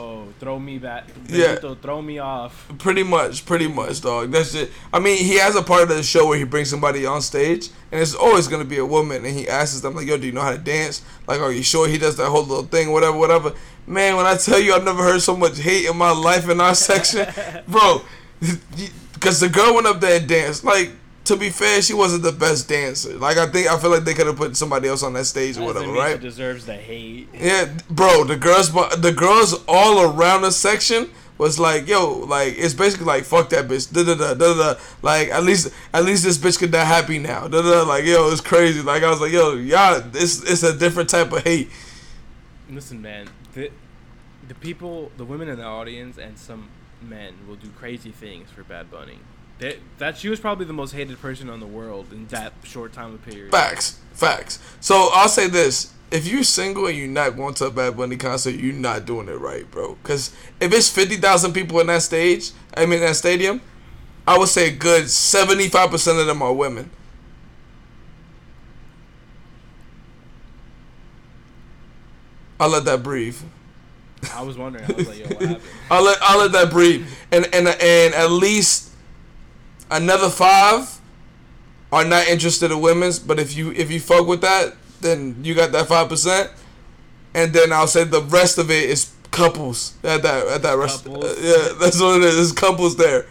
Throw 0.41 0.59
me 0.59 0.79
back. 0.79 1.09
Yeah. 1.29 1.57
Throw 1.57 2.01
me 2.01 2.19
off. 2.19 2.73
Pretty 2.79 3.03
much, 3.03 3.45
pretty 3.45 3.69
much, 3.69 4.01
dog. 4.01 4.31
That's 4.31 4.55
it. 4.55 4.71
I 4.95 4.99
mean, 4.99 5.19
he 5.19 5.35
has 5.37 5.57
a 5.57 5.63
part 5.63 5.83
of 5.83 5.91
the 5.91 6.03
show 6.03 6.27
where 6.27 6.39
he 6.39 6.45
brings 6.45 6.71
somebody 6.71 7.05
on 7.05 7.21
stage, 7.21 7.69
and 7.93 8.01
it's 8.01 8.15
always 8.15 8.49
gonna 8.49 8.65
be 8.65 8.79
a 8.79 8.87
woman, 8.87 9.27
and 9.27 9.39
he 9.39 9.47
asks 9.47 9.79
them 9.83 9.95
like, 9.95 10.07
"Yo, 10.07 10.17
do 10.17 10.25
you 10.25 10.33
know 10.33 10.41
how 10.41 10.53
to 10.53 10.59
dance? 10.59 11.03
Like, 11.27 11.43
are 11.43 11.53
you 11.53 11.63
sure?" 11.63 11.87
He 11.87 11.99
does 11.99 12.17
that 12.17 12.31
whole 12.31 12.47
little 12.47 12.65
thing, 12.65 12.93
whatever, 12.93 13.19
whatever. 13.19 13.53
Man, 13.87 14.17
when 14.17 14.25
I 14.25 14.37
tell 14.39 14.59
you, 14.59 14.73
I've 14.73 14.85
never 14.85 15.03
heard 15.03 15.21
so 15.21 15.37
much 15.37 15.59
hate 15.59 15.85
in 15.85 15.99
my 15.99 16.13
life 16.13 16.49
in 16.49 16.63
our 16.63 16.75
section, 16.75 17.27
bro. 17.69 18.01
Because 19.21 19.39
the 19.39 19.51
girl 19.51 19.75
went 19.75 19.87
up 19.87 20.01
there 20.01 20.19
and 20.19 20.27
danced. 20.27 20.65
Like, 20.65 20.93
to 21.25 21.37
be 21.37 21.51
fair, 21.51 21.83
she 21.83 21.93
wasn't 21.93 22.23
the 22.23 22.33
best 22.33 22.69
dancer. 22.69 23.19
Like, 23.19 23.37
I 23.37 23.47
think 23.47 23.69
I 23.69 23.79
feel 23.79 23.91
like 23.91 24.05
they 24.05 24.15
could 24.15 24.27
have 24.27 24.37
put 24.37 24.57
somebody 24.57 24.89
else 24.89 25.03
on 25.03 25.13
that 25.13 25.27
stage 25.27 25.59
or 25.59 25.67
whatever, 25.67 25.93
right? 25.93 26.19
Deserves 26.19 26.65
the 26.65 26.75
hate. 26.75 27.29
Yeah, 27.35 27.77
bro, 27.91 28.25
the 28.25 28.37
girls, 28.37 28.73
the 28.73 29.13
girls 29.15 29.63
all 29.69 30.01
around 30.01 30.43
the 30.43 30.51
section 30.51 31.11
was 31.37 31.59
like, 31.59 31.87
yo, 31.87 32.19
like 32.19 32.55
it's 32.57 32.75
basically 32.75 33.07
like 33.07 33.25
fuck 33.25 33.49
that 33.51 33.67
bitch, 33.67 33.93
da 33.93 34.05
da 34.05 34.15
da 34.15 34.35
da 34.35 34.55
da. 34.55 34.81
Like 35.03 35.29
at 35.29 35.43
least, 35.43 35.73
at 35.93 36.05
least 36.05 36.25
this 36.25 36.37
bitch 36.37 36.59
could 36.59 36.71
die 36.71 36.85
happy 36.85 37.19
now, 37.19 37.49
da 37.49 37.63
da. 37.63 37.83
Like 37.83 38.05
yo, 38.05 38.31
it's 38.31 38.41
crazy. 38.41 38.83
Like 38.83 39.03
I 39.03 39.11
was 39.11 39.21
like, 39.21 39.33
yo, 39.33 39.55
y'all, 39.55 40.03
it's 40.15 40.43
it's 40.43 40.63
a 40.63 40.77
different 40.77 41.09
type 41.09 41.33
of 41.33 41.43
hate. 41.45 41.71
Listen, 42.69 43.01
man, 43.01 43.29
the 43.55 43.71
the 44.49 44.55
people, 44.55 45.13
the 45.17 45.25
women 45.25 45.49
in 45.49 45.59
the 45.59 45.65
audience, 45.65 46.19
and 46.19 46.39
some 46.39 46.69
men 47.03 47.35
will 47.47 47.57
do 47.57 47.69
crazy 47.71 48.11
things 48.11 48.51
for 48.51 48.63
Bad 48.63 48.91
Bunny. 48.91 49.19
That 49.59 49.77
that 49.99 50.17
she 50.17 50.29
was 50.29 50.41
probably 50.41 50.65
the 50.65 50.73
most 50.73 50.93
hated 50.93 51.21
person 51.21 51.51
on 51.51 51.61
the 51.61 51.67
world 51.67 52.13
in 52.13 52.27
that 52.29 52.53
short 52.63 52.93
time 52.93 53.15
of 53.15 53.25
period. 53.25 53.51
Facts, 53.51 53.99
facts. 54.13 54.59
So 54.81 55.11
I'll 55.13 55.29
say 55.29 55.49
this: 55.49 55.93
if 56.11 56.27
you're 56.27 56.43
single 56.43 56.87
and 56.87 56.97
you're 56.97 57.09
not 57.09 57.37
going 57.37 57.55
to 57.55 57.67
a 57.67 57.71
Bad 57.71 57.97
Bunny 57.97 58.17
concert, 58.17 58.55
you're 58.55 58.73
not 58.73 59.05
doing 59.05 59.29
it 59.29 59.39
right, 59.39 59.71
bro. 59.71 59.97
Because 60.03 60.35
if 60.61 60.73
it's 60.73 60.89
fifty 60.89 61.17
thousand 61.17 61.53
people 61.53 61.79
in 61.81 61.89
that 61.89 62.03
stage, 62.03 62.53
I 62.75 62.87
mean 62.87 63.01
that 63.01 63.17
stadium, 63.17 63.61
I 64.27 64.39
would 64.39 64.49
say 64.49 64.69
a 64.69 64.73
good 64.73 65.11
seventy 65.11 65.69
five 65.69 65.91
percent 65.91 66.19
of 66.19 66.27
them 66.27 66.41
are 66.41 66.53
women. 66.53 66.91
I'll 72.59 72.69
let 72.69 72.85
that 72.85 73.03
breathe. 73.03 73.39
I 74.35 74.43
was 74.43 74.57
wondering. 74.57 74.85
I 74.85 74.93
was 74.93 75.09
like, 75.09 75.19
yo, 75.19 75.25
what 75.25 75.43
happened? 75.43 75.63
I'll 75.91 76.03
let 76.03 76.19
I'll 76.21 76.39
let 76.39 76.53
that 76.53 76.71
breathe. 76.71 77.07
And 77.33 77.47
and 77.55 77.69
and 77.69 78.15
at 78.15 78.31
least 78.31 78.93
another 79.91 80.29
five 80.29 81.01
are 81.93 82.05
not 82.05 82.29
interested 82.29 82.71
in 82.71 82.81
women's. 82.81 83.19
But 83.19 83.39
if 83.39 83.57
you 83.57 83.73
if 83.73 83.91
you 83.91 84.01
fuck 84.01 84.27
with 84.27 84.43
that, 84.43 84.75
then 85.01 85.43
you 85.43 85.55
got 85.55 85.73
that 85.73 85.89
five 85.89 86.09
percent. 86.09 86.51
And 87.35 87.53
then 87.53 87.73
I'll 87.73 87.87
say 87.87 88.05
the 88.05 88.23
rest 88.23 88.59
of 88.59 88.71
it 88.71 88.91
is 88.91 89.13
couples 89.31 89.95
at 90.03 90.23
that 90.23 90.47
at 90.49 90.63
that 90.63 90.77
rest. 90.77 91.07
Uh, 91.07 91.13
yeah, 91.13 91.75
that's 91.81 92.01
what 92.01 92.21
it 92.21 92.25
is. 92.25 92.37
There's 92.37 92.53
couples 92.53 92.97
there. 92.97 93.27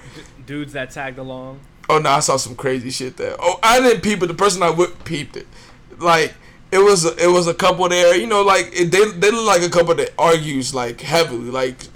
Dudes 0.46 0.74
that 0.74 0.92
tagged 0.92 1.20
along. 1.20 1.60
Oh 1.90 1.98
no, 1.98 2.10
I 2.10 2.20
saw 2.20 2.38
some 2.38 2.56
crazy 2.56 2.92
shit 2.92 3.18
there. 3.18 3.36
Oh, 3.40 3.60
I 3.62 3.80
didn't 3.80 4.02
peep 4.02 4.22
it. 4.22 4.28
The 4.28 4.34
person 4.34 4.64
I 4.64 4.70
with 4.70 5.04
peeped 5.06 5.36
it. 5.36 5.48
Like 5.98 6.34
it 6.72 6.80
was 6.80 7.06
it 7.06 7.30
was 7.30 7.48
a 7.48 7.54
couple 7.54 7.88
there. 7.90 8.16
You 8.16 8.28
know, 8.28 8.44
like 8.44 8.70
it, 8.74 8.92
they 8.92 9.06
they 9.12 9.32
look 9.32 9.48
like 9.48 9.62
a 9.62 9.70
couple 9.70 9.96
that 9.96 10.14
argues 10.18 10.74
like 10.74 11.02
heavily, 11.02 11.50
like 11.50 11.88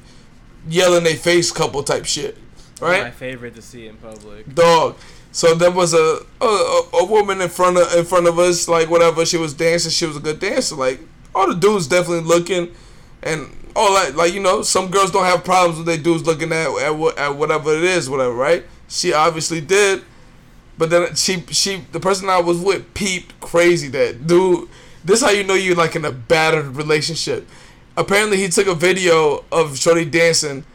yelling 0.68 1.04
they 1.04 1.16
face 1.16 1.52
couple 1.52 1.84
type 1.84 2.06
shit, 2.06 2.38
right? 2.82 3.04
My 3.04 3.12
favorite 3.12 3.56
to 3.56 3.62
see 3.62 3.88
in 3.88 3.98
public. 3.98 4.54
dog. 4.54 4.96
So 5.32 5.56
there 5.56 5.72
was 5.72 5.94
a, 5.94 6.20
a 6.42 6.46
a 6.46 6.90
a 7.02 7.06
woman 7.06 7.42
in 7.42 7.50
front 7.50 7.78
of 7.78 7.94
in 7.96 8.06
front 8.06 8.28
of 8.28 8.38
us, 8.40 8.68
like 8.68 8.90
whatever. 8.90 9.26
She 9.26 9.38
was 9.38 9.54
dancing. 9.54 9.92
She 9.92 10.06
was 10.06 10.18
a 10.18 10.20
good 10.20 10.40
dancer. 10.40 10.76
Like 10.76 11.00
all 11.34 11.48
the 11.48 11.56
dudes 11.56 11.88
definitely 11.88 12.22
looking, 12.22 12.74
and 13.22 13.50
all 13.76 13.94
that. 13.96 14.16
Like 14.16 14.34
you 14.34 14.40
know, 14.40 14.62
some 14.62 14.90
girls 14.90 15.12
don't 15.12 15.26
have 15.26 15.44
problems 15.44 15.78
with 15.78 15.88
their 15.88 15.98
dudes 15.98 16.26
looking 16.26 16.52
at 16.52 16.68
at, 16.68 17.18
at 17.18 17.36
whatever 17.36 17.76
it 17.76 17.84
is, 17.84 18.10
whatever. 18.10 18.34
Right? 18.34 18.64
She 18.88 19.14
obviously 19.14 19.62
did. 19.62 20.04
But 20.78 20.90
then 20.90 21.16
she 21.16 21.42
she 21.52 21.84
the 21.92 22.00
person 22.00 22.30
I 22.30 22.40
was 22.40 22.60
with 22.60 22.94
peeped 22.94 23.40
crazy 23.40 23.90
that 23.90 24.28
dude. 24.28 24.70
This 25.04 25.22
how 25.22 25.32
you 25.32 25.44
know 25.44 25.54
you 25.54 25.76
like 25.76 25.96
in 25.96 26.06
a 26.06 26.12
battered 26.12 26.76
relationship. 26.76 27.48
Apparently 27.96 28.38
he 28.38 28.48
took 28.48 28.68
a 28.68 28.76
video 28.76 29.44
of 29.52 29.78
Shorty 29.78 30.06
dancing. 30.06 30.66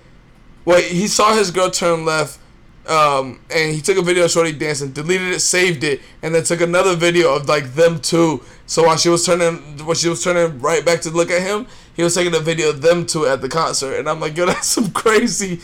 Well, 0.64 0.80
he 0.80 1.08
saw 1.08 1.34
his 1.34 1.50
girl 1.50 1.70
turn 1.70 2.04
left, 2.04 2.38
um, 2.86 3.40
and 3.50 3.74
he 3.74 3.80
took 3.80 3.96
a 3.96 4.02
video 4.02 4.24
of 4.24 4.30
Shorty 4.30 4.52
dancing, 4.52 4.92
deleted 4.92 5.28
it, 5.28 5.40
saved 5.40 5.82
it, 5.82 6.00
and 6.22 6.34
then 6.34 6.44
took 6.44 6.60
another 6.60 6.94
video 6.94 7.34
of 7.34 7.48
like 7.48 7.74
them 7.74 8.00
two. 8.00 8.42
So 8.66 8.84
while 8.84 8.96
she 8.96 9.08
was 9.08 9.24
turning, 9.24 9.84
when 9.84 9.96
she 9.96 10.08
was 10.08 10.22
turning 10.22 10.60
right 10.60 10.84
back 10.84 11.00
to 11.02 11.10
look 11.10 11.30
at 11.30 11.42
him, 11.42 11.66
he 11.94 12.02
was 12.02 12.14
taking 12.14 12.34
a 12.34 12.40
video 12.40 12.70
of 12.70 12.82
them 12.82 13.06
two 13.06 13.26
at 13.26 13.40
the 13.40 13.48
concert, 13.48 13.94
and 13.94 14.08
I'm 14.08 14.20
like, 14.20 14.36
yo, 14.36 14.46
that's 14.46 14.68
some 14.68 14.90
crazy. 14.92 15.60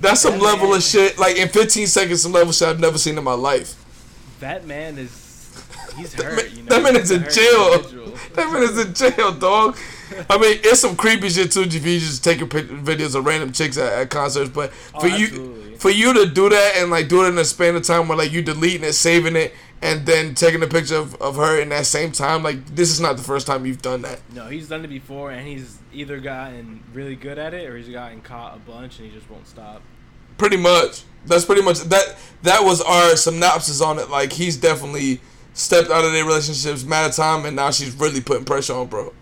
That's 0.00 0.20
some 0.20 0.34
That 0.34 0.42
level 0.42 0.68
man- 0.68 0.76
of 0.78 0.82
shit. 0.82 1.18
Like 1.18 1.36
in 1.36 1.48
15 1.48 1.86
seconds, 1.86 2.22
some 2.22 2.32
level 2.32 2.50
of 2.50 2.54
shit 2.54 2.68
I've 2.68 2.80
never 2.80 2.98
seen 2.98 3.16
in 3.18 3.24
my 3.24 3.34
life. 3.34 3.74
that 4.40 4.66
man 4.66 4.98
is. 4.98 5.10
He's 5.96 6.12
That 6.14 6.24
hurt. 6.26 6.36
man- 6.36 6.56
You 6.56 6.62
know, 6.62 6.68
that 6.68 6.82
man 6.82 6.96
is 6.96 7.10
a 7.10 7.14
in 7.16 7.30
jail. 7.30 7.72
individual. 7.74 8.06
That 8.34 8.52
man 8.52 8.62
is 8.62 8.78
in 8.78 8.94
jail, 8.94 9.32
dog. 9.32 9.76
I 10.28 10.38
mean, 10.38 10.60
it's 10.62 10.80
some 10.80 10.94
creepy 10.96 11.28
shit 11.30 11.50
too. 11.52 11.62
If 11.62 11.74
you 11.74 11.98
just 11.98 12.22
taking 12.22 12.48
videos 12.48 13.14
of 13.14 13.24
random 13.26 13.52
chicks 13.52 13.76
at, 13.76 13.92
at 13.92 14.10
concerts, 14.10 14.50
but 14.50 14.72
Oh, 14.94 15.00
for 15.00 15.08
you, 15.08 15.76
for 15.78 15.90
you 15.90 16.12
to 16.14 16.26
do 16.26 16.48
that 16.48 16.74
and 16.76 16.90
like 16.90 17.08
do 17.08 17.24
it 17.24 17.28
in 17.28 17.38
a 17.38 17.44
span 17.44 17.74
of 17.76 17.82
time 17.82 18.08
where 18.08 18.16
like 18.18 18.30
you 18.32 18.40
deleting 18.42 18.84
it, 18.84 18.92
saving 18.92 19.34
it, 19.36 19.54
and 19.82 20.04
then 20.04 20.34
taking 20.34 20.62
a 20.62 20.66
picture 20.66 20.96
of, 20.96 21.14
of 21.16 21.36
her 21.36 21.60
in 21.60 21.70
that 21.70 21.86
same 21.86 22.12
time, 22.12 22.42
like 22.42 22.74
this 22.74 22.90
is 22.90 23.00
not 23.00 23.16
the 23.16 23.22
first 23.22 23.46
time 23.46 23.64
you've 23.64 23.82
done 23.82 24.02
that. 24.02 24.20
No, 24.34 24.46
he's 24.46 24.68
done 24.68 24.84
it 24.84 24.88
before, 24.88 25.30
and 25.30 25.46
he's 25.46 25.78
either 25.92 26.20
gotten 26.20 26.82
really 26.92 27.16
good 27.16 27.38
at 27.38 27.54
it 27.54 27.68
or 27.68 27.76
he's 27.76 27.88
gotten 27.88 28.20
caught 28.20 28.56
a 28.56 28.58
bunch, 28.58 28.98
and 28.98 29.08
he 29.08 29.14
just 29.16 29.30
won't 29.30 29.46
stop. 29.46 29.82
Pretty 30.36 30.56
much. 30.56 31.02
That's 31.26 31.44
pretty 31.44 31.62
much 31.62 31.80
that. 31.80 32.16
That 32.42 32.64
was 32.64 32.80
our 32.80 33.16
synopsis 33.16 33.80
on 33.80 33.98
it. 33.98 34.10
Like 34.10 34.32
he's 34.32 34.56
definitely 34.56 35.20
stepped 35.54 35.90
out 35.90 36.04
of 36.04 36.12
their 36.12 36.24
relationships, 36.24 36.84
mad 36.84 37.06
at 37.06 37.12
time, 37.14 37.44
and 37.46 37.56
now 37.56 37.70
she's 37.70 37.94
really 37.94 38.20
putting 38.20 38.44
pressure 38.44 38.74
on 38.74 38.86
bro. 38.86 39.12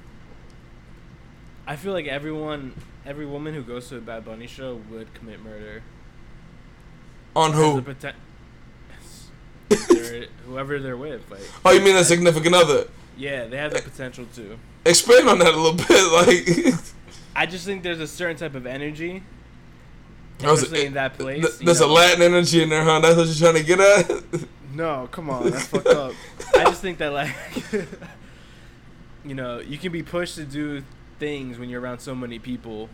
I 1.67 1.77
feel 1.77 1.93
like 1.93 2.07
everyone, 2.07 2.75
every 3.05 3.27
woman 3.27 3.55
who 3.55 3.63
goes 3.63 3.89
to 3.91 3.99
a 3.99 4.01
Bad 4.01 4.25
Bunny 4.25 4.47
show 4.47 4.81
would 4.91 5.13
commit 5.15 5.41
murder. 5.41 5.83
On 7.37 7.53
who? 7.53 7.85
Poten- 9.77 10.29
whoever 10.47 10.79
they're 10.79 10.97
with, 10.97 11.31
like 11.31 11.41
Oh, 11.65 11.73
you 11.73 11.81
mean 11.81 11.97
a 11.97 12.05
significant 12.05 12.55
other? 12.55 12.87
yeah, 13.17 13.47
they 13.47 13.57
have 13.57 13.73
the 13.73 13.83
potential 13.83 14.27
to. 14.37 14.59
Explain 14.85 15.29
on 15.29 15.39
that 15.41 15.55
a 15.55 15.57
little 15.57 15.75
bit. 15.75 15.89
Like, 16.67 16.75
I 17.37 17.47
just 17.47 17.65
think 17.67 17.83
there's 17.83 18.01
a 18.01 18.07
certain 18.07 18.37
type 18.37 18.55
of 18.55 18.67
energy, 18.67 19.23
There's- 20.39 20.63
especially 20.63 20.87
in 20.87 20.95
that 20.95 21.19
place. 21.19 21.45
th- 21.47 21.61
you 21.61 21.67
there's 21.67 21.81
a. 21.81 21.87
Latin 21.87 22.23
energy 22.23 22.63
in 22.63 22.69
there, 22.69 22.83
huh? 22.85 23.01
That's 23.01 23.17
what 23.17 23.27
you're 23.27 23.53
trying 23.53 23.63
to 23.63 23.67
get 23.67 23.81
at. 23.81 24.23
No, 24.75 25.09
come 25.11 25.31
on, 25.31 25.51
that's 25.51 25.67
fucked 25.67 25.87
up. 25.89 26.13
I 26.55 26.65
just 26.65 26.83
think 26.83 26.99
that 26.99 27.09
like, 27.13 27.35
you 29.25 29.35
know, 29.35 29.59
you 29.61 29.79
can 29.79 29.91
be 29.93 30.03
pushed 30.03 30.37
to 30.37 30.45
do 30.45 30.83
things 31.19 31.59
when 31.59 31.69
you're 31.69 31.81
around 31.81 31.99
so 32.01 32.15
many 32.15 32.39
people. 32.39 32.89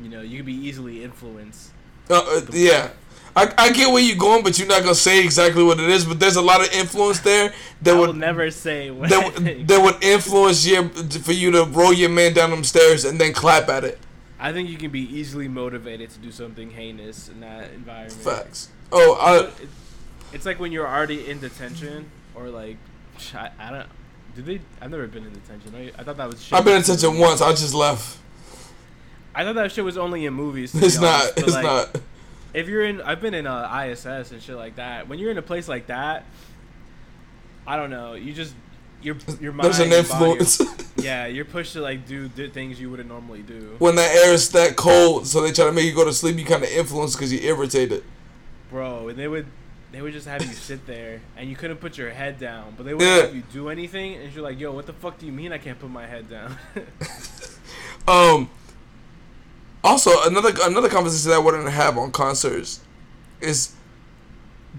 You 0.00 0.08
know, 0.08 0.20
you 0.22 0.38
can 0.38 0.46
be 0.46 0.54
easily 0.54 1.04
influenced. 1.04 1.70
Uh, 2.10 2.14
uh, 2.26 2.40
yeah. 2.52 2.90
I, 3.34 3.52
I 3.56 3.72
get 3.72 3.90
where 3.90 4.02
you're 4.02 4.16
going, 4.16 4.42
but 4.42 4.58
you're 4.58 4.68
not 4.68 4.82
gonna 4.82 4.94
say 4.94 5.24
exactly 5.24 5.64
what 5.64 5.80
it 5.80 5.88
is. 5.88 6.04
But 6.04 6.20
there's 6.20 6.36
a 6.36 6.42
lot 6.42 6.60
of 6.60 6.70
influence 6.72 7.20
there 7.20 7.54
that 7.82 7.94
I 7.94 7.98
will 7.98 8.08
would 8.08 8.16
never 8.16 8.50
say 8.50 8.90
what. 8.90 9.08
that, 9.10 9.34
would- 9.34 9.44
that 9.68 9.82
would 9.82 10.02
influence 10.04 10.66
you 10.66 10.88
for 10.90 11.32
you 11.32 11.50
to 11.52 11.64
roll 11.64 11.92
your 11.92 12.10
man 12.10 12.34
down 12.34 12.50
them 12.50 12.64
stairs 12.64 13.04
and 13.04 13.18
then 13.20 13.32
clap 13.32 13.68
at 13.68 13.84
it. 13.84 13.98
I 14.38 14.52
think 14.52 14.68
you 14.68 14.76
can 14.76 14.90
be 14.90 15.00
easily 15.00 15.48
motivated 15.48 16.10
to 16.10 16.18
do 16.18 16.32
something 16.32 16.70
heinous 16.70 17.28
in 17.28 17.40
that 17.40 17.70
environment. 17.72 18.12
Facts. 18.12 18.68
Oh, 18.90 19.16
I, 19.20 19.50
It's 20.34 20.44
like 20.44 20.58
when 20.60 20.72
you're 20.72 20.86
already 20.88 21.30
in 21.30 21.38
detention, 21.40 22.10
or 22.34 22.48
like, 22.48 22.76
I, 23.34 23.50
I 23.58 23.70
don't. 23.70 23.86
Did 24.34 24.46
they? 24.46 24.60
I've 24.80 24.90
never 24.90 25.06
been 25.06 25.24
in 25.24 25.32
detention. 25.32 25.74
I, 25.74 25.92
I 25.98 26.04
thought 26.04 26.16
that 26.16 26.28
was. 26.28 26.42
Shit 26.42 26.58
I've 26.58 26.64
been 26.64 26.74
in 26.74 26.80
detention 26.82 27.18
once. 27.18 27.40
I 27.40 27.50
just 27.52 27.72
left. 27.72 28.18
I 29.34 29.44
thought 29.44 29.54
that 29.54 29.72
shit 29.72 29.84
was 29.84 29.96
only 29.96 30.26
in 30.26 30.34
movies. 30.34 30.74
It's 30.74 31.00
not. 31.00 31.22
honest, 31.22 31.34
but, 31.36 31.44
It's 31.44 31.52
like, 31.54 31.64
not. 31.64 32.00
If 32.54 32.68
you're 32.68 32.84
in, 32.84 33.00
I've 33.00 33.20
been 33.20 33.34
in 33.34 33.46
a 33.46 33.86
ISS 33.90 34.32
and 34.32 34.42
shit 34.42 34.56
like 34.56 34.76
that. 34.76 35.08
When 35.08 35.18
you're 35.18 35.30
in 35.30 35.38
a 35.38 35.42
place 35.42 35.68
like 35.68 35.86
that, 35.86 36.24
I 37.66 37.76
don't 37.76 37.90
know. 37.90 38.14
You 38.14 38.32
just 38.32 38.54
your 39.02 39.16
your 39.40 39.52
mind. 39.52 39.66
There's 39.66 39.78
an 39.78 39.90
your 39.90 40.02
body- 40.02 40.30
influence. 40.38 40.92
yeah, 40.96 41.26
you're 41.26 41.44
pushed 41.44 41.72
to 41.74 41.80
like 41.80 42.06
do, 42.06 42.28
do 42.28 42.48
things 42.48 42.80
you 42.80 42.90
wouldn't 42.90 43.08
normally 43.08 43.42
do, 43.42 43.76
when 43.78 43.94
that 43.96 44.14
air 44.24 44.32
is 44.32 44.50
that 44.50 44.76
cold, 44.76 45.26
so 45.26 45.40
they 45.40 45.52
try 45.52 45.64
to 45.64 45.72
make 45.72 45.84
you 45.86 45.94
go 45.94 46.04
to 46.04 46.12
sleep. 46.12 46.36
You 46.38 46.44
kind 46.44 46.62
of 46.62 46.70
influence 46.70 47.14
because 47.16 47.32
you're 47.32 47.42
irritated. 47.56 48.04
bro. 48.70 49.08
And 49.08 49.18
they 49.18 49.28
would 49.28 49.46
they 49.92 50.00
would 50.02 50.12
just 50.12 50.26
have 50.26 50.42
you 50.42 50.52
sit 50.52 50.86
there 50.86 51.20
and 51.36 51.48
you 51.50 51.56
couldn't 51.56 51.76
put 51.78 51.98
your 51.98 52.10
head 52.10 52.38
down, 52.38 52.74
but 52.76 52.84
they 52.86 52.94
wouldn't 52.94 53.10
Yeah. 53.16 53.26
have 53.26 53.34
you 53.36 53.42
do 53.52 53.68
anything. 53.68 54.14
And 54.16 54.32
you're 54.32 54.42
like, 54.44 54.58
yo, 54.58 54.72
what 54.72 54.86
the 54.86 54.92
fuck 54.94 55.18
do 55.18 55.26
you 55.26 55.32
mean 55.32 55.52
I 55.52 55.58
can't 55.58 55.78
put 55.78 55.90
my 55.90 56.06
head 56.06 56.28
down? 56.30 56.56
Um. 58.08 58.50
Also, 59.84 60.10
another 60.24 60.52
another 60.62 60.88
conversation 60.88 61.30
that 61.30 61.36
I 61.36 61.40
wanted 61.40 61.64
to 61.64 61.70
have 61.70 61.98
on 61.98 62.12
concerts 62.12 62.80
is 63.40 63.74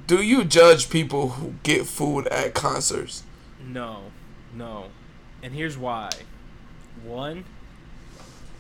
do 0.08 0.22
you 0.22 0.44
judge 0.44 0.90
people 0.90 1.30
who 1.30 1.56
get 1.64 1.86
food 1.86 2.28
at 2.28 2.54
concerts? 2.54 3.24
No, 3.66 4.04
no, 4.56 4.86
and 5.42 5.54
here's 5.54 5.78
why. 5.78 6.10
One, 7.04 7.44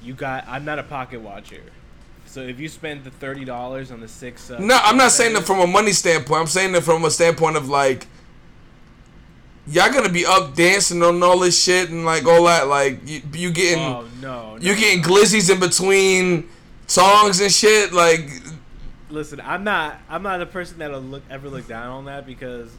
you 0.03 0.13
got. 0.13 0.45
I'm 0.47 0.65
not 0.65 0.79
a 0.79 0.83
pocket 0.83 1.21
watcher, 1.21 1.61
so 2.25 2.41
if 2.41 2.59
you 2.59 2.67
spend 2.67 3.03
the 3.05 3.11
thirty 3.11 3.45
dollars 3.45 3.89
on 3.91 4.01
the 4.01 4.07
six. 4.07 4.51
Uh, 4.51 4.59
No, 4.59 4.77
I'm 4.83 4.97
not 4.97 5.11
saying 5.11 5.33
that 5.35 5.43
from 5.43 5.59
a 5.59 5.67
money 5.67 5.93
standpoint. 5.93 6.41
I'm 6.41 6.47
saying 6.47 6.73
that 6.73 6.83
from 6.83 7.05
a 7.05 7.11
standpoint 7.11 7.55
of 7.55 7.69
like, 7.69 8.07
y'all 9.67 9.91
gonna 9.91 10.09
be 10.09 10.25
up 10.25 10.55
dancing 10.55 11.01
on 11.03 11.21
all 11.23 11.39
this 11.39 11.61
shit 11.61 11.89
and 11.89 12.05
like 12.05 12.25
all 12.25 12.45
that. 12.45 12.67
Like 12.67 13.07
you, 13.07 13.21
you 13.33 13.51
getting 13.51 13.83
Oh 13.83 14.05
no, 14.21 14.55
no, 14.55 14.61
you 14.61 14.75
getting 14.75 15.03
glizzies 15.03 15.51
in 15.51 15.59
between 15.59 16.49
songs 16.87 17.39
and 17.39 17.51
shit. 17.51 17.93
Like 17.93 18.29
Listen, 19.13 19.39
I'm 19.41 19.63
not. 19.63 19.99
I'm 20.09 20.23
not 20.23 20.41
a 20.41 20.45
person 20.47 20.79
that'll 20.79 20.99
look 20.99 21.21
ever 21.29 21.47
look 21.47 21.67
down 21.67 21.89
on 21.89 22.05
that 22.05 22.25
because 22.25 22.75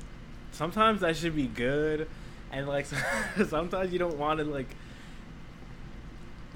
sometimes 0.50 1.00
that 1.02 1.16
should 1.16 1.36
be 1.36 1.46
good, 1.46 2.08
and 2.50 2.66
like 2.66 2.86
sometimes 3.48 3.92
you 3.92 4.00
don't 4.00 4.18
want 4.18 4.40
to 4.40 4.44
like 4.44 4.66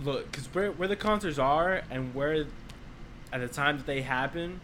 look 0.02 0.28
because 0.32 0.52
where 0.52 0.72
where 0.72 0.88
the 0.88 0.96
concerts 0.96 1.38
are 1.38 1.82
and 1.92 2.12
where 2.12 2.44
at 3.32 3.40
the 3.40 3.46
time 3.46 3.76
that 3.76 3.86
they 3.86 4.02
happen. 4.02 4.60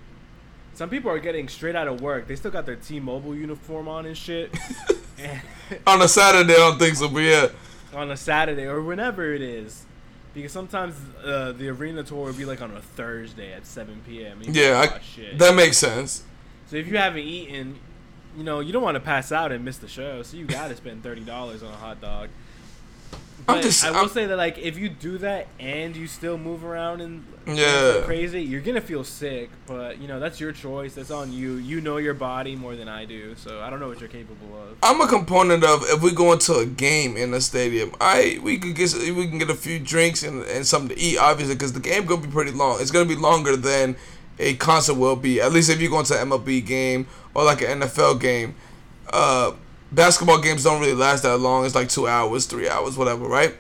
Some 0.75 0.91
people 0.91 1.11
are 1.11 1.21
getting 1.21 1.49
straight 1.49 1.77
out 1.77 1.87
of 1.87 2.01
work. 2.01 2.27
They 2.27 2.37
still 2.37 2.51
got 2.51 2.67
their 2.67 2.77
T-Mobile 2.77 3.35
uniform 3.37 3.89
on 3.89 4.07
and 4.07 4.17
shit. 4.17 4.53
and, 5.19 5.41
on 5.87 6.03
a 6.03 6.09
Saturday, 6.09 6.53
I 6.53 6.57
don't 6.57 6.79
think 6.79 6.97
so. 6.97 7.09
But 7.09 7.21
yeah, 7.21 7.49
on 7.95 8.11
a 8.11 8.17
Saturday 8.17 8.67
or 8.67 8.83
whenever 8.83 9.33
it 9.33 9.43
is. 9.43 9.87
Because 10.35 10.51
sometimes 10.51 10.97
uh, 11.25 11.53
the 11.53 11.69
arena 11.69 12.03
tour 12.03 12.25
would 12.25 12.37
be 12.37 12.45
like 12.45 12.61
on 12.61 12.73
a 12.73 12.81
Thursday 12.81 13.53
at 13.53 13.67
7 13.67 14.03
p.m. 14.05 14.41
yeah, 14.43 14.81
I, 14.81 14.97
"Oh, 14.97 14.99
shit." 15.01 15.39
that 15.39 15.55
makes 15.55 15.79
sense. 15.79 16.25
So 16.67 16.75
if 16.75 16.89
you 16.89 16.99
haven't 16.99 17.21
eaten, 17.21 17.79
you 18.37 18.43
know, 18.43 18.59
you 18.59 18.73
don't 18.73 18.83
want 18.83 18.97
to 18.97 19.01
pass 19.01 19.31
out 19.31 19.53
and 19.53 19.65
miss 19.65 19.79
the 19.79 19.87
show. 19.87 20.25
So 20.25 20.37
you 20.37 20.45
got 20.45 20.69
to 20.69 20.77
spend 20.77 21.05
$30 21.05 21.29
on 21.63 21.73
a 21.73 21.77
hot 21.77 22.01
dog. 22.01 22.31
I'm 23.47 23.57
But 23.57 23.63
just- 23.63 23.85
I 23.85 23.91
will 23.91 23.99
I'm- 23.99 24.09
say 24.09 24.25
that 24.25 24.39
like 24.39 24.57
if 24.57 24.79
you 24.79 24.89
do 24.89 25.19
that 25.19 25.49
and 25.61 25.95
you 25.95 26.07
still 26.07 26.39
move 26.39 26.65
around 26.65 27.03
and 27.03 27.25
Yeah. 27.47 28.01
crazy, 28.07 28.41
you're 28.41 28.63
gonna 28.63 28.81
feel 28.81 29.05
sick. 29.05 29.51
But 29.67 30.01
you 30.01 30.09
know 30.09 30.19
that's 30.19 30.41
your 30.41 30.53
choice. 30.53 30.95
That's 30.95 31.11
on 31.11 31.31
you. 31.31 31.57
You 31.57 31.83
know 31.83 31.99
your 31.99 32.15
body 32.15 32.57
more 32.57 32.75
than 32.75 32.89
I 32.89 33.05
do. 33.05 33.35
So 33.37 33.61
I 33.61 33.69
don't 33.69 33.81
know 33.81 33.89
what 33.89 34.01
you're 34.01 34.09
capable 34.09 34.57
of. 34.57 34.79
I'm 34.83 34.99
a 35.03 35.07
component 35.07 35.63
of 35.63 35.83
if 35.91 36.01
we 36.01 36.13
go 36.13 36.33
into 36.33 36.55
a 36.55 36.65
game 36.65 37.19
in 37.19 37.35
a 37.35 37.41
stadium, 37.43 37.93
I 38.01 38.39
we 38.43 38.57
could 38.57 38.75
get 38.77 38.95
we 38.95 39.29
can 39.29 39.37
get 39.39 39.51
a 39.51 39.55
few 39.55 39.79
drinks 39.79 40.23
and, 40.23 40.43
and 40.45 40.67
something 40.67 40.97
to 40.97 41.03
eat, 41.03 41.19
obviously, 41.19 41.55
because 41.55 41.75
the 41.75 41.81
game 41.81 42.07
gonna 42.07 42.23
be 42.23 42.29
pretty 42.29 42.53
long. 42.53 42.81
It's 42.81 42.91
gonna 42.91 43.05
be 43.05 43.15
longer 43.17 43.57
than 43.59 43.97
a 44.39 44.55
concert 44.55 44.95
will 44.95 45.17
be. 45.17 45.39
At 45.43 45.53
least 45.53 45.69
if 45.69 45.83
you 45.83 45.91
go 45.91 45.99
into 46.01 46.15
an 46.19 46.31
MLB 46.31 46.65
game 46.65 47.07
or 47.35 47.45
like 47.45 47.61
an 47.61 47.81
NFL 47.81 48.15
game. 48.15 48.55
Uh, 49.13 49.53
basketball 49.93 50.41
games 50.41 50.65
don't 50.65 50.81
really 50.81 50.95
last 50.95 51.23
that 51.23 51.39
long. 51.39 51.65
It's 51.65 51.75
like 51.75 51.89
two 51.89 52.07
hours, 52.07 52.47
three 52.47 52.69
hours, 52.69 52.97
whatever, 52.97 53.27
right? 53.27 53.55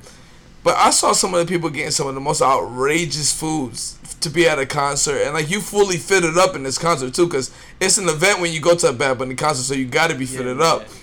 But 0.63 0.77
I 0.77 0.91
saw 0.91 1.13
some 1.13 1.35
of 1.35 1.41
the 1.41 1.47
people 1.53 1.69
getting 1.71 1.91
some 1.91 2.07
of 2.07 2.15
the 2.15 2.21
most 2.21 2.41
outrageous 2.41 3.39
foods 3.39 3.99
to 4.21 4.31
be 4.31 4.49
at 4.49 4.59
a 4.59 4.65
concert, 4.65 5.19
and 5.23 5.35
like 5.35 5.51
you 5.51 5.61
fully 5.61 5.99
fitted 5.99 6.39
up 6.39 6.57
in 6.57 6.63
this 6.63 6.79
concert 6.79 7.13
too, 7.13 7.27
because 7.27 7.51
it's 7.81 7.99
an 7.99 8.09
event 8.09 8.41
when 8.41 8.53
you 8.53 8.61
go 8.61 8.75
to 8.75 8.89
a 8.89 8.93
Bad 8.93 9.19
Bunny 9.19 9.35
concert, 9.35 9.63
so 9.65 9.75
you 9.75 9.85
got 9.85 10.09
to 10.09 10.15
be 10.17 10.25
fitted 10.25 10.57
Yeah, 10.57 10.65
up. 10.65 10.83
yeah. 10.83 10.95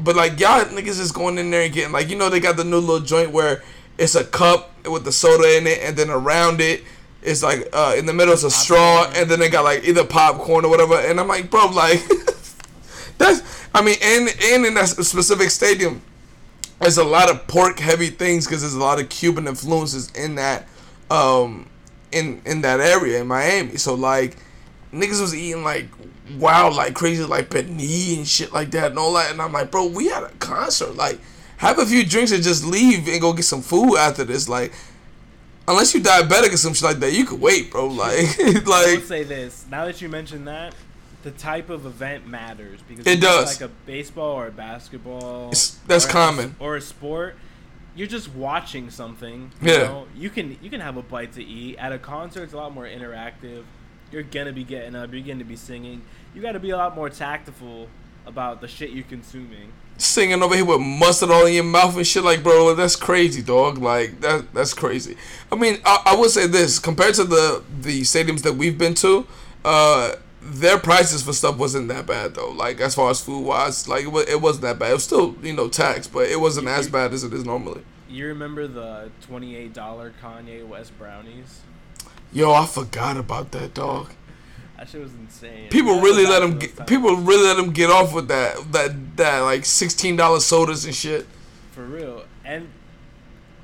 But 0.00 0.14
like 0.14 0.38
y'all 0.38 0.64
niggas 0.66 1.00
is 1.00 1.10
going 1.10 1.38
in 1.38 1.50
there 1.50 1.62
and 1.62 1.72
getting 1.72 1.92
like 1.92 2.08
you 2.10 2.16
know 2.16 2.28
they 2.28 2.40
got 2.40 2.56
the 2.56 2.64
new 2.64 2.76
little 2.78 3.00
joint 3.00 3.30
where 3.32 3.64
it's 3.96 4.14
a 4.14 4.22
cup 4.24 4.70
with 4.86 5.04
the 5.04 5.10
soda 5.12 5.56
in 5.56 5.66
it 5.66 5.80
and 5.82 5.96
then 5.96 6.08
around 6.08 6.60
it 6.60 6.84
it's 7.20 7.42
like 7.42 7.68
uh, 7.72 7.94
in 7.98 8.06
the 8.06 8.12
middle 8.12 8.32
it's 8.32 8.44
a 8.44 8.50
straw 8.50 9.10
and 9.16 9.28
then 9.28 9.40
they 9.40 9.48
got 9.50 9.64
like 9.64 9.82
either 9.82 10.04
popcorn 10.04 10.64
or 10.64 10.68
whatever 10.70 10.94
and 10.94 11.18
I'm 11.18 11.26
like 11.26 11.50
bro 11.50 11.66
like 11.70 12.00
that's 13.18 13.68
I 13.74 13.82
mean 13.82 13.96
and 14.02 14.28
and 14.44 14.66
in 14.66 14.74
that 14.74 14.88
specific 14.88 15.50
stadium 15.50 16.00
there's 16.80 16.98
a 16.98 17.04
lot 17.04 17.30
of 17.30 17.46
pork 17.46 17.78
heavy 17.78 18.08
things 18.08 18.46
because 18.46 18.60
there's 18.62 18.74
a 18.74 18.78
lot 18.78 19.00
of 19.00 19.08
Cuban 19.08 19.46
influences 19.46 20.10
in 20.12 20.36
that 20.36 20.68
um 21.10 21.68
in 22.12 22.40
in 22.44 22.62
that 22.62 22.80
area 22.80 23.20
in 23.20 23.26
Miami. 23.26 23.76
So 23.76 23.94
like 23.94 24.36
niggas 24.92 25.20
was 25.20 25.34
eating 25.34 25.64
like 25.64 25.88
wild 26.38 26.74
like 26.74 26.94
crazy 26.94 27.24
like 27.24 27.50
panini 27.50 28.16
and 28.16 28.26
shit 28.26 28.52
like 28.52 28.70
that 28.72 28.90
and 28.90 28.98
all 28.98 29.14
that. 29.14 29.30
And 29.30 29.42
I'm 29.42 29.52
like 29.52 29.70
bro 29.70 29.86
we 29.86 30.08
had 30.08 30.22
a 30.22 30.30
concert. 30.38 30.94
Like 30.94 31.20
have 31.58 31.78
a 31.78 31.86
few 31.86 32.04
drinks 32.06 32.30
and 32.30 32.42
just 32.42 32.64
leave 32.64 33.08
and 33.08 33.20
go 33.20 33.32
get 33.32 33.44
some 33.44 33.62
food 33.62 33.96
after 33.96 34.24
this. 34.24 34.48
Like 34.48 34.72
unless 35.66 35.94
you 35.94 36.00
diabetic 36.00 36.52
or 36.52 36.56
some 36.56 36.74
shit 36.74 36.84
like 36.84 37.00
that 37.00 37.12
you 37.12 37.24
could 37.24 37.40
wait 37.40 37.70
bro. 37.70 37.88
Like 37.88 38.38
like 38.66 39.00
say 39.00 39.24
this. 39.24 39.66
Now 39.68 39.84
that 39.84 40.00
you 40.00 40.08
mention 40.08 40.44
that, 40.44 40.74
the 41.22 41.30
type 41.32 41.68
of 41.70 41.84
event 41.86 42.26
matters 42.26 42.80
because 42.88 43.06
It 43.06 43.14
it's 43.14 43.20
does. 43.22 43.60
Like 43.60 43.70
a 43.70 43.72
baseball 43.86 44.34
or 44.36 44.46
a 44.46 44.52
basketball, 44.52 45.48
It's- 45.48 45.78
that's 45.86 46.06
or 46.06 46.08
a- 46.08 46.12
common. 46.12 46.56
or 46.60 46.76
a 46.76 46.80
sport. 46.80 47.36
You're 47.96 48.06
just 48.06 48.32
watching 48.32 48.90
something. 48.90 49.50
You 49.60 49.72
Yeah. 49.72 49.78
Know? 49.78 50.06
You 50.16 50.30
can 50.30 50.56
you 50.62 50.70
can 50.70 50.80
have 50.80 50.96
a 50.96 51.02
bite 51.02 51.32
to 51.34 51.42
eat 51.44 51.76
at 51.78 51.92
a 51.92 51.98
concert. 51.98 52.44
It's 52.44 52.52
a 52.52 52.56
lot 52.56 52.72
more 52.72 52.84
interactive. 52.84 53.64
You're 54.12 54.22
gonna 54.22 54.52
be 54.52 54.62
getting 54.64 54.94
up. 54.94 55.12
You're 55.12 55.22
gonna 55.26 55.44
be 55.44 55.56
singing. 55.56 56.02
You 56.34 56.40
got 56.42 56.52
to 56.52 56.60
be 56.60 56.70
a 56.70 56.76
lot 56.76 56.94
more 56.94 57.10
tactful 57.10 57.88
about 58.26 58.60
the 58.60 58.68
shit 58.68 58.90
you're 58.90 59.04
consuming. 59.04 59.72
singing 60.00 60.40
over 60.44 60.54
here 60.54 60.64
with 60.64 60.80
mustard 60.80 61.28
all 61.30 61.44
in 61.46 61.54
your 61.54 61.64
mouth 61.64 61.96
and 61.96 62.06
shit 62.06 62.22
like 62.22 62.40
bro 62.40 62.72
that's 62.76 62.94
crazy 62.94 63.42
dog 63.42 63.78
like 63.78 64.20
that 64.20 64.54
that's 64.54 64.72
crazy 64.72 65.16
i 65.50 65.56
mean 65.56 65.76
i, 65.84 66.00
I 66.06 66.14
would 66.14 66.30
say 66.30 66.46
this 66.46 66.78
compared 66.78 67.14
to 67.14 67.24
the 67.24 67.64
the 67.80 68.02
stadiums 68.02 68.42
that 68.42 68.52
we've 68.54 68.78
been 68.78 68.94
to 68.94 69.26
uh 69.64 70.12
their 70.50 70.78
prices 70.78 71.22
for 71.22 71.32
stuff 71.32 71.56
wasn't 71.58 71.88
that 71.88 72.06
bad 72.06 72.34
though 72.34 72.50
like 72.50 72.80
as 72.80 72.94
far 72.94 73.10
as 73.10 73.20
food 73.20 73.44
wise 73.44 73.88
like 73.88 74.04
it, 74.04 74.08
was, 74.08 74.26
it 74.28 74.40
wasn't 74.40 74.62
that 74.62 74.78
bad 74.78 74.90
it 74.90 74.94
was 74.94 75.04
still 75.04 75.34
you 75.42 75.52
know 75.52 75.68
taxed 75.68 76.12
but 76.12 76.26
it 76.28 76.40
wasn't 76.40 76.66
as 76.66 76.88
bad 76.88 77.12
as 77.12 77.24
it 77.24 77.32
is 77.32 77.44
normally 77.44 77.82
You 78.08 78.26
remember 78.28 78.66
the 78.66 79.10
twenty-eight 79.22 79.72
dollar 79.74 80.12
Kanye 80.22 80.66
West 80.66 80.96
brownies? 80.98 81.60
yo 82.32 82.52
i 82.52 82.66
forgot 82.66 83.16
about 83.16 83.50
that 83.52 83.74
dog 83.74 84.10
That 84.76 84.88
shit 84.88 85.00
was 85.02 85.12
insane. 85.14 85.68
people 85.70 85.94
That's 85.94 86.04
really 86.04 86.26
let 86.26 86.42
him 86.42 86.58
get, 86.58 86.86
people 86.86 87.16
really 87.16 87.46
let 87.46 87.58
him 87.58 87.72
get 87.72 87.90
off 87.90 88.14
with 88.14 88.28
that 88.28 88.72
that 88.72 89.16
that 89.16 89.40
like 89.40 89.62
$16 89.62 90.40
sodas 90.40 90.84
and 90.84 90.94
shit 90.94 91.26
For 91.72 91.84
real. 91.84 92.24
And 92.44 92.68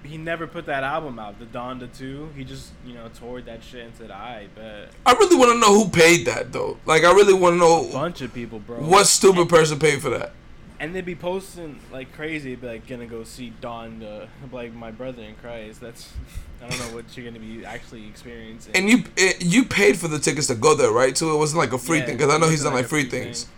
he 0.05 0.17
never 0.19 0.47
put 0.47 0.67
that 0.67 0.85
album 0.85 1.19
out, 1.19 1.38
the 1.38 1.47
Donda 1.47 1.88
2. 1.97 2.31
He 2.37 2.45
just, 2.45 2.71
you 2.87 2.95
know, 2.95 3.09
toured 3.19 3.47
that 3.47 3.62
shit 3.64 3.85
and 3.87 3.95
said, 3.97 4.11
I 4.11 4.47
bet. 4.55 4.90
i 5.07 5.12
really 5.14 5.37
want 5.37 5.53
to 5.53 5.59
know 5.59 5.75
who 5.75 5.88
paid 5.90 6.27
that 6.27 6.53
though 6.53 6.77
like 6.87 7.05
i 7.05 7.12
really 7.12 7.33
want 7.35 7.55
to 7.55 7.59
know 7.59 7.88
A 7.88 7.93
Bunch 7.93 8.21
of 8.21 8.33
people, 8.35 8.59
bro. 8.61 8.77
what 8.81 9.07
stupid 9.07 9.49
person 9.49 9.79
paid 9.79 10.01
for 10.03 10.11
that 10.11 10.33
And 10.81 10.95
they'd 10.95 11.05
be 11.07 11.14
posting 11.14 11.79
like 11.90 12.12
crazy, 12.12 12.55
be 12.57 12.67
like, 12.67 12.87
gonna 12.87 13.07
go 13.07 13.25
see 13.25 13.53
Donda. 13.62 14.29
Like, 14.53 14.73
my 14.75 14.90
brother 14.90 15.23
in 15.23 15.35
Christ. 15.37 15.81
That's, 15.81 16.12
I 16.62 16.69
don't 16.69 16.79
know 16.81 16.95
what 16.97 17.17
you're 17.17 17.25
gonna 17.27 17.40
be 17.40 17.64
actually 17.64 18.07
experiencing. 18.07 18.73
And 18.77 18.88
you 18.90 19.05
it, 19.17 19.43
you 19.45 19.64
paid 19.64 19.97
for 19.97 20.09
the 20.09 20.19
tickets 20.19 20.49
to 20.49 20.55
go 20.55 20.75
there, 20.75 20.90
right? 20.93 21.14
Too. 21.17 21.33
It 21.35 21.38
wasn't 21.38 21.59
like 21.61 21.73
a 21.73 21.79
free 21.79 21.99
Yeah, 22.01 22.07
thing 22.07 22.17
because 22.19 22.33
I 22.35 22.38
know 22.38 22.49
he's 22.51 22.64
done 22.64 22.75
like 22.75 22.87
free 22.87 23.03
free 23.09 23.11
things. 23.11 23.45
thing. 23.45 23.53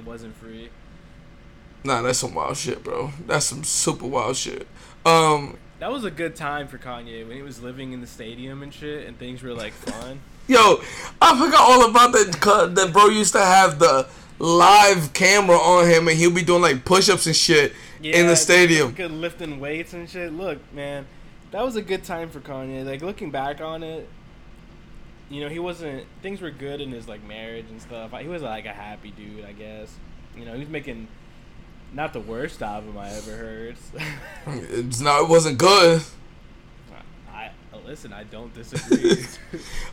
It 0.00 0.04
wasn't 0.06 0.36
free. 0.36 0.70
Nah, 1.84 2.00
that's 2.02 2.18
some 2.20 2.34
wild 2.34 2.56
shit, 2.56 2.84
bro. 2.84 3.10
That's 3.26 3.46
some 3.46 3.64
super 3.64 4.06
wild 4.06 4.36
shit. 4.36 4.66
Um, 5.04 5.56
That 5.82 5.90
was 5.90 6.04
a 6.04 6.12
good 6.12 6.36
time 6.36 6.68
for 6.68 6.78
Kanye 6.78 7.26
when 7.26 7.36
he 7.36 7.42
was 7.42 7.60
living 7.60 7.92
in 7.92 8.00
the 8.00 8.06
stadium 8.06 8.62
and 8.62 8.72
shit, 8.72 9.04
and 9.08 9.18
things 9.18 9.42
were 9.42 9.52
like 9.52 9.72
fun. 9.72 10.20
yo, 10.46 10.80
I 11.20 11.36
forgot 11.36 11.60
all 11.60 11.90
about 11.90 12.12
that. 12.12 12.70
That 12.76 12.92
bro 12.92 13.06
used 13.06 13.32
to 13.32 13.40
have 13.40 13.80
the 13.80 14.08
live 14.38 15.12
camera 15.12 15.56
on 15.56 15.88
him, 15.88 16.06
and 16.06 16.16
he'll 16.16 16.30
be 16.30 16.44
doing 16.44 16.62
like 16.62 16.84
push-ups 16.84 17.26
and 17.26 17.34
shit 17.34 17.72
in 18.00 18.28
the 18.28 18.36
stadium. 18.36 18.92
Good 18.92 19.10
uh, 19.10 19.14
lifting 19.14 19.58
weights 19.58 19.92
and 19.92 20.08
shit. 20.08 20.32
Look, 20.32 20.60
man, 20.72 21.04
that 21.50 21.64
was 21.64 21.74
a 21.74 21.82
good 21.82 22.04
time 22.04 22.30
for 22.30 22.38
Kanye. 22.38 22.86
Like 22.86 23.02
looking 23.02 23.32
back 23.32 23.60
on 23.60 23.82
it, 23.82 24.08
you 25.30 25.40
know, 25.40 25.48
he 25.48 25.58
wasn't. 25.58 26.06
Things 26.22 26.40
were 26.40 26.52
good 26.52 26.80
in 26.80 26.92
his 26.92 27.08
like 27.08 27.24
marriage 27.26 27.66
and 27.68 27.82
stuff. 27.82 28.12
He 28.20 28.28
was 28.28 28.42
like 28.42 28.66
a 28.66 28.72
happy 28.72 29.10
dude, 29.10 29.44
I 29.44 29.50
guess. 29.50 29.92
You 30.38 30.44
know, 30.44 30.52
he 30.52 30.60
was 30.60 30.68
making 30.68 31.08
not 31.92 32.12
the 32.12 32.20
worst 32.20 32.62
album 32.62 32.96
I 32.98 33.10
ever 33.10 33.32
heard. 33.36 33.76
It's 34.46 35.00
not. 35.00 35.22
It 35.22 35.28
wasn't 35.28 35.58
good. 35.58 36.02
I 37.30 37.50
listen. 37.86 38.12
I 38.12 38.24
don't 38.24 38.54
disagree. 38.54 39.24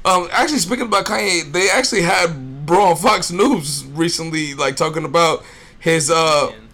Um, 0.06 0.30
actually, 0.32 0.60
speaking 0.60 0.86
about 0.86 1.06
Kanye, 1.06 1.52
they 1.52 1.70
actually 1.70 2.04
had 2.04 2.66
bro 2.66 2.86
on 2.86 2.96
Fox 2.96 3.32
News 3.32 3.86
recently, 3.88 4.54
like 4.54 4.76
talking 4.78 5.04
about 5.04 5.44
his 5.80 6.10
uh. 6.10 6.52
And 6.54 6.70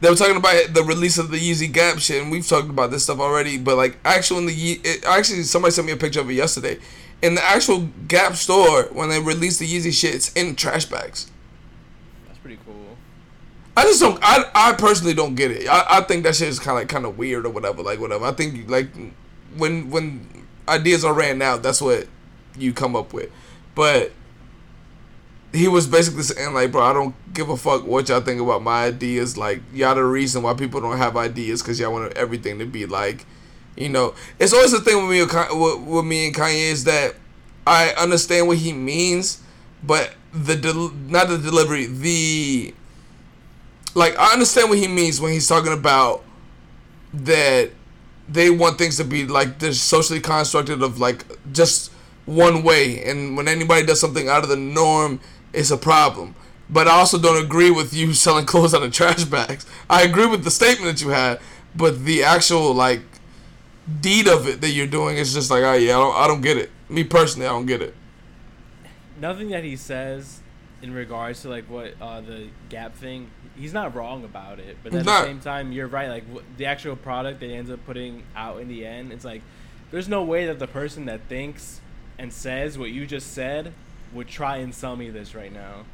They 0.00 0.08
were 0.08 0.16
talking 0.16 0.36
about 0.36 0.72
the 0.72 0.82
release 0.82 1.18
of 1.18 1.30
the 1.30 1.36
Yeezy 1.38 1.70
Gap 1.70 1.98
shit, 1.98 2.22
and 2.22 2.30
we've 2.32 2.46
talked 2.48 2.70
about 2.70 2.90
this 2.90 3.04
stuff 3.04 3.20
already. 3.20 3.58
But 3.58 3.76
like, 3.76 3.98
actually, 4.04 4.40
in 4.40 4.46
the 4.46 4.54
Ye- 4.54 4.80
it, 4.82 5.04
actually, 5.04 5.42
somebody 5.42 5.72
sent 5.72 5.86
me 5.86 5.92
a 5.92 5.96
picture 5.98 6.20
of 6.20 6.30
it 6.30 6.34
yesterday. 6.34 6.78
In 7.20 7.34
the 7.34 7.44
actual 7.44 7.90
Gap 8.08 8.34
store, 8.36 8.84
when 8.84 9.10
they 9.10 9.20
released 9.20 9.58
the 9.58 9.68
Yeezy 9.70 9.92
shit, 9.92 10.14
it's 10.14 10.32
in 10.32 10.56
trash 10.56 10.86
bags. 10.86 11.29
I 13.76 13.84
just 13.84 14.00
don't. 14.00 14.18
I, 14.22 14.44
I 14.54 14.72
personally 14.74 15.14
don't 15.14 15.34
get 15.34 15.50
it. 15.50 15.68
I, 15.68 15.98
I 15.98 16.00
think 16.02 16.24
that 16.24 16.36
shit 16.36 16.48
is 16.48 16.58
kind 16.58 16.76
of 16.76 16.82
like 16.82 16.88
kind 16.88 17.06
of 17.06 17.16
weird 17.16 17.46
or 17.46 17.50
whatever. 17.50 17.82
Like 17.82 18.00
whatever. 18.00 18.24
I 18.24 18.32
think 18.32 18.68
like 18.68 18.88
when 19.56 19.90
when 19.90 20.28
ideas 20.68 21.04
are 21.04 21.14
ran 21.14 21.40
out, 21.42 21.62
that's 21.62 21.80
what 21.80 22.06
you 22.56 22.72
come 22.72 22.96
up 22.96 23.12
with. 23.12 23.30
But 23.74 24.12
he 25.52 25.68
was 25.68 25.86
basically 25.86 26.22
saying 26.22 26.54
like, 26.54 26.72
bro, 26.72 26.82
I 26.82 26.92
don't 26.92 27.14
give 27.32 27.48
a 27.48 27.56
fuck 27.56 27.84
what 27.84 28.08
y'all 28.08 28.20
think 28.20 28.40
about 28.40 28.62
my 28.62 28.84
ideas. 28.84 29.36
Like, 29.36 29.62
y'all 29.72 29.94
the 29.94 30.04
reason 30.04 30.42
why 30.42 30.54
people 30.54 30.80
don't 30.80 30.98
have 30.98 31.16
ideas 31.16 31.62
because 31.62 31.80
y'all 31.80 31.92
want 31.92 32.12
everything 32.16 32.58
to 32.58 32.66
be 32.66 32.86
like, 32.86 33.26
you 33.76 33.88
know. 33.88 34.14
It's 34.38 34.52
always 34.52 34.72
the 34.72 34.80
thing 34.80 34.96
with 34.96 35.10
me 35.10 35.22
with, 35.22 35.80
with 35.80 36.04
me 36.04 36.26
and 36.26 36.34
Kanye 36.34 36.70
is 36.70 36.84
that 36.84 37.14
I 37.66 37.90
understand 37.98 38.46
what 38.46 38.58
he 38.58 38.72
means, 38.72 39.42
but 39.82 40.14
the 40.32 40.56
del- 40.56 40.90
not 41.08 41.28
the 41.28 41.38
delivery, 41.38 41.86
the 41.86 42.74
like 43.94 44.16
I 44.18 44.32
understand 44.32 44.70
what 44.70 44.78
he 44.78 44.88
means 44.88 45.20
when 45.20 45.32
he's 45.32 45.48
talking 45.48 45.72
about 45.72 46.24
that 47.12 47.70
they 48.28 48.50
want 48.50 48.78
things 48.78 48.96
to 48.98 49.04
be 49.04 49.26
like 49.26 49.58
they're 49.58 49.72
socially 49.72 50.20
constructed 50.20 50.82
of 50.82 51.00
like 51.00 51.24
just 51.52 51.92
one 52.26 52.62
way, 52.62 53.02
and 53.04 53.36
when 53.36 53.48
anybody 53.48 53.84
does 53.84 54.00
something 54.00 54.28
out 54.28 54.42
of 54.44 54.48
the 54.48 54.56
norm, 54.56 55.20
it's 55.52 55.70
a 55.70 55.76
problem. 55.76 56.34
But 56.68 56.86
I 56.86 56.92
also 56.92 57.18
don't 57.18 57.42
agree 57.42 57.70
with 57.70 57.92
you 57.92 58.12
selling 58.14 58.46
clothes 58.46 58.74
out 58.74 58.82
of 58.82 58.92
trash 58.92 59.24
bags. 59.24 59.66
I 59.88 60.02
agree 60.02 60.26
with 60.26 60.44
the 60.44 60.50
statement 60.50 60.96
that 60.96 61.04
you 61.04 61.10
had, 61.10 61.40
but 61.74 62.04
the 62.04 62.22
actual 62.22 62.72
like 62.72 63.02
deed 64.00 64.28
of 64.28 64.46
it 64.46 64.60
that 64.60 64.70
you're 64.70 64.86
doing 64.86 65.16
is 65.16 65.34
just 65.34 65.50
like, 65.50 65.64
oh 65.64 65.74
yeah, 65.74 65.96
I 65.96 66.00
don't, 66.00 66.16
I 66.16 66.26
don't 66.28 66.40
get 66.40 66.56
it. 66.56 66.70
Me 66.88 67.02
personally, 67.04 67.46
I 67.46 67.50
don't 67.50 67.66
get 67.66 67.82
it. 67.82 67.94
Nothing 69.20 69.48
that 69.50 69.64
he 69.64 69.76
says 69.76 70.39
in 70.82 70.92
regards 70.92 71.42
to 71.42 71.48
like 71.48 71.64
what 71.68 71.94
uh, 72.00 72.20
the 72.20 72.48
Gap 72.68 72.94
thing, 72.94 73.30
he's 73.56 73.72
not 73.72 73.94
wrong 73.94 74.24
about 74.24 74.58
it. 74.58 74.78
But 74.82 74.94
at 74.94 75.04
the 75.04 75.24
same 75.24 75.40
time, 75.40 75.72
you're 75.72 75.88
right. 75.88 76.08
Like 76.08 76.24
the 76.56 76.66
actual 76.66 76.96
product 76.96 77.40
that 77.40 77.46
he 77.46 77.54
ends 77.54 77.70
up 77.70 77.84
putting 77.84 78.24
out 78.34 78.60
in 78.60 78.68
the 78.68 78.86
end, 78.86 79.12
it's 79.12 79.24
like 79.24 79.42
there's 79.90 80.08
no 80.08 80.22
way 80.22 80.46
that 80.46 80.58
the 80.58 80.66
person 80.66 81.06
that 81.06 81.22
thinks 81.28 81.80
and 82.18 82.32
says 82.32 82.78
what 82.78 82.90
you 82.90 83.06
just 83.06 83.32
said 83.32 83.72
would 84.12 84.28
try 84.28 84.58
and 84.58 84.74
sell 84.74 84.96
me 84.96 85.10
this 85.10 85.34
right 85.34 85.52
now. 85.52 85.84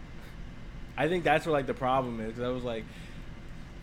I 0.96 1.08
think 1.08 1.24
that's 1.24 1.46
where 1.46 1.52
like 1.52 1.66
the 1.66 1.74
problem 1.74 2.20
is. 2.20 2.34
Cause 2.34 2.42
I 2.42 2.48
was 2.48 2.64
like, 2.64 2.84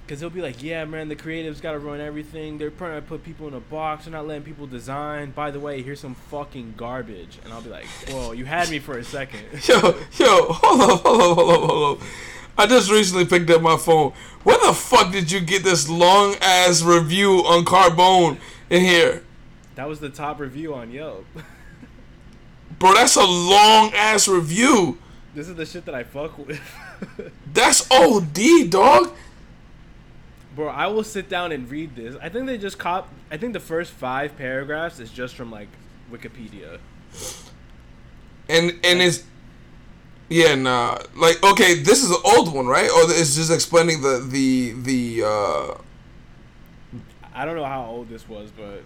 because 0.06 0.20
he'll 0.20 0.30
be 0.30 0.42
like, 0.42 0.62
yeah, 0.62 0.84
man, 0.86 1.08
the 1.08 1.16
creatives 1.16 1.62
got 1.62 1.72
to 1.72 1.80
run 1.80 2.02
everything. 2.02 2.58
They're 2.58 2.70
trying 2.70 3.02
to 3.02 3.08
put 3.08 3.24
people 3.24 3.48
in 3.48 3.54
a 3.54 3.60
box. 3.60 4.06
They're 4.06 4.12
not 4.12 4.28
letting 4.28 4.44
people 4.44 4.68
design. 4.68 5.32
By 5.32 5.52
the 5.52 5.60
way, 5.60 5.82
here's 5.82 6.02
some 6.02 6.16
fucking 6.16 6.74
garbage. 6.76 7.40
And 7.44 7.54
I'll 7.54 7.62
be 7.62 7.70
like, 7.70 7.86
whoa, 8.10 8.34
you 8.34 8.46
had 8.46 8.70
me 8.70 8.80
for 8.80 8.98
a 8.98 9.04
second. 9.04 9.42
yo, 9.68 9.96
yo, 10.18 10.48
hold 10.50 10.82
up, 10.82 11.02
hold 11.02 11.22
up, 11.22 11.38
hold 11.38 11.50
up, 11.50 11.70
hold 11.70 11.98
up. 11.98 12.08
I 12.58 12.68
just 12.68 12.92
recently 12.92 13.26
picked 13.26 13.50
up 13.50 13.62
my 13.62 13.78
phone. 13.78 14.14
Where 14.44 14.58
the 14.66 14.74
fuck 14.74 15.12
did 15.12 15.32
you 15.32 15.40
get 15.40 15.64
this 15.64 15.90
long 15.90 16.36
ass 16.42 16.84
review 16.84 17.40
on 17.46 17.66
Carbone 17.66 18.38
in 18.70 18.82
here? 18.82 19.24
That 19.76 19.88
was 19.88 20.00
the 20.00 20.10
top 20.10 20.40
review 20.40 20.76
on 20.76 20.92
Yelp. 20.92 21.26
Bro, 22.80 22.94
that's 22.96 23.16
a 23.16 23.24
long 23.24 23.94
ass 23.96 24.28
review. 24.28 25.00
This 25.34 25.48
is 25.48 25.56
the 25.56 25.66
shit 25.66 25.86
that 25.86 25.96
I 25.96 26.04
fuck 26.04 26.38
with. 26.38 26.62
that's 27.54 27.90
OD, 27.90 28.70
dog. 28.70 29.16
Bro, 30.56 30.68
I 30.68 30.88
will 30.88 31.04
sit 31.04 31.30
down 31.30 31.52
and 31.52 31.70
read 31.70 31.96
this. 31.96 32.16
I 32.22 32.30
think 32.30 32.46
they 32.46 32.58
just 32.58 32.78
cop. 32.78 33.10
I 33.32 33.38
think 33.38 33.54
the 33.54 33.60
first 33.60 33.92
five 33.92 34.38
paragraphs 34.38 35.00
is 35.00 35.10
just 35.10 35.36
from 35.36 35.52
like 35.52 35.68
Wikipedia. 36.12 36.80
And 38.48 38.72
and 38.84 39.02
it's 39.02 39.24
yeah, 40.30 40.56
nah. 40.56 41.00
Like 41.16 41.44
okay, 41.44 41.76
this 41.76 42.04
is 42.04 42.12
an 42.12 42.22
old 42.24 42.54
one, 42.54 42.68
right? 42.68 42.90
Or 42.90 43.12
it's 43.12 43.36
just 43.36 43.52
explaining 43.52 44.02
the 44.02 44.20
the 44.20 44.74
the. 44.74 45.24
uh 45.26 45.78
I 47.36 47.46
don't 47.46 47.56
know 47.56 47.66
how 47.66 47.86
old 47.86 48.10
this 48.10 48.30
was, 48.30 48.52
but 48.52 48.84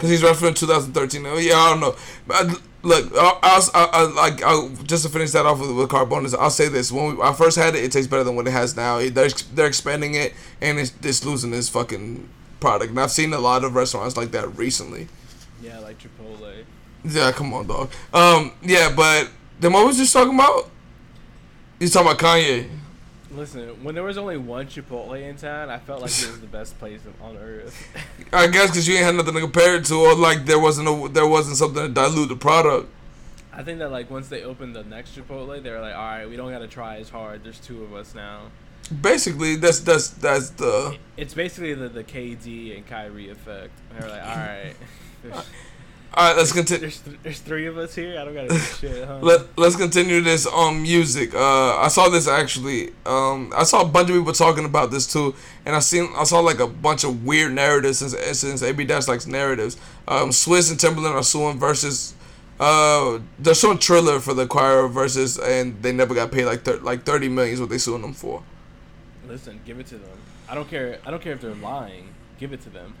because 0.00 0.08
he's 0.08 0.22
referencing 0.22 0.56
2013. 0.56 1.26
Oh, 1.26 1.36
Yeah, 1.36 1.56
I 1.56 1.70
don't 1.70 1.80
know. 1.80 1.94
But 2.26 2.58
look, 2.82 3.12
I, 3.14 3.60
I, 3.74 3.88
I, 3.92 4.02
like 4.04 4.42
I, 4.42 4.68
just 4.84 5.04
to 5.04 5.10
finish 5.10 5.32
that 5.32 5.44
off 5.44 5.60
with, 5.60 5.76
with 5.76 5.90
Carbone's, 5.90 6.32
I'll 6.32 6.48
say 6.48 6.68
this: 6.68 6.90
when 6.90 7.18
we, 7.18 7.22
I 7.22 7.34
first 7.34 7.58
had 7.58 7.74
it, 7.74 7.84
it 7.84 7.92
tastes 7.92 8.10
better 8.10 8.24
than 8.24 8.34
what 8.34 8.46
it 8.46 8.52
has 8.52 8.74
now. 8.74 8.96
They're 8.98 9.28
they're 9.54 9.66
expanding 9.66 10.14
it, 10.14 10.32
and 10.62 10.78
it's, 10.78 10.94
it's 11.02 11.22
losing 11.22 11.52
its 11.52 11.68
fucking 11.68 12.26
product. 12.60 12.90
And 12.90 12.98
I've 13.00 13.10
seen 13.10 13.34
a 13.34 13.38
lot 13.38 13.62
of 13.62 13.74
restaurants 13.74 14.16
like 14.16 14.30
that 14.30 14.56
recently. 14.56 15.08
Yeah, 15.60 15.78
like 15.80 15.98
Chipotle. 15.98 16.64
Yeah, 17.04 17.30
come 17.32 17.52
on, 17.52 17.66
dog. 17.66 17.90
Um, 18.14 18.52
yeah, 18.62 18.90
but 18.96 19.28
then 19.60 19.74
what 19.74 19.86
was 19.86 19.98
just 19.98 20.14
talking 20.14 20.34
about? 20.34 20.70
You 21.78 21.88
talking 21.88 22.10
about 22.10 22.18
Kanye? 22.18 22.70
Listen, 23.32 23.84
when 23.84 23.94
there 23.94 24.02
was 24.02 24.18
only 24.18 24.36
one 24.36 24.66
Chipotle 24.66 25.20
in 25.20 25.36
town, 25.36 25.70
I 25.70 25.78
felt 25.78 26.02
like 26.02 26.10
it 26.10 26.28
was 26.28 26.40
the 26.40 26.48
best 26.48 26.78
place 26.78 27.00
on 27.22 27.36
earth. 27.36 27.76
I 28.32 28.48
guess 28.48 28.70
because 28.70 28.88
you 28.88 28.96
ain't 28.96 29.04
had 29.04 29.14
nothing 29.14 29.34
to 29.34 29.40
compare 29.40 29.76
it 29.76 29.84
to, 29.86 29.94
or 29.94 30.14
like 30.14 30.46
there 30.46 30.58
wasn't 30.58 30.88
a, 30.88 31.08
there 31.08 31.26
wasn't 31.26 31.56
something 31.56 31.82
to 31.82 31.88
dilute 31.88 32.28
the 32.28 32.36
product. 32.36 32.88
I 33.52 33.62
think 33.62 33.78
that 33.78 33.92
like 33.92 34.10
once 34.10 34.28
they 34.28 34.42
opened 34.42 34.74
the 34.74 34.82
next 34.82 35.16
Chipotle, 35.16 35.62
they 35.62 35.70
were 35.70 35.80
like, 35.80 35.94
all 35.94 36.00
right, 36.00 36.28
we 36.28 36.36
don't 36.36 36.50
got 36.50 36.58
to 36.60 36.68
try 36.68 36.96
as 36.96 37.08
hard. 37.08 37.44
There's 37.44 37.60
two 37.60 37.84
of 37.84 37.94
us 37.94 38.14
now. 38.14 38.50
Basically, 39.00 39.54
that's 39.56 39.80
that's 39.80 40.08
that's 40.08 40.50
the. 40.50 40.96
It's 41.16 41.34
basically 41.34 41.74
the 41.74 41.88
the 41.88 42.02
KD 42.02 42.76
and 42.76 42.86
Kyrie 42.86 43.30
effect. 43.30 43.72
They're 43.92 44.08
like, 44.08 44.22
all 44.22 44.36
right. 44.36 44.74
Uh, 45.30 45.42
All 46.12 46.26
right, 46.26 46.36
let's 46.36 46.52
continue. 46.52 46.80
There's, 46.80 47.00
th- 47.00 47.18
there's 47.22 47.38
three 47.38 47.66
of 47.66 47.78
us 47.78 47.94
here. 47.94 48.18
I 48.18 48.24
don't 48.24 48.34
gotta 48.34 48.48
do 48.48 48.58
shit. 48.80 49.06
Huh? 49.06 49.18
Let 49.22 49.56
Let's 49.56 49.76
continue 49.76 50.20
this 50.20 50.44
on 50.44 50.82
music. 50.82 51.34
Uh, 51.34 51.76
I 51.78 51.86
saw 51.86 52.08
this 52.08 52.26
actually. 52.26 52.90
Um, 53.06 53.52
I 53.56 53.62
saw 53.62 53.82
a 53.82 53.84
bunch 53.84 54.10
of 54.10 54.16
people 54.16 54.32
talking 54.32 54.64
about 54.64 54.90
this 54.90 55.06
too, 55.10 55.36
and 55.64 55.76
I 55.76 55.78
seen 55.78 56.08
I 56.16 56.24
saw 56.24 56.40
like 56.40 56.58
a 56.58 56.66
bunch 56.66 57.04
of 57.04 57.24
weird 57.24 57.52
narratives 57.52 57.98
since 57.98 58.38
since 58.38 58.62
AB 58.62 58.84
Dash 58.86 59.06
likes 59.06 59.28
narratives. 59.28 59.76
Um, 60.08 60.30
Swizz 60.30 60.70
and 60.72 60.80
Timbaland 60.80 61.14
are 61.14 61.22
suing 61.22 61.60
Verzuz. 61.60 62.14
Uh, 62.58 63.20
they're 63.38 63.54
suing 63.54 63.78
Triller 63.78 64.18
for 64.18 64.34
the 64.34 64.46
choir 64.48 64.88
Verzuz, 64.88 65.40
and 65.40 65.80
they 65.80 65.92
never 65.92 66.12
got 66.12 66.32
paid 66.32 66.44
like 66.46 66.64
thir- 66.64 66.78
like 66.78 67.04
thirty 67.04 67.28
million 67.28 67.54
is 67.54 67.60
what 67.60 67.70
they 67.70 67.78
suing 67.78 68.02
them 68.02 68.14
for. 68.14 68.42
Listen, 69.28 69.60
give 69.64 69.78
it 69.78 69.86
to 69.86 69.96
them. 69.96 70.18
I 70.48 70.56
don't 70.56 70.68
care. 70.68 70.98
I 71.06 71.12
don't 71.12 71.22
care 71.22 71.34
if 71.34 71.40
they're 71.40 71.54
lying. 71.54 72.08
Give 72.38 72.52
it 72.52 72.62
to 72.62 72.70
them. 72.70 72.94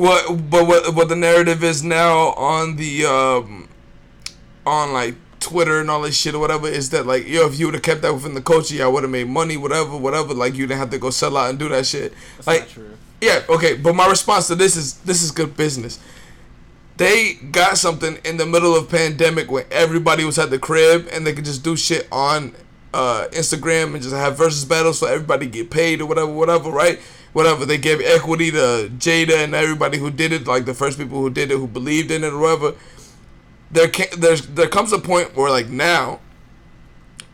What 0.00 0.48
but 0.48 0.66
what 0.66 0.94
what 0.94 1.08
the 1.10 1.16
narrative 1.16 1.62
is 1.62 1.84
now 1.84 2.28
on 2.30 2.76
the 2.76 3.04
um 3.04 3.68
on 4.64 4.94
like 4.94 5.14
Twitter 5.40 5.78
and 5.78 5.90
all 5.90 6.00
this 6.00 6.16
shit 6.16 6.34
or 6.34 6.38
whatever 6.38 6.68
is 6.68 6.88
that 6.88 7.04
like 7.06 7.28
yo 7.28 7.46
if 7.46 7.58
you 7.58 7.66
would 7.66 7.74
have 7.74 7.82
kept 7.82 8.00
that 8.00 8.14
within 8.14 8.32
the 8.32 8.40
culture 8.40 8.82
I 8.82 8.86
would 8.88 9.02
have 9.02 9.12
made 9.12 9.28
money 9.28 9.58
whatever 9.58 9.94
whatever 9.98 10.32
like 10.32 10.54
you 10.54 10.66
didn't 10.66 10.78
have 10.78 10.88
to 10.90 10.98
go 10.98 11.10
sell 11.10 11.36
out 11.36 11.50
and 11.50 11.58
do 11.58 11.68
that 11.68 11.84
shit. 11.84 12.14
That's 12.36 12.46
like 12.46 12.60
not 12.60 12.68
true. 12.70 12.96
yeah 13.20 13.42
okay 13.50 13.76
but 13.76 13.94
my 13.94 14.08
response 14.08 14.46
to 14.46 14.54
this 14.54 14.74
is 14.74 14.94
this 15.00 15.22
is 15.22 15.30
good 15.32 15.54
business. 15.54 16.00
They 16.96 17.34
got 17.34 17.76
something 17.76 18.18
in 18.24 18.38
the 18.38 18.46
middle 18.46 18.74
of 18.74 18.88
pandemic 18.88 19.50
when 19.50 19.64
everybody 19.70 20.24
was 20.24 20.38
at 20.38 20.48
the 20.48 20.58
crib 20.58 21.08
and 21.12 21.26
they 21.26 21.34
could 21.34 21.44
just 21.44 21.62
do 21.62 21.76
shit 21.76 22.08
on 22.10 22.54
uh, 22.94 23.26
Instagram 23.32 23.92
and 23.92 24.02
just 24.02 24.14
have 24.14 24.36
Verzuz 24.38 24.66
battles 24.66 24.98
so 24.98 25.06
everybody 25.06 25.44
get 25.46 25.70
paid 25.70 26.00
or 26.00 26.06
whatever 26.06 26.32
whatever 26.32 26.70
right 26.70 27.00
whatever. 27.32 27.64
They 27.64 27.78
gave 27.78 28.00
equity 28.00 28.50
to 28.50 28.90
Jada 28.98 29.44
and 29.44 29.54
everybody 29.54 29.98
who 29.98 30.10
did 30.10 30.32
it, 30.32 30.46
like 30.46 30.64
the 30.64 30.74
first 30.74 30.98
people 30.98 31.20
who 31.20 31.30
did 31.30 31.50
it, 31.50 31.56
who 31.56 31.66
believed 31.66 32.10
in 32.10 32.24
it, 32.24 32.32
or 32.32 32.38
whatever. 32.38 32.74
There 33.70 33.88
can 33.88 34.08
there's 34.18 34.46
there 34.48 34.68
comes 34.68 34.92
a 34.92 34.98
point 34.98 35.36
where 35.36 35.50
like 35.50 35.68
now. 35.68 36.20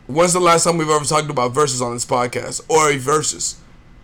When's 0.07 0.31
the 0.31 0.39
last 0.39 0.63
time 0.63 0.77
we've 0.77 0.87
ever 0.87 1.03
talked 1.03 1.29
about 1.29 1.53
Verzuz 1.53 1.81
on 1.81 1.93
this 1.93 2.05
podcast 2.05 2.61
or 2.69 2.89
a 2.89 2.97
Verzuz? 2.97 3.57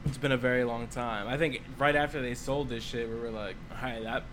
It's 0.06 0.18
been 0.18 0.34
a 0.34 0.38
very 0.38 0.66
long 0.66 0.88
time. 0.88 1.30
I 1.30 1.38
think 1.38 1.62
right 1.78 1.96
after 1.96 2.22
they 2.22 2.34
sold 2.34 2.68
this 2.68 2.84
shit, 2.84 3.08
we 3.08 3.16
were 3.16 3.30
like, 3.30 3.56
"Hi, 3.72 4.02
that." 4.04 4.24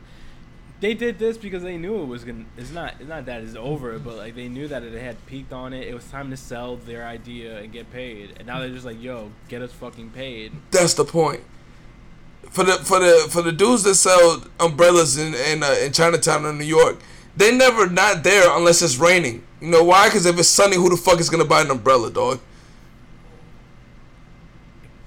They 0.81 0.95
did 0.95 1.18
this 1.18 1.37
because 1.37 1.62
they 1.62 1.76
knew 1.76 2.01
it 2.03 2.07
was 2.07 2.24
gonna. 2.24 2.47
It's 2.57 2.70
not. 2.70 2.95
It's 2.99 3.09
not 3.09 3.26
that 3.26 3.43
it's 3.43 3.55
over, 3.55 3.99
but 3.99 4.16
like 4.16 4.35
they 4.35 4.49
knew 4.49 4.66
that 4.68 4.83
it 4.83 4.99
had 5.01 5.24
peaked 5.26 5.53
on 5.53 5.74
it. 5.74 5.87
It 5.87 5.95
was 5.95 6.07
time 6.07 6.31
to 6.31 6.39
sell 6.39 6.76
their 6.76 7.07
idea 7.07 7.59
and 7.59 7.70
get 7.70 7.93
paid. 7.93 8.35
And 8.39 8.47
now 8.47 8.61
they're 8.61 8.70
just 8.70 8.87
like, 8.87 9.01
"Yo, 9.01 9.31
get 9.49 9.61
us 9.61 9.72
fucking 9.72 10.11
paid." 10.11 10.53
That's 10.70 10.95
the 10.95 11.05
point. 11.05 11.43
For 12.51 12.64
the 12.64 12.72
for 12.78 12.99
the 12.99 13.28
for 13.31 13.43
the 13.43 13.53
dudes 13.53 13.83
that 13.83 13.97
sell 13.97 14.43
umbrellas 14.59 15.18
in 15.18 15.35
in, 15.35 15.62
uh, 15.62 15.76
in 15.83 15.93
Chinatown 15.93 16.47
or 16.47 16.55
New 16.55 16.64
York, 16.64 16.99
they 17.37 17.55
never 17.55 17.87
not 17.87 18.24
there 18.24 18.51
unless 18.57 18.81
it's 18.81 18.97
raining. 18.97 19.43
You 19.61 19.68
know 19.68 19.85
why? 19.85 20.09
Because 20.09 20.24
if 20.24 20.39
it's 20.39 20.49
sunny, 20.49 20.76
who 20.76 20.89
the 20.89 20.97
fuck 20.97 21.20
is 21.20 21.28
gonna 21.28 21.45
buy 21.45 21.61
an 21.61 21.70
umbrella, 21.70 22.11
dog? 22.11 22.41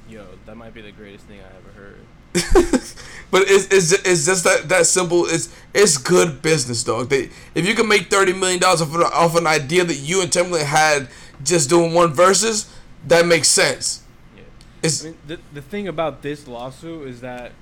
Yo, 0.07 0.23
that 0.45 0.55
might 0.55 0.75
be 0.75 0.81
the 0.81 0.91
greatest 0.91 1.25
thing 1.25 1.39
I 1.41 1.47
ever 1.57 1.71
heard. 1.71 2.83
but 3.33 3.49
it's, 3.49 3.65
it's, 3.73 3.91
it's 4.07 4.27
just 4.27 4.43
that 4.43 4.69
that 4.69 4.85
simple. 4.85 5.25
It's 5.25 5.49
it's 5.73 5.97
good 5.97 6.43
business, 6.43 6.83
dog. 6.83 7.09
They 7.09 7.31
if 7.55 7.67
you 7.67 7.73
can 7.73 7.87
make 7.87 8.11
thirty 8.11 8.31
million 8.31 8.59
dollars 8.59 8.83
off, 8.83 8.93
off 8.95 9.35
an 9.35 9.47
idea 9.47 9.83
that 9.83 9.95
you 9.95 10.21
and 10.21 10.29
Timbaland 10.29 10.65
had 10.65 11.07
just 11.43 11.67
doing 11.67 11.95
one 11.95 12.13
Verzuz, 12.13 12.71
that 13.07 13.25
makes 13.25 13.47
sense. 13.47 14.03
Yeah. 14.37 14.43
It's 14.83 15.03
I 15.03 15.07
mean, 15.07 15.17
the 15.25 15.39
the 15.51 15.63
thing 15.63 15.87
about 15.87 16.21
this 16.21 16.47
lawsuit 16.47 17.07
is 17.07 17.21
that 17.21 17.53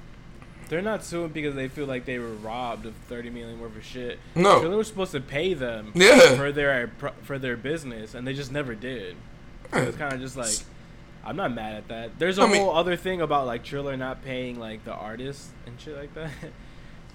they're 0.67 0.81
not 0.81 1.05
suing 1.05 1.29
because 1.29 1.55
they 1.55 1.69
feel 1.69 1.85
like 1.85 2.03
they 2.03 2.19
were 2.19 2.33
robbed 2.33 2.85
of 2.85 2.93
thirty 3.07 3.29
million 3.29 3.57
worth 3.57 3.77
of 3.77 3.85
shit. 3.85 4.19
No. 4.35 4.59
they 4.59 4.75
were 4.75 4.83
supposed 4.83 5.13
to 5.13 5.21
pay 5.21 5.53
them 5.53 5.93
Yeah. 5.95 6.35
for 6.35 6.51
their 6.51 6.91
for 7.23 7.39
their 7.39 7.55
business, 7.55 8.13
and 8.13 8.27
they 8.27 8.33
just 8.33 8.51
never 8.51 8.75
did. 8.75 9.15
So 9.71 9.77
it's 9.83 9.95
kind 9.95 10.11
of 10.11 10.19
just 10.19 10.35
like, 10.35 10.51
I'm 11.23 11.35
not 11.35 11.53
mad 11.53 11.75
at 11.75 11.87
that. 11.89 12.19
There's 12.19 12.37
a 12.39 12.43
I 12.43 12.47
mean- 12.47 12.61
whole 12.61 12.75
other 12.75 12.95
thing 12.95 13.21
about 13.21 13.45
like 13.45 13.63
Triller 13.63 13.95
not 13.97 14.23
paying 14.23 14.59
like 14.59 14.83
the 14.85 14.93
artists 14.93 15.49
and 15.65 15.79
shit 15.79 15.95
like 15.97 16.13
that. 16.15 16.31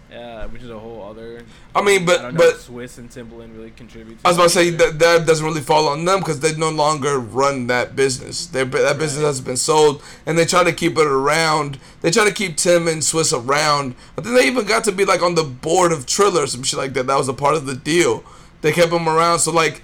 Yeah, 0.08 0.46
which 0.46 0.62
is 0.62 0.70
a 0.70 0.78
whole 0.78 1.02
other. 1.02 1.42
I 1.74 1.82
mean, 1.82 2.02
I 2.02 2.06
but 2.06 2.22
know 2.22 2.38
but 2.38 2.54
Swizz 2.58 2.98
and 2.98 3.10
Timbaland 3.10 3.56
really 3.56 3.72
contribute. 3.72 4.18
I 4.24 4.28
was 4.28 4.36
about 4.36 4.44
to 4.44 4.50
say 4.50 4.70
that. 4.70 5.00
that 5.00 5.26
doesn't 5.26 5.44
really 5.44 5.60
fall 5.60 5.88
on 5.88 6.04
them 6.04 6.20
because 6.20 6.38
they 6.38 6.54
no 6.54 6.70
longer 6.70 7.18
run 7.18 7.66
that 7.66 7.96
business. 7.96 8.46
They, 8.46 8.62
that 8.62 8.98
business 8.98 9.22
Right. 9.22 9.26
has 9.26 9.40
been 9.40 9.56
sold, 9.56 10.00
and 10.24 10.38
they 10.38 10.44
try 10.44 10.62
to 10.62 10.72
keep 10.72 10.96
it 10.96 11.08
around. 11.08 11.80
They 12.02 12.12
try 12.12 12.24
to 12.24 12.32
keep 12.32 12.56
Tim 12.56 12.86
and 12.86 13.02
Swizz 13.02 13.32
around. 13.36 13.96
I 14.16 14.20
think 14.20 14.36
they 14.36 14.46
even 14.46 14.64
got 14.64 14.84
to 14.84 14.92
be 14.92 15.04
like 15.04 15.22
on 15.22 15.34
the 15.34 15.42
board 15.42 15.90
of 15.90 16.06
Triller 16.06 16.44
or 16.44 16.46
some 16.46 16.62
shit 16.62 16.78
like 16.78 16.92
that. 16.92 17.08
That 17.08 17.18
was 17.18 17.28
a 17.28 17.34
part 17.34 17.56
of 17.56 17.66
the 17.66 17.74
deal. 17.74 18.22
They 18.60 18.70
kept 18.70 18.92
them 18.92 19.08
around, 19.08 19.40
so 19.40 19.50
like 19.50 19.82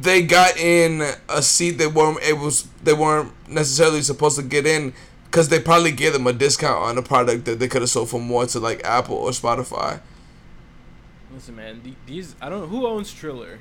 they 0.00 0.22
got 0.22 0.56
in 0.56 1.02
a 1.28 1.42
seat 1.42 1.72
they 1.72 1.86
weren't 1.86 2.22
able. 2.22 2.50
They 2.82 2.94
weren't 2.94 3.32
necessarily 3.48 4.02
supposed 4.02 4.36
to 4.36 4.42
get 4.42 4.66
in 4.66 4.94
because 5.24 5.48
they 5.48 5.60
probably 5.60 5.92
gave 5.92 6.12
them 6.12 6.26
a 6.26 6.32
discount 6.32 6.82
on 6.82 6.98
a 6.98 7.02
product 7.02 7.44
that 7.44 7.58
they 7.58 7.68
could 7.68 7.82
have 7.82 7.90
sold 7.90 8.08
for 8.08 8.20
more 8.20 8.46
to 8.46 8.60
like 8.60 8.84
Apple 8.84 9.16
or 9.16 9.30
Spotify. 9.30 10.00
Listen, 11.32 11.56
man, 11.56 11.96
these 12.06 12.34
I 12.40 12.48
don't 12.48 12.60
know 12.60 12.66
who 12.66 12.86
owns 12.86 13.12
Triller. 13.12 13.58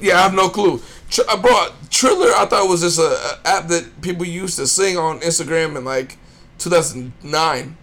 Yeah, 0.00 0.18
I 0.18 0.22
have 0.22 0.34
no 0.34 0.48
clue. 0.48 0.80
Tr- 1.10 1.22
uh, 1.28 1.40
bro, 1.40 1.68
Triller, 1.90 2.32
I 2.34 2.46
thought 2.46 2.68
was 2.68 2.80
just 2.80 2.98
a, 2.98 3.02
a 3.02 3.40
app 3.44 3.68
that 3.68 4.00
people 4.00 4.24
used 4.24 4.56
to 4.58 4.66
sing 4.66 4.96
on 4.96 5.20
Instagram 5.20 5.76
in 5.76 5.84
like 5.84 6.18
2009. 6.58 7.76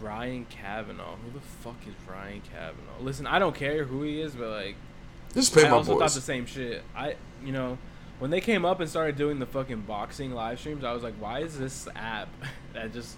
Ryan 0.00 0.46
Kavanaugh. 0.46 1.16
Who 1.16 1.38
the 1.38 1.40
fuck 1.40 1.76
is 1.86 1.94
Ryan 2.08 2.40
Kavanaugh? 2.40 3.00
Listen, 3.00 3.26
I 3.26 3.38
don't 3.38 3.54
care 3.54 3.84
who 3.84 4.02
he 4.02 4.20
is, 4.20 4.34
but 4.34 4.48
like, 4.48 4.76
Just 5.34 5.54
pay 5.54 5.64
I 5.64 5.70
my 5.70 5.76
also 5.76 5.98
thought 5.98 6.10
the 6.10 6.20
same 6.20 6.46
shit. 6.46 6.82
I, 6.94 7.16
you 7.44 7.52
know, 7.52 7.78
when 8.18 8.30
they 8.30 8.40
came 8.40 8.64
up 8.64 8.80
and 8.80 8.88
started 8.88 9.16
doing 9.16 9.38
the 9.38 9.46
fucking 9.46 9.82
boxing 9.82 10.32
live 10.32 10.60
streams, 10.60 10.84
I 10.84 10.92
was 10.92 11.02
like, 11.02 11.14
why 11.18 11.40
is 11.40 11.58
this 11.58 11.88
app 11.96 12.28
that 12.74 12.92
just 12.92 13.16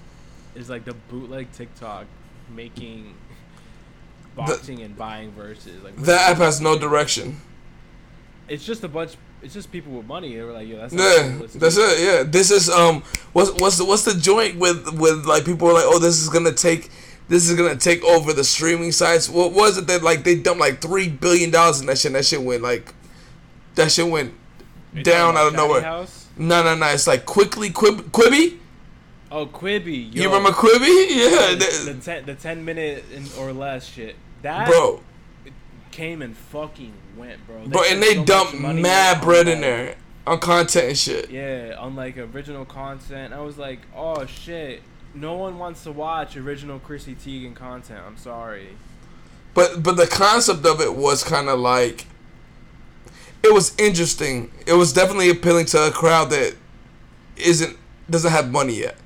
is 0.54 0.70
like 0.70 0.84
the 0.84 0.94
bootleg 0.94 1.50
TikTok 1.52 2.06
making 2.54 3.14
boxing 4.36 4.82
and 4.82 4.96
buying 4.96 5.32
Verzuz 5.32 5.82
Like, 5.82 5.96
That 5.96 6.30
app 6.30 6.36
has 6.38 6.60
no 6.60 6.78
direction. 6.78 7.40
it's 8.48 8.64
just 8.64 8.84
a 8.84 8.88
bunch. 8.88 9.16
It's 9.42 9.52
just 9.52 9.70
people 9.70 9.92
with 9.92 10.06
money. 10.06 10.34
They 10.34 10.42
were 10.42 10.52
like, 10.52 10.66
yo, 10.66 10.78
that's 10.78 10.94
Yeah, 10.94 11.38
that's 11.56 11.76
it. 11.76 12.00
Yeah, 12.00 12.22
this 12.22 12.50
is 12.50 12.70
um, 12.70 13.02
what's 13.34 13.52
what's 13.60 13.76
the 13.76 13.84
what's 13.84 14.04
the 14.04 14.14
joint 14.14 14.58
with 14.58 14.98
with 14.98 15.26
like 15.26 15.44
people 15.44 15.68
are 15.68 15.74
like, 15.74 15.84
oh, 15.86 15.98
this 15.98 16.20
is 16.20 16.28
gonna 16.28 16.52
take. 16.52 16.90
This 17.28 17.48
is 17.48 17.56
gonna 17.56 17.76
take 17.76 18.04
over 18.04 18.32
the 18.32 18.44
streaming 18.44 18.92
sites. 18.92 19.28
What 19.28 19.52
was 19.52 19.78
it 19.78 19.86
that 19.86 20.02
like 20.02 20.24
they 20.24 20.34
dumped 20.36 20.60
like 20.60 20.80
three 20.80 21.08
billion 21.08 21.50
dollars 21.50 21.80
in 21.80 21.86
that 21.86 21.98
shit? 21.98 22.06
And 22.06 22.16
that 22.16 22.26
shit 22.26 22.42
went 22.42 22.62
like, 22.62 22.92
that 23.76 23.90
shit 23.90 24.06
went 24.06 24.34
You 24.92 25.02
down 25.02 25.36
out 25.36 25.48
of 25.48 25.54
nowhere. 25.54 25.80
House? 25.82 26.28
No, 26.36 26.62
no, 26.62 26.74
no. 26.74 26.86
It's 26.86 27.06
like 27.06 27.24
quickly 27.24 27.70
Quib, 27.70 28.10
Quibi. 28.10 28.58
Oh, 29.30 29.46
Quibi. 29.46 30.14
Yo, 30.14 30.22
You 30.22 30.28
remember 30.28 30.50
Quibi? 30.50 31.06
Yeah, 31.10 31.54
the, 31.54 31.92
the 31.94 32.00
ten 32.00 32.26
the 32.26 32.34
ten 32.34 32.64
minute 32.64 33.04
or 33.38 33.52
less 33.52 33.86
shit. 33.86 34.16
That 34.42 34.68
bro. 34.68 35.02
came 35.90 36.20
and 36.20 36.36
fucking 36.36 36.92
went, 37.16 37.44
bro. 37.46 37.66
Bro, 37.66 37.84
and 37.88 38.02
they 38.02 38.16
so 38.16 38.24
dumped 38.24 38.54
mad 38.60 39.22
bread 39.22 39.48
in 39.48 39.62
there 39.62 39.96
on 40.26 40.38
content 40.38 40.88
and 40.88 40.98
shit. 40.98 41.30
Yeah, 41.30 41.76
on 41.78 41.96
like 41.96 42.18
original 42.18 42.64
content. 42.66 43.32
I 43.32 43.40
was 43.40 43.56
like, 43.56 43.80
oh 43.96 44.26
shit. 44.26 44.82
No 45.14 45.34
one 45.34 45.58
wants 45.58 45.84
to 45.84 45.92
watch 45.92 46.36
original 46.36 46.78
Chrissy 46.80 47.14
Teigen 47.14 47.54
content. 47.54 48.00
I'm 48.06 48.16
sorry. 48.16 48.70
But 49.54 49.82
but 49.82 49.96
the 49.96 50.06
concept 50.06 50.66
of 50.66 50.80
it 50.80 50.94
was 50.96 51.22
kind 51.22 51.48
of 51.48 51.58
like 51.60 52.06
it 53.42 53.52
was 53.52 53.74
interesting. 53.78 54.50
It 54.66 54.72
was 54.72 54.92
definitely 54.92 55.30
appealing 55.30 55.66
to 55.66 55.86
a 55.86 55.90
crowd 55.90 56.30
that 56.30 56.56
isn't 57.36 57.76
doesn't 58.10 58.32
have 58.32 58.50
money 58.50 58.80
yet. 58.80 58.96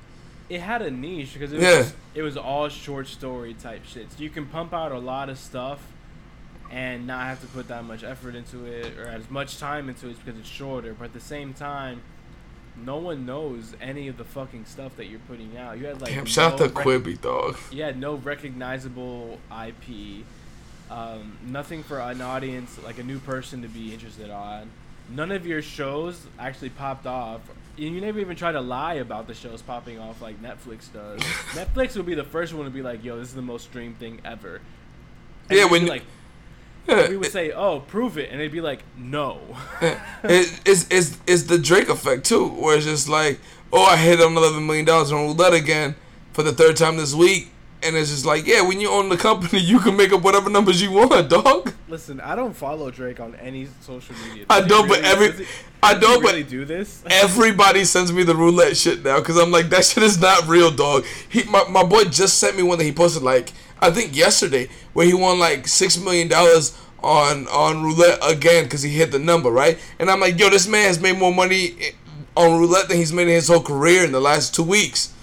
It 0.49 0.61
had 0.61 0.81
a 0.81 0.89
niche 0.89 1.33
because 1.33 1.53
it 1.53 1.57
was, 1.57 1.63
Yeah. 1.63 1.85
it 2.15 2.23
was 2.23 2.35
all 2.35 2.67
short 2.69 3.07
story 3.07 3.53
type 3.53 3.85
shit. 3.85 4.11
So 4.11 4.23
you 4.23 4.31
can 4.31 4.47
pump 4.47 4.73
out 4.73 4.91
a 4.91 4.97
lot 4.97 5.29
of 5.29 5.37
stuff 5.37 5.79
and 6.71 7.05
not 7.05 7.25
have 7.25 7.41
to 7.41 7.47
put 7.47 7.67
that 7.67 7.83
much 7.83 8.03
effort 8.03 8.33
into 8.35 8.65
it 8.65 8.97
or 8.97 9.05
as 9.07 9.29
much 9.29 9.59
time 9.59 9.89
into 9.89 10.07
it 10.09 10.17
because 10.23 10.39
it's 10.39 10.49
shorter. 10.49 10.95
But 10.97 11.05
at 11.05 11.13
the 11.13 11.19
same 11.19 11.53
time, 11.53 12.01
no 12.77 12.97
one 12.97 13.25
knows 13.25 13.73
any 13.81 14.07
of 14.07 14.17
the 14.17 14.23
fucking 14.23 14.65
stuff 14.65 14.95
that 14.97 15.05
you're 15.05 15.19
putting 15.27 15.57
out. 15.57 15.77
You 15.77 15.87
had 15.87 16.01
like 16.01 16.13
Damn, 16.13 16.25
shout 16.25 16.53
out 16.53 16.59
no 16.59 16.67
to 16.67 16.73
rec- 16.73 16.85
Quibi, 16.85 17.21
dog. 17.21 17.57
you 17.71 17.83
had 17.83 17.99
no 17.99 18.15
recognizable 18.15 19.39
IP, 19.51 20.23
um, 20.89 21.37
nothing 21.45 21.83
for 21.83 21.99
an 21.99 22.21
audience 22.21 22.77
like 22.83 22.97
a 22.99 23.03
new 23.03 23.19
person 23.19 23.61
to 23.61 23.67
be 23.67 23.93
interested 23.93 24.29
on. 24.29 24.69
None 25.09 25.31
of 25.31 25.45
your 25.45 25.61
shows 25.61 26.25
actually 26.37 26.69
popped 26.69 27.05
off. 27.07 27.41
And 27.77 27.95
you 27.95 28.01
never 28.01 28.19
even 28.19 28.35
try 28.35 28.51
to 28.51 28.59
lie 28.61 28.95
about 28.95 29.25
the 29.27 29.33
shows 29.33 29.61
popping 29.61 29.99
off 29.99 30.21
like 30.21 30.41
Netflix 30.41 30.91
does. 30.91 31.19
Netflix 31.53 31.95
would 31.95 32.05
be 32.05 32.13
the 32.13 32.25
first 32.25 32.53
one 32.53 32.65
to 32.65 32.71
be 32.71 32.81
like, 32.81 33.03
"Yo, 33.05 33.17
this 33.17 33.29
is 33.29 33.35
the 33.35 33.41
most 33.41 33.63
streamed 33.65 33.97
thing 33.99 34.19
ever." 34.25 34.59
And 35.49 35.57
Yeah, 35.57 35.65
when 35.65 35.85
like 35.87 36.03
we 36.87 37.17
would 37.17 37.31
say, 37.31 37.51
"Oh, 37.51 37.81
prove 37.81 38.17
it," 38.17 38.31
and 38.31 38.39
they'd 38.39 38.51
be 38.51 38.61
like, 38.61 38.83
"No." 38.97 39.39
it, 39.81 39.99
it's, 40.65 40.87
it's, 40.89 41.17
it's 41.27 41.43
the 41.43 41.57
Drake 41.57 41.89
effect 41.89 42.25
too, 42.25 42.47
where 42.47 42.77
it's 42.77 42.85
just 42.85 43.09
like, 43.09 43.39
oh, 43.71 43.83
I 43.83 43.97
hit 43.97 44.21
on 44.21 44.35
eleven 44.35 44.65
million 44.65 44.85
dollars 44.85 45.11
on 45.11 45.27
roulette 45.27 45.53
again 45.53 45.95
for 46.33 46.43
the 46.43 46.53
third 46.53 46.77
time 46.77 46.97
this 46.97 47.13
week, 47.13 47.51
and 47.81 47.95
it's 47.95 48.09
just 48.09 48.25
like, 48.25 48.45
yeah, 48.45 48.61
when 48.61 48.79
you 48.81 48.89
own 48.89 49.09
the 49.09 49.17
company, 49.17 49.59
you 49.71 49.79
can 49.79 49.95
make 49.95 50.11
up 50.11 50.21
whatever 50.21 50.49
numbers 50.49 50.81
you 50.81 50.91
want, 50.91 51.29
dog. 51.29 51.73
Listen, 51.87 52.19
I 52.21 52.35
don't 52.35 52.53
follow 52.55 52.91
Drake 52.91 53.19
on 53.19 53.35
any 53.35 53.67
social 53.81 54.15
media. 54.27 54.45
I 54.49 54.59
Does 54.61 54.63
he 54.65 54.69
don't, 54.69 54.87
but 54.87 55.03
every- 55.03 55.31
he- 55.45 55.45
I 55.81 55.93
don't, 55.93 56.21
but- 56.21 56.31
really 56.31 56.43
do 56.43 56.65
this. 56.65 57.03
Everybody 57.09 57.85
sends 57.85 58.11
me 58.11 58.23
the 58.23 58.35
roulette 58.35 58.75
shit 58.75 59.03
now 59.03 59.19
because 59.19 59.37
I'm 59.37 59.51
like 59.51 59.69
that 59.69 59.85
shit 59.85 60.03
is 60.03 60.19
not 60.19 60.47
real, 60.47 60.71
dog. 60.71 61.05
He 61.29 61.43
my, 61.43 61.63
my 61.69 61.83
boy 61.83 62.03
just 62.05 62.37
sent 62.37 62.57
me 62.57 62.63
one 62.63 62.77
that 62.79 62.83
he 62.83 62.91
posted 62.91 63.23
like 63.23 63.53
I 63.81 63.89
think 63.91 64.13
yesterday 64.15 64.67
where 64.91 65.05
he 65.05 65.13
won 65.13 65.39
like 65.39 65.67
six 65.69 65.97
million 65.97 66.27
dollars 66.27 66.77
on 67.01 67.47
on 67.47 67.81
roulette 67.81 68.19
again 68.21 68.65
because 68.65 68.81
he 68.81 68.89
hit 68.89 69.11
the 69.13 69.19
number 69.19 69.49
right, 69.49 69.79
and 69.99 70.11
I'm 70.11 70.19
like, 70.19 70.37
yo, 70.37 70.49
this 70.49 70.67
man 70.67 70.85
has 70.85 70.99
made 70.99 71.17
more 71.17 71.33
money 71.33 71.75
eh, 71.79 71.91
on 72.35 72.59
roulette 72.59 72.89
than 72.89 72.97
he's 72.97 73.13
made 73.13 73.29
in 73.29 73.35
his 73.35 73.47
whole 73.47 73.61
career 73.63 74.03
in 74.03 74.11
the 74.11 74.19
last 74.19 74.53
two 74.53 74.63
weeks. 74.63 75.13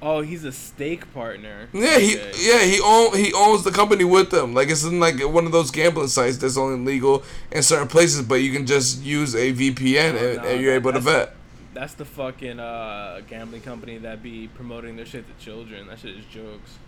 Oh, 0.00 0.20
he's 0.20 0.44
a 0.44 0.52
stake 0.52 1.12
partner. 1.12 1.68
Yeah, 1.72 1.98
he 1.98 2.16
Okay. 2.16 2.32
yeah 2.38 2.60
he 2.62 2.80
own 2.80 3.16
he 3.16 3.32
owns 3.32 3.64
the 3.64 3.72
company 3.72 4.04
with 4.04 4.30
them. 4.30 4.54
Like 4.54 4.68
it's 4.68 4.84
in 4.84 5.00
like 5.00 5.18
one 5.20 5.44
of 5.46 5.52
those 5.52 5.70
gambling 5.72 6.06
sites 6.08 6.36
that's 6.36 6.56
only 6.56 6.78
legal 6.92 7.24
in 7.50 7.62
certain 7.62 7.88
places, 7.88 8.22
but 8.22 8.36
you 8.36 8.52
can 8.52 8.64
just 8.66 9.02
use 9.02 9.34
a 9.34 9.52
VPN 9.52 10.14
No, 10.14 10.18
and, 10.28 10.36
no, 10.42 10.48
and 10.48 10.60
you're 10.60 10.74
able 10.74 10.92
to 10.92 11.00
bet. 11.00 11.34
That's 11.74 11.94
the 11.94 12.04
fucking 12.04 12.58
uh, 12.60 13.20
gambling 13.28 13.62
company 13.62 13.98
that 13.98 14.22
be 14.22 14.48
promoting 14.54 14.96
their 14.96 15.06
shit 15.06 15.24
to 15.26 15.44
children. 15.44 15.88
That 15.88 15.98
shit 15.98 16.16
is 16.16 16.24
jokes. 16.26 16.78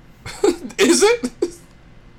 is 0.78 1.02
it? 1.02 1.30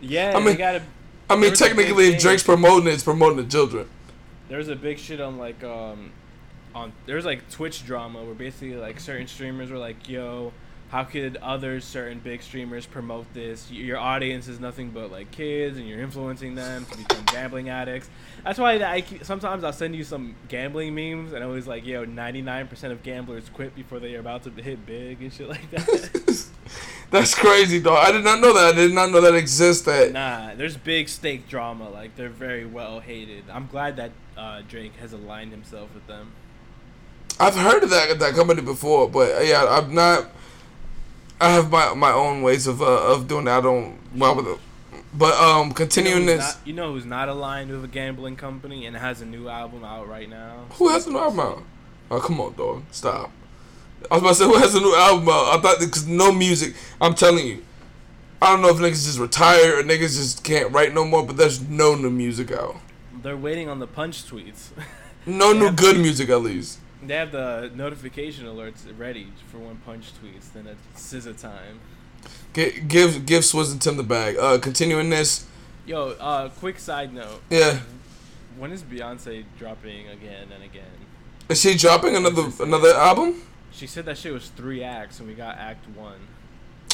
Yeah, 0.01 0.33
I 0.35 0.39
they 0.39 0.45
mean- 0.45 0.57
gotta. 0.57 0.81
I 1.29 1.35
mean, 1.35 1.41
There 1.43 1.49
was 1.51 1.61
a 1.61 1.63
big 1.63 1.75
technically, 1.77 2.07
if. 2.15 2.21
Drake's 2.21 2.43
promoting 2.43 2.87
it, 2.89 2.93
it's 2.95 3.03
promoting 3.03 3.37
the 3.37 3.49
children. 3.49 3.87
There's 4.49 4.67
a 4.67 4.75
big 4.75 4.99
shit 4.99 5.21
on 5.21 5.37
like 5.37 5.63
um, 5.63 6.11
on 6.75 6.91
there's 7.05 7.23
like 7.23 7.49
Twitch 7.49 7.85
drama 7.85 8.21
where 8.23 8.33
basically 8.33 8.75
like 8.75 8.99
certain 8.99 9.27
streamers 9.27 9.71
were 9.71 9.77
like, 9.77 10.09
"Yo, 10.09 10.51
how 10.91 11.05
could 11.05 11.37
other 11.37 11.79
certain 11.79 12.19
big 12.19 12.43
streamers 12.43 12.85
promote 12.85 13.33
this? 13.33 13.71
Your 13.71 13.97
audience 13.97 14.49
is 14.49 14.59
nothing 14.59 14.89
but 14.89 15.09
like 15.09 15.31
kids, 15.31 15.77
and 15.77 15.87
you're 15.87 16.01
influencing 16.01 16.53
them 16.55 16.85
to 16.85 16.97
become 16.97 17.23
gambling 17.25 17.69
addicts." 17.69 18.09
That's 18.43 18.59
why 18.59 18.83
I 18.83 19.01
keep, 19.01 19.23
sometimes 19.23 19.63
I'll 19.63 19.71
send 19.71 19.95
you 19.95 20.03
some 20.03 20.35
gambling 20.49 20.93
memes, 20.93 21.31
and 21.31 21.43
I 21.43 21.47
was 21.47 21.65
like, 21.65 21.85
"Yo, 21.85 22.05
99% 22.05 22.91
of 22.91 23.03
gamblers 23.03 23.49
quit 23.49 23.73
before 23.73 23.99
they 23.99 24.15
are 24.15 24.19
about 24.19 24.43
to 24.43 24.49
hit 24.49 24.85
big 24.85 25.21
and 25.21 25.33
shit 25.33 25.47
like 25.47 25.69
that." 25.71 26.47
That's 27.11 27.35
crazy, 27.35 27.79
though. 27.79 27.95
I 27.95 28.11
did 28.11 28.23
not 28.23 28.39
know 28.39 28.53
that. 28.53 28.73
I 28.73 28.75
did 28.75 28.93
not 28.93 29.11
know 29.11 29.19
that 29.21 29.35
existed. 29.35 30.13
Nah, 30.13 30.55
there's 30.55 30.77
big 30.77 31.09
stake 31.09 31.47
drama. 31.47 31.89
Like 31.89 32.15
they're 32.15 32.29
very 32.29 32.65
well 32.65 32.99
hated. 32.99 33.43
I'm 33.51 33.67
glad 33.67 33.97
that 33.97 34.11
uh, 34.37 34.61
Drake 34.67 34.95
has 34.95 35.13
aligned 35.13 35.51
himself 35.51 35.93
with 35.93 36.07
them. 36.07 36.31
I've 37.39 37.55
heard 37.55 37.83
of 37.83 37.89
that 37.89 38.19
that 38.19 38.33
company 38.33 38.61
before, 38.61 39.09
but 39.09 39.45
yeah, 39.45 39.65
I'm 39.69 39.93
not. 39.93 40.27
I 41.41 41.49
have 41.49 41.71
my 41.71 41.93
my 41.95 42.11
own 42.11 42.43
ways 42.43 42.67
of 42.67 42.81
uh, 42.81 42.85
of 42.85 43.27
doing 43.27 43.45
that. 43.45 43.57
I 43.57 43.61
don't 43.61 43.97
well. 44.15 44.59
But 45.13 45.33
um, 45.33 45.73
continuing 45.73 46.21
you 46.21 46.25
know 46.27 46.35
this, 46.37 46.55
not, 46.55 46.67
you 46.67 46.73
know 46.73 46.93
who's 46.93 47.05
not 47.05 47.27
aligned 47.27 47.69
with 47.69 47.83
a 47.83 47.87
gambling 47.87 48.37
company 48.37 48.85
and 48.85 48.95
has 48.95 49.21
a 49.21 49.25
new 49.25 49.49
album 49.49 49.83
out 49.83 50.07
right 50.07 50.29
now? 50.29 50.65
who 50.73 50.87
has 50.89 51.05
a 51.05 51.09
new 51.09 51.17
album 51.17 51.39
out? 51.41 51.63
Oh, 52.09 52.19
come 52.21 52.39
on, 52.39 52.53
dog. 52.53 52.83
Stop. 52.91 53.31
I 54.09 54.15
was 54.15 54.21
about 54.21 54.29
to 54.29 54.35
say 54.35 54.45
who 54.45 54.57
has 54.57 54.73
a 54.75 54.79
new 54.79 54.95
album 54.95 55.27
out. 55.27 55.57
I 55.57 55.61
thought 55.61 55.79
because 55.79 56.07
no 56.07 56.31
music. 56.31 56.75
I'm 57.01 57.13
telling 57.13 57.45
you, 57.45 57.63
I 58.41 58.51
don't 58.51 58.61
know 58.61 58.69
if 58.69 58.77
niggas 58.77 59.05
just 59.05 59.19
retired 59.19 59.79
or 59.79 59.83
niggas 59.83 60.15
just 60.15 60.43
can't 60.43 60.71
write 60.71 60.93
no 60.93 61.03
more. 61.05 61.25
But 61.25 61.37
there's 61.37 61.67
no 61.67 61.95
new 61.95 62.09
music 62.09 62.51
out. 62.51 62.77
They're 63.21 63.35
waiting 63.35 63.67
on 63.67 63.79
the 63.79 63.87
punch 63.87 64.23
tweets. 64.23 64.69
No 65.25 65.51
new 65.59 65.71
good 65.71 65.97
music 65.97 66.29
at 66.29 66.41
least. 66.41 66.79
They 67.03 67.15
have 67.15 67.31
the 67.31 67.71
notification 67.75 68.45
alerts 68.45 68.81
ready 68.97 69.27
for 69.51 69.57
when 69.57 69.77
punch 69.77 70.11
tweets. 70.21 70.51
Then 70.53 70.67
it's 70.67 71.01
scissor 71.01 71.33
time. 71.33 71.79
Give 72.53 72.87
give 72.87 73.25
give 73.25 73.43
Swizz 73.43 73.71
and 73.71 73.81
Tim 73.81 73.97
the 73.97 74.03
bag. 74.03 74.37
Uh, 74.37 74.57
continuing 74.59 75.09
this, 75.09 75.45
Yo, 75.85 76.09
uh, 76.19 76.49
quick 76.49 76.79
side 76.79 77.13
note. 77.13 77.41
yeah. 77.49 77.79
When 78.57 78.71
is 78.71 78.83
Beyonce 78.83 79.45
dropping 79.57 80.07
again 80.09 80.49
and 80.53 80.63
again? 80.63 80.83
Is 81.49 81.61
she 81.61 81.75
dropping 81.75 82.15
another 82.15 82.49
another 82.59 82.93
album? 82.93 83.41
She 83.71 83.87
said 83.87 84.05
that 84.05 84.17
shit 84.17 84.33
was 84.33 84.49
three 84.49 84.83
acts 84.83 85.19
and 85.19 85.27
we 85.27 85.33
got 85.33 85.57
act 85.57 85.87
one. 85.95 86.19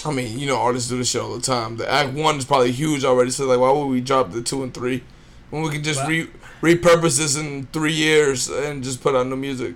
I 0.05 0.11
mean, 0.11 0.37
you 0.39 0.45
know, 0.45 0.57
artists 0.57 0.89
do 0.89 0.97
this 0.97 1.09
shit 1.09 1.21
all 1.21 1.35
the 1.35 1.41
time. 1.41 1.77
The 1.77 1.91
Act 1.91 2.13
One 2.13 2.35
is 2.37 2.45
probably 2.45 2.71
huge 2.71 3.03
already, 3.03 3.31
so 3.31 3.45
like, 3.47 3.59
why 3.59 3.71
would 3.71 3.87
we 3.87 3.99
drop 3.99 4.31
the 4.31 4.43
two 4.43 4.61
and 4.61 4.71
three 4.71 5.03
when 5.49 5.63
we 5.63 5.69
can 5.71 5.83
just 5.83 5.99
But- 6.01 6.07
re 6.09 6.27
repurpose 6.61 7.17
this 7.17 7.35
in 7.35 7.67
three 7.73 7.93
years 7.93 8.47
and 8.47 8.83
just 8.83 9.01
put 9.01 9.15
out 9.15 9.25
new 9.25 9.35
music? 9.35 9.73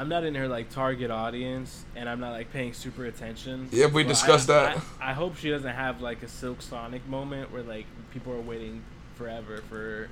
I'm 0.00 0.08
not 0.08 0.24
in 0.24 0.34
her 0.34 0.48
like 0.48 0.70
target 0.70 1.10
audience, 1.10 1.84
and 1.94 2.08
I'm 2.08 2.20
not 2.20 2.30
like 2.30 2.50
paying 2.54 2.72
super 2.72 3.04
attention. 3.04 3.68
Yeah, 3.70 3.84
we 3.84 4.02
discussed 4.02 4.48
I, 4.48 4.54
that. 4.54 4.82
I, 4.98 5.10
I 5.10 5.12
hope 5.12 5.36
she 5.36 5.50
doesn't 5.50 5.74
have 5.74 6.00
like 6.00 6.22
a 6.22 6.28
Silk 6.28 6.62
Sonic 6.62 7.06
moment 7.06 7.52
where 7.52 7.62
like 7.62 7.84
people 8.10 8.32
are 8.32 8.40
waiting 8.40 8.82
forever 9.16 9.58
for 9.68 10.08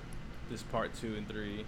this 0.50 0.62
part 0.62 0.94
two 0.94 1.14
and 1.16 1.26
three. 1.26 1.64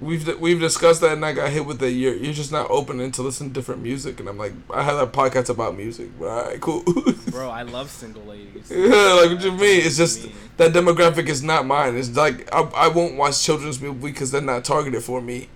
We've 0.00 0.40
we've 0.40 0.58
discussed 0.58 1.00
that, 1.02 1.12
and 1.12 1.24
I 1.24 1.32
got 1.32 1.50
hit 1.50 1.64
with 1.64 1.78
the 1.78 1.88
you're 1.92 2.16
you're 2.16 2.32
just 2.32 2.50
not 2.50 2.68
open 2.72 3.08
to 3.12 3.22
listen 3.22 3.46
to 3.46 3.54
different 3.54 3.82
music, 3.82 4.18
and 4.18 4.28
I'm 4.28 4.36
like, 4.36 4.54
I 4.74 4.82
have 4.82 4.98
a 4.98 5.06
podcast 5.06 5.48
about 5.48 5.76
music, 5.76 6.10
but 6.18 6.26
all 6.26 6.44
right, 6.46 6.60
cool. 6.60 6.82
Bro, 7.30 7.50
I 7.50 7.62
love 7.62 7.88
single 7.88 8.24
ladies. 8.24 8.68
yeah, 8.70 9.12
like 9.12 9.30
what 9.30 9.44
you 9.44 9.52
mean? 9.52 9.86
It's 9.86 9.96
just 9.96 10.24
Me. 10.24 10.32
that 10.56 10.72
demographic 10.72 11.28
is 11.28 11.44
not 11.44 11.66
mine. 11.66 11.96
It's 11.96 12.16
like 12.16 12.52
I, 12.52 12.62
I 12.62 12.88
won't 12.88 13.14
watch 13.14 13.40
children's 13.40 13.80
movie 13.80 14.10
because 14.10 14.32
they're 14.32 14.40
not 14.40 14.64
targeted 14.64 15.04
for 15.04 15.20
me. 15.20 15.48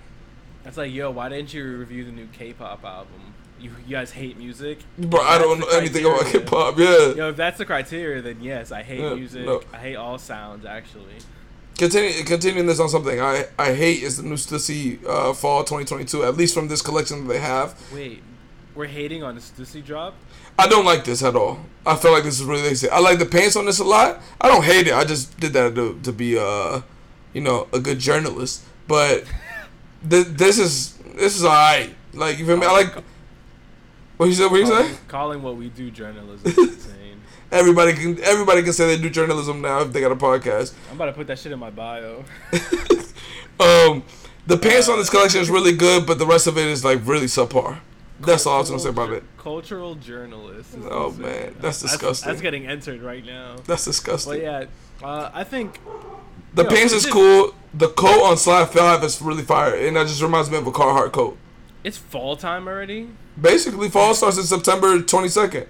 That's 0.64 0.76
like, 0.76 0.92
yo, 0.92 1.10
why 1.10 1.28
didn't 1.28 1.52
you 1.54 1.76
review 1.76 2.04
the 2.04 2.10
new 2.12 2.26
K-pop 2.32 2.84
album? 2.84 3.34
You, 3.60 3.70
you 3.86 3.96
guys 3.96 4.10
hate 4.10 4.36
music, 4.36 4.78
Bro, 4.98 5.20
I 5.20 5.38
don't 5.38 5.60
know 5.60 5.68
anything 5.68 6.04
about 6.04 6.26
hop. 6.48 6.78
Yeah. 6.78 7.14
Yo, 7.14 7.28
if 7.30 7.36
that's 7.36 7.56
the 7.58 7.64
criteria, 7.64 8.20
then 8.20 8.40
yes, 8.42 8.72
I 8.72 8.82
hate 8.82 9.00
Yeah, 9.00 9.14
music. 9.14 9.46
no. 9.46 9.62
I 9.72 9.78
hate 9.78 9.96
all 9.96 10.18
sounds, 10.18 10.66
actually. 10.66 11.14
Continue, 11.78 12.24
continuing 12.24 12.66
this 12.66 12.78
on 12.78 12.88
something 12.88 13.20
I, 13.20 13.46
I 13.58 13.74
hate 13.74 14.02
is 14.02 14.18
the 14.18 14.22
new 14.22 14.34
Stussy 14.36 15.04
uh, 15.06 15.32
fall 15.34 15.60
2022. 15.64 16.24
At 16.24 16.36
least 16.36 16.54
from 16.54 16.68
this 16.68 16.82
collection 16.82 17.26
that 17.26 17.32
they 17.32 17.40
have, 17.40 17.74
Wait, 17.92 18.22
we're 18.74 18.86
hating 18.86 19.22
on 19.22 19.34
the 19.34 19.40
Stussy 19.40 19.84
drop? 19.84 20.14
I 20.58 20.68
don't 20.68 20.84
like 20.84 21.04
this 21.04 21.22
at 21.22 21.34
all. 21.34 21.60
I 21.86 21.96
feel 21.96 22.12
like 22.12 22.22
this 22.24 22.38
is 22.40 22.44
really 22.44 22.62
lazy. 22.62 22.88
I 22.88 22.98
like 23.00 23.18
the 23.18 23.26
pants 23.26 23.56
on 23.56 23.66
this 23.66 23.78
a 23.80 23.84
lot. 23.84 24.20
I 24.40 24.48
don't 24.48 24.64
hate 24.64 24.86
it. 24.88 24.94
I 24.94 25.04
just 25.04 25.38
did 25.40 25.52
that 25.54 25.74
to, 25.74 25.98
to 26.02 26.12
be 26.12 26.38
uh, 26.38 26.82
you 27.32 27.40
know, 27.40 27.66
a 27.72 27.80
good 27.80 27.98
journalist. 27.98 28.62
But 28.86 29.24
th- 30.08 30.26
this 30.28 30.58
is 30.58 30.96
this 31.16 31.36
is 31.36 31.44
alright. 31.44 31.94
Like 32.12 32.38
you 32.38 32.46
feel 32.46 32.56
me? 32.56 32.66
I 32.66 32.72
like. 32.72 32.94
What 34.16 34.26
you 34.26 34.32
said? 34.34 34.50
What 34.50 34.60
you 34.60 34.66
calling, 34.66 34.86
say? 34.92 34.98
calling 35.08 35.42
what 35.42 35.56
we 35.56 35.68
do 35.70 35.90
journalism 35.90 36.46
is 36.50 36.58
insane. 36.58 37.20
Everybody 37.50 37.92
can 37.94 38.20
everybody 38.22 38.62
can 38.62 38.72
say 38.72 38.86
they 38.96 39.02
do 39.02 39.10
journalism 39.10 39.60
now 39.60 39.80
if 39.80 39.92
they 39.92 40.00
got 40.00 40.12
a 40.12 40.16
podcast. 40.16 40.74
I'm 40.90 40.96
about 40.96 41.06
to 41.06 41.12
put 41.12 41.26
that 41.28 41.38
shit 41.38 41.52
in 41.52 41.58
my 41.58 41.70
bio. 41.70 42.24
Um, 43.60 44.02
the 44.48 44.58
pants 44.58 44.88
on 44.88 44.98
this 44.98 45.08
collection 45.08 45.40
is 45.40 45.48
really 45.48 45.72
good, 45.72 46.06
but 46.06 46.18
the 46.18 46.26
rest 46.26 46.46
of 46.48 46.58
it 46.58 46.66
is 46.66 46.84
like 46.84 47.06
really 47.06 47.26
subpar. 47.26 47.78
That's 48.20 48.46
all 48.46 48.56
I 48.56 48.58
was 48.60 48.68
gonna 48.70 48.82
say 48.82 48.88
about 48.88 49.12
it. 49.12 49.22
Cultural 49.38 49.94
journalist. 49.94 50.74
is 50.74 50.84
Oh, 50.90 51.06
insane. 51.08 51.22
man, 51.22 51.56
that's 51.60 51.80
disgusting. 51.80 52.28
That's, 52.30 52.42
getting 52.42 52.66
entered 52.66 53.00
right 53.02 53.24
now. 53.24 53.56
That's 53.66 53.84
disgusting. 53.84 54.32
But 54.32 54.40
yeah, 54.40 54.64
uh, 55.06 55.30
I 55.32 55.44
think 55.44 55.80
the 56.54 56.62
yo, 56.64 56.68
pants 56.68 56.92
is 56.92 57.06
cool. 57.06 57.54
The 57.72 57.88
coat 57.88 58.22
on 58.22 58.36
slide 58.36 58.70
five 58.70 59.02
is 59.04 59.20
really 59.20 59.42
fire, 59.42 59.74
and 59.74 59.96
that 59.96 60.06
just 60.06 60.22
reminds 60.22 60.50
me 60.50 60.56
of 60.58 60.66
a 60.66 60.72
Carhartt 60.72 61.12
coat. 61.12 61.36
it's 61.82 61.96
fall 61.96 62.36
time 62.36 62.68
already. 62.68 63.08
Basically, 63.40 63.88
fall 63.88 64.14
starts 64.14 64.38
in 64.38 64.44
September 64.44 65.00
twenty 65.02 65.28
second. 65.28 65.66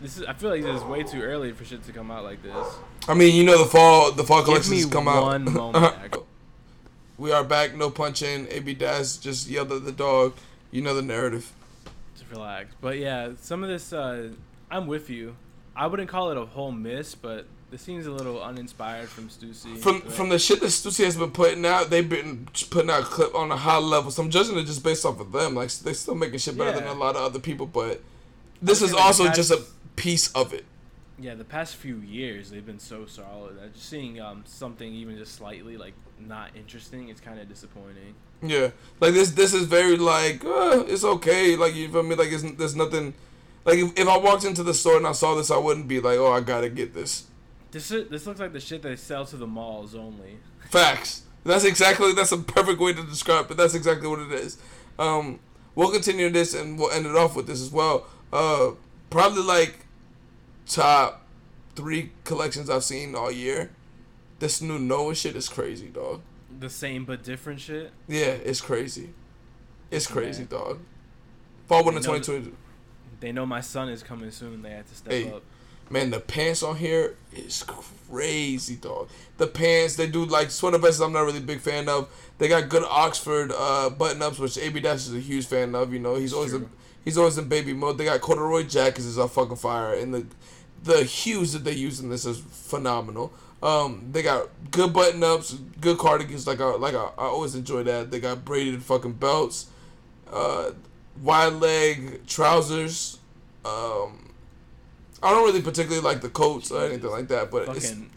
This 0.00 0.16
is. 0.16 0.24
I 0.24 0.32
feel 0.32 0.50
like 0.50 0.62
this 0.62 0.76
is 0.80 0.84
way 0.84 1.02
too 1.02 1.20
early 1.20 1.52
for 1.52 1.64
shit 1.64 1.82
to 1.84 1.92
come 1.92 2.10
out 2.10 2.24
like 2.24 2.42
this. 2.42 2.66
I 3.06 3.14
mean, 3.14 3.34
you 3.34 3.44
know 3.44 3.58
the 3.58 3.68
fall 3.68 4.12
the 4.12 4.24
fall 4.24 4.42
collections 4.42 4.86
me 4.86 4.90
come 4.90 5.06
one 5.06 5.48
out. 5.48 5.54
moment. 5.74 6.16
We 7.18 7.32
are 7.32 7.42
back. 7.44 7.74
No 7.74 7.90
punching. 7.90 8.46
AB 8.50 8.74
Dash 8.74 9.16
just 9.16 9.48
yelled 9.48 9.72
at 9.72 9.84
the 9.84 9.92
dog. 9.92 10.34
You 10.70 10.82
know 10.82 10.94
the 10.94 11.02
narrative. 11.02 11.52
Just 12.14 12.30
relax. 12.30 12.74
But 12.80 12.98
yeah, 12.98 13.32
some 13.40 13.62
of 13.62 13.68
this. 13.68 13.92
Uh, 13.92 14.30
I'm 14.70 14.86
with 14.86 15.10
you. 15.10 15.36
I 15.74 15.86
wouldn't 15.88 16.08
call 16.08 16.30
it 16.30 16.36
a 16.36 16.44
whole 16.44 16.72
miss, 16.72 17.14
but 17.14 17.46
this 17.70 17.82
seems 17.82 18.06
a 18.06 18.10
little 18.10 18.42
uninspired 18.42 19.08
from 19.08 19.28
Stussy. 19.28 19.76
From 19.78 20.00
but- 20.00 20.12
from 20.12 20.28
the 20.30 20.38
shit 20.38 20.60
that 20.60 20.66
Stussy 20.66 21.04
has 21.04 21.16
been 21.16 21.30
putting 21.30 21.64
out, 21.66 21.90
they've 21.90 22.08
been 22.08 22.48
putting 22.70 22.90
out 22.90 23.04
clip 23.04 23.34
on 23.34 23.50
a 23.52 23.56
high 23.56 23.78
level. 23.78 24.10
So 24.10 24.22
I'm 24.22 24.30
judging 24.30 24.56
it 24.58 24.64
just 24.64 24.82
based 24.82 25.04
off 25.04 25.20
of 25.20 25.32
them. 25.32 25.54
Like 25.54 25.70
they're 25.72 25.94
still 25.94 26.14
making 26.14 26.38
shit 26.38 26.56
better 26.56 26.70
Yeah. 26.70 26.76
than 26.80 26.88
a 26.88 26.94
lot 26.94 27.16
of 27.16 27.22
other 27.22 27.38
people, 27.38 27.66
but 27.66 28.00
this 28.62 28.82
is 28.82 28.92
also 28.94 29.24
that's- 29.24 29.48
just 29.48 29.50
a 29.50 29.62
piece 29.96 30.32
of 30.32 30.52
it. 30.54 30.64
Yeah, 31.20 31.34
the 31.34 31.44
past 31.44 31.74
few 31.74 31.96
years 31.96 32.48
they've 32.50 32.64
been 32.64 32.78
so 32.78 33.04
solid. 33.06 33.58
Just 33.74 33.88
seeing 33.88 34.20
um 34.20 34.44
something 34.46 34.92
even 34.94 35.18
just 35.18 35.34
slightly 35.34 35.76
like 35.76 35.94
not 36.20 36.50
interesting, 36.56 37.08
it's 37.08 37.20
kind 37.20 37.40
of 37.40 37.48
disappointing. 37.48 38.14
Yeah, 38.40 38.70
like 39.00 39.14
this. 39.14 39.32
This 39.32 39.52
is 39.52 39.64
very 39.64 39.96
like 39.96 40.44
uh, 40.44 40.84
it's 40.86 41.02
okay. 41.02 41.56
Like 41.56 41.74
you 41.74 41.88
feel 41.88 42.04
me? 42.04 42.14
Like 42.14 42.30
it's, 42.30 42.44
there's 42.52 42.76
nothing. 42.76 43.14
Like 43.64 43.78
if, 43.78 43.98
if 43.98 44.06
I 44.08 44.16
walked 44.16 44.44
into 44.44 44.62
the 44.62 44.72
store 44.72 44.96
and 44.96 45.06
I 45.08 45.12
saw 45.12 45.34
this, 45.34 45.50
I 45.50 45.56
wouldn't 45.58 45.88
be 45.88 45.98
like, 46.00 46.18
oh, 46.18 46.30
I 46.32 46.40
gotta 46.40 46.68
get 46.68 46.94
this. 46.94 47.24
This 47.70 47.90
is, 47.90 48.08
this 48.08 48.26
looks 48.26 48.40
like 48.40 48.52
the 48.52 48.60
shit 48.60 48.82
they 48.82 48.96
sell 48.96 49.26
to 49.26 49.36
the 49.36 49.46
malls 49.46 49.94
only. 49.94 50.38
Facts. 50.70 51.22
That's 51.44 51.64
exactly. 51.64 52.12
That's 52.12 52.32
a 52.32 52.38
perfect 52.38 52.80
way 52.80 52.92
to 52.92 53.02
describe 53.04 53.44
it. 53.44 53.48
but 53.48 53.56
That's 53.56 53.74
exactly 53.74 54.08
what 54.08 54.20
it 54.20 54.32
is. 54.32 54.58
Um, 54.98 55.40
we'll 55.74 55.90
continue 55.92 56.30
this 56.30 56.54
and 56.54 56.78
we'll 56.78 56.90
end 56.90 57.06
it 57.06 57.14
off 57.16 57.36
with 57.36 57.46
this 57.46 57.60
as 57.60 57.70
well. 57.70 58.06
Uh, 58.32 58.70
probably 59.10 59.42
like 59.42 59.86
top 60.66 61.22
three 61.76 62.12
collections 62.24 62.68
I've 62.70 62.84
seen 62.84 63.14
all 63.14 63.30
year. 63.30 63.70
This 64.38 64.60
new 64.60 64.78
Noah 64.78 65.14
shit 65.14 65.36
is 65.36 65.48
crazy, 65.48 65.88
dog. 65.88 66.20
The 66.60 66.70
same 66.70 67.04
but 67.04 67.22
different 67.22 67.60
shit. 67.60 67.92
Yeah, 68.06 68.26
it's 68.26 68.60
crazy. 68.60 69.10
It's 69.90 70.06
crazy, 70.06 70.42
Yeah. 70.42 70.48
dog. 70.58 70.80
Fall 71.66 71.84
winter 71.84 72.00
You 72.00 72.04
2022. 72.18 72.56
They 73.20 73.32
know 73.32 73.46
my 73.46 73.60
son 73.60 73.88
is 73.88 74.02
coming 74.02 74.30
soon. 74.30 74.62
They 74.62 74.70
had 74.70 74.86
to 74.86 74.94
step 74.94 75.12
Hey. 75.12 75.30
up. 75.32 75.42
Man, 75.90 76.10
the 76.10 76.20
pants 76.20 76.62
on 76.62 76.76
here 76.76 77.16
is 77.32 77.64
crazy, 78.10 78.76
dog. 78.76 79.08
The 79.38 79.46
pants 79.46 79.96
they 79.96 80.06
do 80.06 80.24
like 80.24 80.50
sweater 80.50 80.78
vests. 80.78 81.00
I'm 81.00 81.12
not 81.12 81.20
really 81.20 81.38
a 81.38 81.42
big 81.42 81.60
fan 81.60 81.88
of. 81.88 82.08
They 82.38 82.48
got 82.48 82.68
good 82.68 82.84
Oxford 82.84 83.52
uh, 83.54 83.90
button 83.90 84.22
ups, 84.22 84.38
which 84.38 84.58
AB 84.58 84.80
Dash 84.80 85.06
is 85.06 85.14
a 85.14 85.20
huge 85.20 85.46
fan 85.46 85.74
of. 85.74 85.92
You 85.92 85.98
know, 85.98 86.16
he's 86.16 86.32
always 86.32 86.52
in, 86.52 86.68
he's 87.04 87.16
always 87.16 87.38
in 87.38 87.48
baby 87.48 87.72
mode. 87.72 87.98
They 87.98 88.04
got 88.04 88.20
corduroy 88.20 88.64
jackets 88.64 89.06
is 89.06 89.16
a 89.16 89.28
fucking 89.28 89.56
fire, 89.56 89.94
and 89.94 90.12
the 90.14 90.26
the 90.82 91.04
hues 91.04 91.52
that 91.52 91.64
they 91.64 91.72
use 91.72 92.00
in 92.00 92.10
this 92.10 92.24
is 92.24 92.38
phenomenal. 92.38 93.32
Um, 93.62 94.08
they 94.12 94.22
got 94.22 94.48
good 94.70 94.92
button 94.92 95.22
ups, 95.24 95.54
good 95.80 95.98
cardigans. 95.98 96.46
Like 96.46 96.60
I 96.60 96.66
like 96.74 96.94
I, 96.94 97.10
I 97.18 97.24
always 97.24 97.54
enjoy 97.54 97.82
that. 97.84 98.10
They 98.10 98.20
got 98.20 98.44
braided 98.44 98.82
fucking 98.82 99.14
belts, 99.14 99.66
uh, 100.30 100.72
wide 101.22 101.54
leg 101.54 102.26
trousers. 102.26 103.18
Um, 103.64 104.27
I 105.22 105.30
don't 105.30 105.44
really 105.44 105.62
particularly 105.62 106.02
like 106.02 106.20
the 106.20 106.28
coats 106.28 106.70
or 106.70 106.84
anything 106.84 107.10
like 107.10 107.28
that, 107.28 107.50
but 107.50 107.68
it's 107.68 107.90
Fucking 107.90 108.10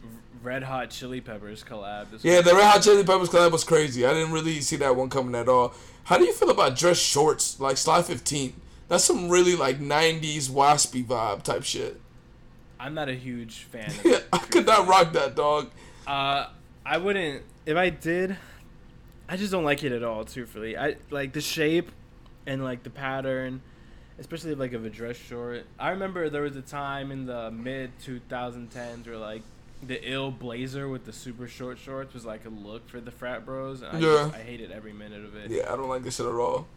Red 0.43 0.63
Hot 0.63 0.89
Chili 0.89 1.21
Peppers 1.21 1.63
collab. 1.63 2.11
This 2.11 2.23
yeah, 2.23 2.41
the 2.41 2.53
Red 2.53 2.71
Hot 2.71 2.81
Chili 2.81 3.03
Peppers 3.03 3.29
collab 3.29 3.51
was 3.51 3.63
crazy. 3.63 4.05
I 4.05 4.13
didn't 4.13 4.31
really 4.31 4.61
see 4.61 4.75
that 4.77 4.95
one 4.95 5.09
coming 5.09 5.35
at 5.35 5.47
all. 5.47 5.73
How 6.03 6.17
do 6.17 6.25
you 6.25 6.33
feel 6.33 6.49
about 6.49 6.75
dress 6.75 6.97
shorts 6.97 7.59
like 7.59 7.77
Slide 7.77 8.05
15? 8.05 8.53
That's 8.87 9.03
some 9.03 9.29
really 9.29 9.55
like 9.55 9.79
90s 9.79 10.49
waspy 10.49 11.05
vibe 11.05 11.43
type 11.43 11.63
shit. 11.63 11.99
I'm 12.79 12.93
not 12.93 13.09
a 13.09 13.13
huge 13.13 13.63
fan. 13.63 13.93
Yeah, 14.03 14.19
I 14.33 14.39
could 14.39 14.65
not 14.65 14.87
rock 14.87 15.13
that 15.13 15.35
dog. 15.35 15.69
Uh, 16.05 16.47
I 16.85 16.97
wouldn't. 16.97 17.43
If 17.65 17.77
I 17.77 17.89
did, 17.89 18.35
I 19.29 19.37
just 19.37 19.51
don't 19.51 19.63
like 19.63 19.83
it 19.83 19.91
at 19.91 20.03
all. 20.03 20.25
Truthfully, 20.25 20.77
I 20.77 20.95
like 21.11 21.33
the 21.33 21.41
shape 21.41 21.91
and 22.45 22.63
like 22.63 22.83
the 22.83 22.89
pattern, 22.89 23.61
especially 24.19 24.55
like 24.55 24.73
of 24.73 24.85
a 24.85 24.89
dress 24.89 25.17
short. 25.17 25.65
I 25.79 25.89
remember 25.91 26.29
there 26.29 26.43
was 26.43 26.55
a 26.55 26.61
time 26.61 27.11
in 27.11 27.25
the 27.25 27.51
mid 27.51 27.91
2010s 28.05 29.05
where 29.07 29.17
like 29.17 29.41
the 29.83 29.99
ill 30.09 30.31
blazer 30.31 30.87
with 30.87 31.05
the 31.05 31.13
super 31.13 31.47
short 31.47 31.79
shorts 31.79 32.13
was 32.13 32.25
like 32.25 32.45
a 32.45 32.49
look 32.49 32.87
for 32.87 32.99
the 33.01 33.11
frat 33.11 33.45
bros. 33.45 33.81
And 33.81 33.97
I, 33.97 33.99
Yeah. 33.99 34.31
I 34.33 34.39
hated 34.39 34.71
every 34.71 34.93
minute 34.93 35.25
of 35.25 35.35
it. 35.35 35.49
Yeah, 35.49 35.71
I 35.71 35.75
don't 35.75 35.89
like 35.89 36.03
this 36.03 36.17
shit 36.17 36.25
at 36.25 36.33
all. 36.33 36.67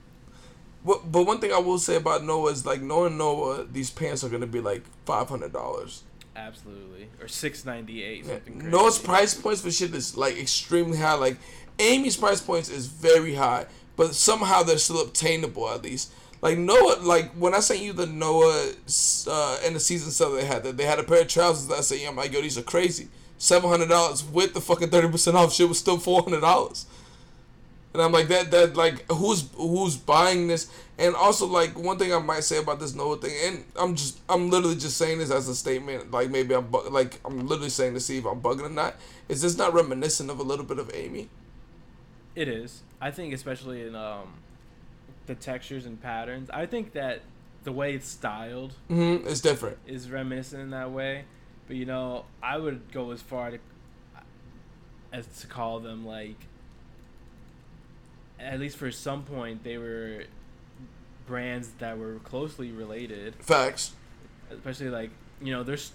But, 0.84 1.10
but 1.10 1.22
one 1.24 1.38
thing 1.38 1.52
I 1.52 1.58
will 1.58 1.78
say 1.78 1.96
about 1.96 2.24
Noah 2.24 2.50
is 2.52 2.66
like 2.66 2.82
knowing 2.82 3.16
Noah, 3.16 3.64
these 3.64 3.90
pants 3.90 4.22
are 4.22 4.28
gonna 4.28 4.46
be 4.46 4.60
like 4.60 4.84
five 5.06 5.28
hundred 5.28 5.52
dollars. 5.52 6.02
Absolutely, 6.36 7.08
or 7.20 7.28
698 7.28 8.26
something. 8.26 8.54
Crazy. 8.58 8.68
Noah's 8.70 8.98
price 8.98 9.34
points 9.34 9.60
for 9.62 9.70
shit 9.70 9.94
is 9.94 10.16
like 10.16 10.36
extremely 10.36 10.98
high. 10.98 11.14
Like 11.14 11.38
Aimé's 11.78 12.16
price 12.16 12.40
points 12.40 12.68
is 12.68 12.86
very 12.86 13.34
high, 13.34 13.66
but 13.96 14.14
somehow 14.14 14.62
they're 14.62 14.78
still 14.78 15.00
obtainable 15.00 15.70
at 15.70 15.82
least. 15.82 16.12
Like 16.44 16.58
Noah, 16.58 16.98
like 17.00 17.30
when 17.30 17.54
I 17.54 17.60
sent 17.60 17.80
you 17.80 17.94
the 17.94 18.04
Noah 18.04 18.72
uh, 19.26 19.58
and 19.64 19.74
the 19.74 19.80
season 19.80 20.10
stuff 20.10 20.34
they 20.34 20.44
had, 20.44 20.62
that 20.64 20.76
they 20.76 20.84
had 20.84 20.98
a 20.98 21.02
pair 21.02 21.22
of 21.22 21.28
trousers 21.28 21.68
that 21.68 21.78
I 21.78 21.80
said, 21.80 22.00
"Yeah, 22.00 22.10
I'm 22.10 22.16
like, 22.16 22.34
yo, 22.34 22.42
these 22.42 22.58
are 22.58 22.62
crazy." 22.62 23.08
Seven 23.38 23.70
hundred 23.70 23.88
dollars 23.88 24.22
with 24.22 24.52
the 24.52 24.60
fucking 24.60 24.90
thirty 24.90 25.08
percent 25.08 25.38
off 25.38 25.54
shit 25.54 25.66
was 25.66 25.78
still 25.78 25.96
four 25.96 26.22
hundred 26.22 26.42
dollars. 26.42 26.84
And 27.94 28.02
I'm 28.02 28.12
like 28.12 28.28
that 28.28 28.50
that 28.50 28.76
like 28.76 29.10
who's 29.10 29.48
who's 29.56 29.96
buying 29.96 30.48
this? 30.48 30.70
And 30.98 31.14
also 31.14 31.46
like 31.46 31.78
one 31.78 31.96
thing 31.96 32.12
I 32.12 32.18
might 32.18 32.44
say 32.44 32.58
about 32.58 32.78
this 32.78 32.94
Noah 32.94 33.16
thing, 33.16 33.32
and 33.42 33.64
I'm 33.74 33.94
just 33.96 34.20
I'm 34.28 34.50
literally 34.50 34.76
just 34.76 34.98
saying 34.98 35.20
this 35.20 35.30
as 35.30 35.48
a 35.48 35.54
statement. 35.54 36.10
Like 36.10 36.28
maybe 36.28 36.54
I'm 36.54 36.66
bu- 36.66 36.90
like 36.90 37.20
I'm 37.24 37.46
literally 37.46 37.70
saying 37.70 37.94
to 37.94 38.00
see 38.00 38.18
if 38.18 38.26
I'm 38.26 38.42
bugging 38.42 38.66
or 38.66 38.68
not. 38.68 38.96
Is 39.30 39.40
this 39.40 39.56
not 39.56 39.72
reminiscent 39.72 40.28
of 40.28 40.40
a 40.40 40.42
little 40.42 40.66
bit 40.66 40.78
of 40.78 40.88
Aimé? 40.88 41.28
It 42.34 42.48
is. 42.48 42.82
I 43.00 43.10
think 43.12 43.32
especially 43.32 43.80
in 43.86 43.94
um, 43.94 44.34
the 45.26 45.34
textures 45.34 45.86
and 45.86 46.00
patterns. 46.00 46.50
I 46.50 46.66
think 46.66 46.92
that 46.92 47.20
the 47.64 47.72
way 47.72 47.94
it's 47.94 48.08
styled 48.08 48.74
hmm 48.88 49.16
It's 49.26 49.40
different. 49.40 49.78
is 49.86 50.10
reminiscent 50.10 50.62
in 50.62 50.70
that 50.70 50.90
way. 50.90 51.24
But 51.66 51.76
you 51.76 51.86
know, 51.86 52.26
I 52.42 52.58
would 52.58 52.92
go 52.92 53.10
as 53.12 53.22
far 53.22 53.50
to 53.52 53.58
as 55.12 55.26
to 55.40 55.46
call 55.46 55.78
them 55.80 56.04
like 56.04 56.36
at 58.40 58.58
least 58.60 58.76
for 58.76 58.90
some 58.90 59.22
point 59.22 59.62
they 59.64 59.78
were 59.78 60.24
brands 61.26 61.68
that 61.78 61.96
were 61.98 62.16
closely 62.24 62.70
related, 62.72 63.34
Facts. 63.36 63.92
especially 64.50 64.90
like 64.90 65.10
you 65.40 65.52
know 65.52 65.62
there's 65.62 65.92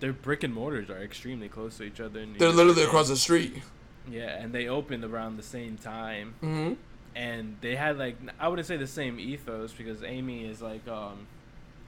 their 0.00 0.12
brick 0.12 0.42
and 0.42 0.54
mortars 0.54 0.88
are 0.90 1.02
extremely 1.02 1.48
close 1.48 1.76
to 1.78 1.82
each 1.84 2.00
other. 2.00 2.24
They're 2.38 2.50
literally 2.50 2.82
across 2.84 3.08
the 3.08 3.16
street. 3.16 3.62
Yeah, 4.10 4.38
and 4.40 4.52
they 4.52 4.68
opened 4.68 5.02
around 5.04 5.36
the 5.36 5.42
same 5.42 5.76
time, 5.78 6.34
hmm 6.40 6.72
and 7.16 7.56
they 7.60 7.76
had 7.76 7.98
like 7.98 8.16
I 8.40 8.48
wouldn't 8.48 8.66
say 8.66 8.76
the 8.76 8.86
same 8.86 9.18
ethos 9.20 9.72
because 9.72 10.00
Aimé 10.00 10.48
is 10.50 10.60
like 10.62 10.86
um 10.88 11.26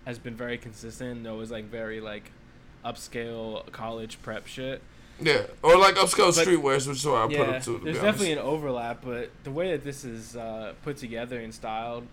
has 0.04 0.18
been 0.18 0.36
very 0.36 0.58
consistent. 0.58 1.18
and 1.18 1.26
Always 1.26 1.50
like 1.50 1.64
very 1.64 2.00
like 2.00 2.30
upscale 2.84 3.70
college 3.72 4.18
prep 4.22 4.46
shit. 4.46 4.80
Yeah, 5.20 5.42
or 5.62 5.78
like 5.78 5.94
upscale 5.94 6.34
But- 6.36 6.46
streetwears, 6.46 6.86
which 6.86 6.98
is 6.98 7.06
what 7.06 7.22
I 7.22 7.26
put 7.26 7.32
yeah, 7.32 7.44
them 7.52 7.62
to. 7.62 7.78
to 7.78 7.84
there's 7.84 7.96
definitely 8.00 8.32
an 8.32 8.38
overlap, 8.38 8.98
but 9.02 9.30
the 9.44 9.50
way 9.50 9.70
that 9.72 9.82
this 9.82 10.04
is 10.04 10.36
uh, 10.36 10.74
put 10.84 10.98
together 10.98 11.40
and 11.40 11.54
styled, 11.54 12.06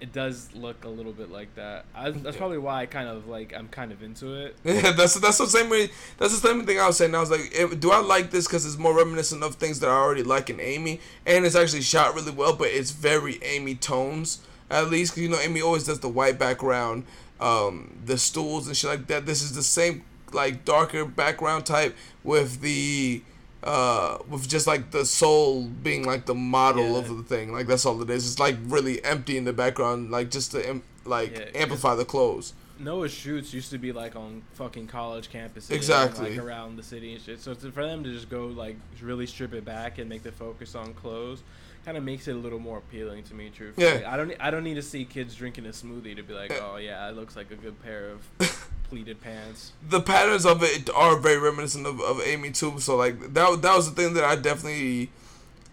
it 0.00 0.12
does 0.12 0.48
look 0.54 0.84
a 0.84 0.88
little 0.88 1.12
bit 1.12 1.30
like 1.30 1.54
that. 1.54 1.84
I, 1.94 2.10
that's 2.10 2.36
probably 2.36 2.58
why 2.58 2.82
I 2.82 2.86
kind 2.86 3.08
of 3.08 3.28
like 3.28 3.54
I'm 3.56 3.68
kind 3.68 3.92
of 3.92 4.02
into 4.02 4.34
it. 4.34 4.56
Yeah, 4.64 4.92
that's 4.96 5.14
that's 5.14 5.38
the 5.38 5.46
same 5.46 5.70
way. 5.70 5.88
That's 6.18 6.38
the 6.38 6.48
same 6.48 6.66
thing 6.66 6.78
I 6.78 6.86
was 6.86 6.96
saying. 6.98 7.14
I 7.14 7.20
was 7.20 7.30
like, 7.30 7.50
eh, 7.54 7.66
do 7.78 7.90
I 7.90 8.00
like 8.00 8.30
this 8.30 8.46
because 8.46 8.66
it's 8.66 8.76
more 8.78 8.94
reminiscent 8.96 9.42
of 9.42 9.54
things 9.54 9.80
that 9.80 9.88
I 9.88 9.94
already 9.94 10.22
like 10.22 10.50
in 10.50 10.58
Aimé, 10.58 11.00
and 11.26 11.46
it's 11.46 11.56
actually 11.56 11.82
shot 11.82 12.14
really 12.14 12.32
well, 12.32 12.54
but 12.54 12.68
it's 12.68 12.90
very 12.90 13.34
Aimé 13.36 13.78
tones 13.80 14.40
at 14.70 14.90
least. 14.90 15.12
'cause 15.14 15.22
you 15.22 15.28
know, 15.28 15.38
Aimé 15.38 15.62
always 15.62 15.84
does 15.84 16.00
the 16.00 16.08
white 16.08 16.38
background, 16.38 17.04
um, 17.40 17.98
the 18.04 18.18
stools 18.18 18.66
and 18.66 18.76
shit 18.76 18.90
like 18.90 19.06
that. 19.06 19.24
This 19.26 19.42
is 19.42 19.54
the 19.54 19.62
same 19.62 20.04
like 20.32 20.64
darker 20.64 21.04
background 21.04 21.64
type 21.66 21.96
with 22.22 22.60
the. 22.60 23.22
Uh, 23.66 24.18
with 24.28 24.48
just 24.48 24.66
like 24.68 24.92
the 24.92 25.04
soul 25.04 25.64
being 25.64 26.04
like 26.04 26.24
the 26.26 26.34
model 26.34 26.92
Yeah. 26.92 26.98
of 26.98 27.08
the 27.16 27.22
thing, 27.24 27.52
like 27.52 27.66
that's 27.66 27.84
all 27.84 28.00
it 28.00 28.08
is. 28.10 28.30
It's 28.30 28.38
like 28.38 28.56
really 28.66 29.04
empty 29.04 29.36
in 29.36 29.44
the 29.44 29.52
background, 29.52 30.10
like 30.12 30.30
just 30.30 30.52
to 30.52 30.80
like 31.04 31.32
Yeah, 31.36 31.46
amplify 31.62 31.96
the 31.96 32.04
clothes. 32.04 32.52
Noah's 32.78 33.10
shoots 33.12 33.52
used 33.54 33.70
to 33.70 33.78
be 33.78 33.90
like 33.90 34.14
on 34.14 34.42
fucking 34.54 34.86
college 34.86 35.30
campuses, 35.32 35.70
and, 35.70 35.76
Exactly. 35.78 36.30
like 36.36 36.38
around 36.38 36.76
the 36.76 36.82
city 36.84 37.12
and 37.14 37.20
shit. 37.22 37.40
So 37.40 37.54
for 37.56 37.84
them 37.84 38.04
to 38.04 38.12
just 38.12 38.28
go 38.30 38.46
like 38.46 38.76
really 39.02 39.26
strip 39.26 39.52
it 39.52 39.64
back 39.64 39.98
and 39.98 40.08
make 40.08 40.22
the 40.22 40.30
focus 40.32 40.74
on 40.76 40.94
clothes, 40.94 41.42
kind 41.84 41.96
of 41.96 42.04
makes 42.04 42.28
it 42.28 42.32
a 42.32 42.38
little 42.38 42.58
more 42.60 42.78
appealing 42.78 43.24
to 43.24 43.34
me. 43.34 43.50
Truthfully, 43.50 43.84
Yeah. 44.02 44.12
I 44.12 44.16
don't 44.16 44.32
I 44.38 44.50
don't 44.52 44.62
need 44.62 44.74
to 44.74 44.82
see 44.82 45.04
kids 45.04 45.34
drinking 45.34 45.66
a 45.66 45.70
smoothie 45.70 46.14
to 46.14 46.22
be 46.22 46.34
like, 46.34 46.52
oh 46.62 46.76
yeah, 46.76 47.08
it 47.08 47.16
looks 47.16 47.34
like 47.34 47.50
a 47.50 47.56
good 47.56 47.82
pair 47.82 48.10
of 48.10 48.68
pleated 48.88 49.20
pants. 49.20 49.72
the 49.88 50.00
patterns 50.00 50.46
of 50.46 50.62
it 50.62 50.88
are 50.94 51.18
very 51.18 51.38
reminiscent 51.38 51.86
of, 51.86 52.00
of 52.00 52.18
Aimé 52.18 52.56
too. 52.56 52.78
So 52.80 52.96
like 52.96 53.34
that 53.34 53.62
that 53.62 53.76
was 53.76 53.92
the 53.92 54.00
thing 54.00 54.14
that 54.14 54.24
I 54.24 54.36
definitely 54.36 55.10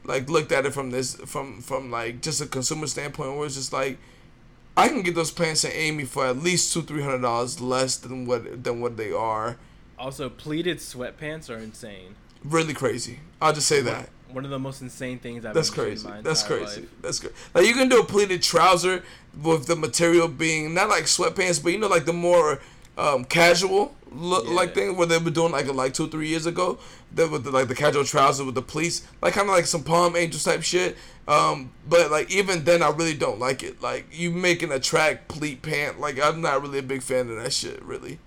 like 0.03 0.29
looked 0.29 0.51
at 0.51 0.65
it 0.65 0.73
from 0.73 0.91
this 0.91 1.15
from 1.15 1.61
from 1.61 1.91
like 1.91 2.21
just 2.21 2.41
a 2.41 2.45
consumer 2.45 2.87
standpoint 2.87 3.37
where 3.37 3.45
it's 3.45 3.55
just 3.55 3.71
like 3.73 3.97
I 4.75 4.87
can 4.87 5.03
get 5.03 5.15
those 5.15 5.31
pants 5.31 5.63
in 5.63 5.71
Amy 5.71 6.03
for 6.05 6.25
at 6.25 6.37
least 6.37 6.73
two 6.73 6.81
three 6.81 7.03
hundred 7.03 7.21
dollars 7.21 7.61
less 7.61 7.97
than 7.97 8.25
what 8.25 8.63
than 8.63 8.81
what 8.81 8.97
they 8.97 9.11
are. 9.11 9.57
Also, 9.99 10.29
pleated 10.29 10.79
sweatpants 10.79 11.49
are 11.49 11.59
insane. 11.59 12.15
Really 12.43 12.73
crazy. 12.73 13.19
I'll 13.41 13.53
just 13.53 13.67
say 13.67 13.81
that. 13.81 14.09
One 14.29 14.43
of 14.43 14.49
the 14.51 14.57
most 14.59 14.81
insane 14.81 15.19
things 15.19 15.45
I've 15.45 15.53
That's 15.53 15.71
ever 15.71 15.83
crazy. 15.83 15.97
seen 16.01 16.09
in 16.09 16.17
my 16.17 16.21
That's 16.23 16.41
crazy. 16.43 16.81
life. 16.81 16.89
That's 17.03 17.19
good. 17.19 17.33
Like 17.53 17.67
you 17.67 17.73
can 17.75 17.87
do 17.87 17.99
a 17.99 18.03
pleated 18.03 18.41
trouser 18.41 19.03
with 19.41 19.67
the 19.67 19.75
material 19.75 20.27
being 20.27 20.73
not 20.73 20.89
like 20.89 21.03
sweatpants, 21.03 21.61
but 21.63 21.71
you 21.71 21.77
know 21.77 21.87
like 21.87 22.05
the 22.05 22.13
more 22.13 22.59
um, 22.97 23.25
casual 23.25 23.95
look 24.11 24.45
Yeah. 24.45 24.53
like 24.53 24.75
thing 24.75 24.95
where 24.95 25.07
they 25.07 25.17
were 25.17 25.31
doing 25.31 25.51
like 25.51 25.65
like 25.73 25.93
two 25.93 26.07
three 26.07 26.27
years 26.27 26.45
ago. 26.45 26.77
That 27.15 27.29
with 27.29 27.43
the, 27.43 27.51
like 27.51 27.67
the 27.67 27.75
casual 27.75 28.03
trouser 28.03 28.43
with 28.43 28.55
the 28.55 28.61
pleats, 28.61 29.07
like 29.21 29.33
kind 29.35 29.47
of 29.47 29.53
like 29.55 29.65
some 29.67 29.83
Palm 29.83 30.15
Angels 30.15 30.43
type 30.43 30.63
shit. 30.63 30.97
Um, 31.27 31.71
but 31.87 32.09
like 32.11 32.31
even 32.31 32.63
then, 32.63 32.81
I 32.81 32.89
really 32.89 33.13
don't 33.13 33.39
like 33.39 33.61
it. 33.63 33.81
Like 33.81 34.07
you 34.11 34.31
making 34.31 34.71
a 34.71 34.79
track 34.79 35.27
pleat 35.27 35.61
pant, 35.61 35.99
like 35.99 36.19
I'm 36.19 36.41
not 36.41 36.61
really 36.61 36.79
a 36.79 36.83
big 36.83 37.01
fan 37.03 37.29
of 37.29 37.35
that 37.41 37.53
shit. 37.53 37.81
Really, 37.83 38.17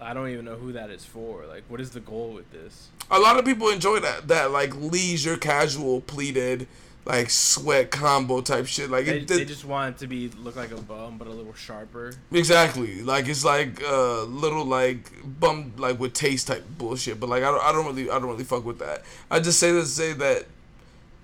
I 0.00 0.12
don't 0.14 0.28
even 0.28 0.44
know 0.44 0.56
who 0.56 0.72
that 0.72 0.90
is 0.90 1.04
for. 1.04 1.46
Like, 1.46 1.64
what 1.68 1.80
is 1.80 1.90
the 1.90 2.00
goal 2.00 2.30
with 2.32 2.50
this? 2.52 2.88
a 3.10 3.18
lot 3.18 3.38
of 3.38 3.44
people 3.44 3.68
enjoy 3.68 4.00
that 4.00 4.28
that 4.28 4.50
like 4.50 4.74
leisure 4.76 5.36
casual 5.36 6.00
pleated 6.00 6.66
like 7.04 7.28
sweat 7.28 7.90
combo 7.90 8.40
type 8.40 8.66
shit. 8.66 8.90
Like 8.90 9.06
They, 9.06 9.18
it, 9.18 9.28
they 9.28 9.44
just 9.44 9.64
want 9.64 9.96
it 9.96 9.98
to 10.00 10.06
be 10.06 10.28
look 10.30 10.56
like 10.56 10.70
a 10.70 10.80
bum, 10.80 11.18
but 11.18 11.28
a 11.28 11.30
little 11.30 11.54
sharper. 11.54 12.14
Exactly. 12.32 13.02
Like 13.02 13.28
it's 13.28 13.44
like 13.44 13.82
uh 13.82 14.22
little 14.24 14.64
like 14.64 15.12
bum 15.40 15.72
like 15.76 15.98
with 16.00 16.14
taste 16.14 16.48
type 16.48 16.64
bullshit. 16.78 17.20
But 17.20 17.28
like 17.28 17.42
I 17.42 17.50
don't 17.50 17.62
I 17.62 17.72
don't 17.72 17.86
really 17.86 18.10
I 18.10 18.18
don't 18.18 18.28
really 18.28 18.44
fuck 18.44 18.64
with 18.64 18.78
that. 18.78 19.02
I 19.30 19.40
just 19.40 19.60
say 19.60 19.72
to 19.72 19.84
say 19.84 20.12
that 20.14 20.46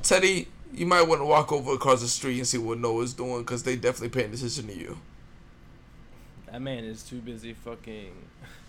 Teddy, 0.03 0.49
you 0.73 0.87
might 0.87 1.03
want 1.03 1.21
to 1.21 1.25
walk 1.27 1.53
over 1.53 1.73
across 1.73 2.03
the 2.03 2.09
street 2.09 2.39
and 2.39 2.47
see 2.47 2.59
what 2.59 2.79
Noah's 2.79 3.15
doing 3.15 3.41
because 3.41 3.63
they 3.63 3.77
definitely 3.77 4.09
paying 4.09 4.33
attention 4.33 4.67
to 4.67 4.75
you. 4.75 4.99
That 6.51 6.61
man 6.61 6.85
is 6.85 7.03
too 7.03 7.21
busy 7.21 7.55
fucking 7.55 8.13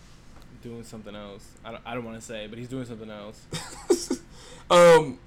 doing 0.63 0.83
something 0.83 1.15
else. 1.15 1.45
I 1.65 1.71
don't, 1.71 1.81
I 1.85 1.93
don't 1.93 2.05
want 2.05 2.19
to 2.19 2.25
say, 2.25 2.47
but 2.47 2.59
he's 2.59 2.67
doing 2.69 2.85
something 2.85 3.09
else. 3.09 3.45
Um. 4.71 5.19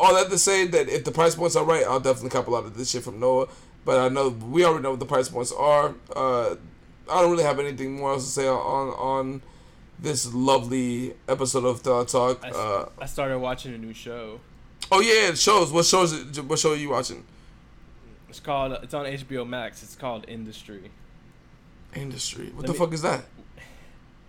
All 0.00 0.14
that 0.14 0.30
to 0.30 0.38
say 0.38 0.66
that 0.66 0.88
if 0.88 1.04
the 1.04 1.12
price 1.12 1.34
points 1.34 1.56
are 1.56 1.64
right, 1.64 1.84
I'll 1.84 2.00
definitely 2.00 2.30
cop 2.30 2.46
a 2.46 2.50
lot 2.50 2.64
of 2.64 2.76
this 2.76 2.90
shit 2.90 3.02
from 3.04 3.20
Noah. 3.20 3.48
But 3.84 3.98
I 3.98 4.08
know 4.08 4.28
we 4.30 4.64
already 4.64 4.82
know 4.82 4.90
what 4.92 5.00
the 5.00 5.06
price 5.06 5.28
points 5.28 5.52
are. 5.52 5.94
Uh, 6.14 6.56
I 7.10 7.20
don't 7.22 7.30
really 7.30 7.44
have 7.44 7.58
anything 7.58 7.96
more 7.96 8.12
else 8.12 8.24
to 8.24 8.30
say 8.30 8.48
on 8.48 8.88
on 8.88 9.42
this 9.98 10.32
lovely 10.32 11.14
episode 11.28 11.64
of 11.64 11.80
Thought 11.80 12.08
Talk. 12.08 12.40
I, 12.44 12.50
Uh, 12.50 12.88
I 13.00 13.06
started 13.06 13.38
watching 13.38 13.74
a 13.74 13.78
new 13.78 13.92
show. 13.92 14.40
oh 14.90 15.00
yeah, 15.00 15.34
shows. 15.34 15.70
What 15.72 15.84
shows? 15.84 16.14
What 16.40 16.58
show 16.58 16.72
are 16.72 16.76
you 16.76 16.90
watching? 16.90 17.24
It's 18.30 18.40
called. 18.40 18.72
It's 18.82 18.94
on 18.94 19.04
HBO 19.06 19.46
Max. 19.46 19.82
It's 19.82 19.96
called 19.96 20.24
Industry. 20.28 20.90
Industry. 21.94 22.46
What 22.54 22.62
Let 22.62 22.66
the 22.68 22.72
me- 22.74 22.78
fuck 22.78 22.92
is 22.94 23.02
that? 23.02 23.24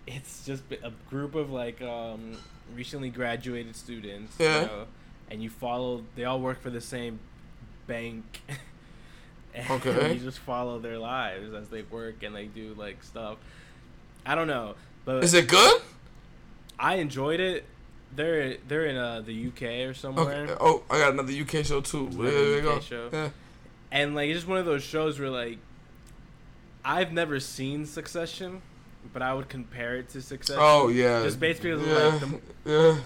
It's 0.06 0.44
just 0.44 0.64
a 0.82 0.90
group 1.08 1.34
of 1.36 1.50
like 1.50 1.80
um, 1.80 2.36
recently 2.74 3.08
graduated 3.10 3.76
students. 3.76 4.34
Yeah. 4.38 4.60
You 4.62 4.66
know, 4.66 4.86
and 5.32 5.42
you 5.42 5.48
follow. 5.50 6.04
They 6.14 6.24
all 6.24 6.38
work 6.40 6.60
for 6.60 6.70
the 6.70 6.80
same 6.80 7.18
bank. 7.86 8.42
and 9.54 9.68
Okay. 9.70 10.12
You 10.12 10.20
just 10.20 10.38
follow 10.38 10.78
their 10.78 10.98
lives 10.98 11.54
as 11.54 11.68
they 11.68 11.82
work 11.82 12.22
and 12.22 12.36
they 12.36 12.44
do 12.46 12.74
like 12.78 13.02
stuff. 13.02 13.38
I 14.24 14.34
don't 14.34 14.46
know, 14.46 14.74
but 15.04 15.24
Is 15.24 15.34
it 15.34 15.48
good? 15.48 15.82
I 16.78 16.96
enjoyed 16.96 17.40
it. 17.40 17.64
They're 18.14 18.58
they're 18.68 18.84
in 18.86 18.96
uh, 18.96 19.22
the 19.22 19.48
UK 19.48 19.88
or 19.88 19.94
somewhere. 19.94 20.44
Okay. 20.44 20.54
Oh, 20.60 20.82
I 20.90 20.98
got 20.98 21.12
another 21.14 21.32
UK 21.32 21.64
show 21.64 21.80
too. 21.80 22.06
Another 22.08 22.30
There 22.30 22.56
you 22.56 22.62
go. 22.62 22.80
show. 22.80 23.08
Yeah. 23.12 23.30
and 23.90 24.14
like 24.14 24.28
it's 24.28 24.40
just 24.40 24.48
one 24.48 24.58
of 24.58 24.66
those 24.66 24.82
shows 24.82 25.18
where 25.18 25.30
like 25.30 25.58
I've 26.84 27.12
never 27.12 27.40
seen 27.40 27.86
Succession, 27.86 28.60
but 29.12 29.22
I 29.22 29.32
would 29.32 29.48
compare 29.48 29.96
it 29.96 30.10
to 30.10 30.20
Succession. 30.20 30.62
Oh 30.62 30.88
yeah. 30.88 31.22
Just 31.22 31.40
basically 31.40 31.70
yeah. 31.70 31.94
like 31.94 32.20
the, 32.20 32.40
yeah. 32.66 32.96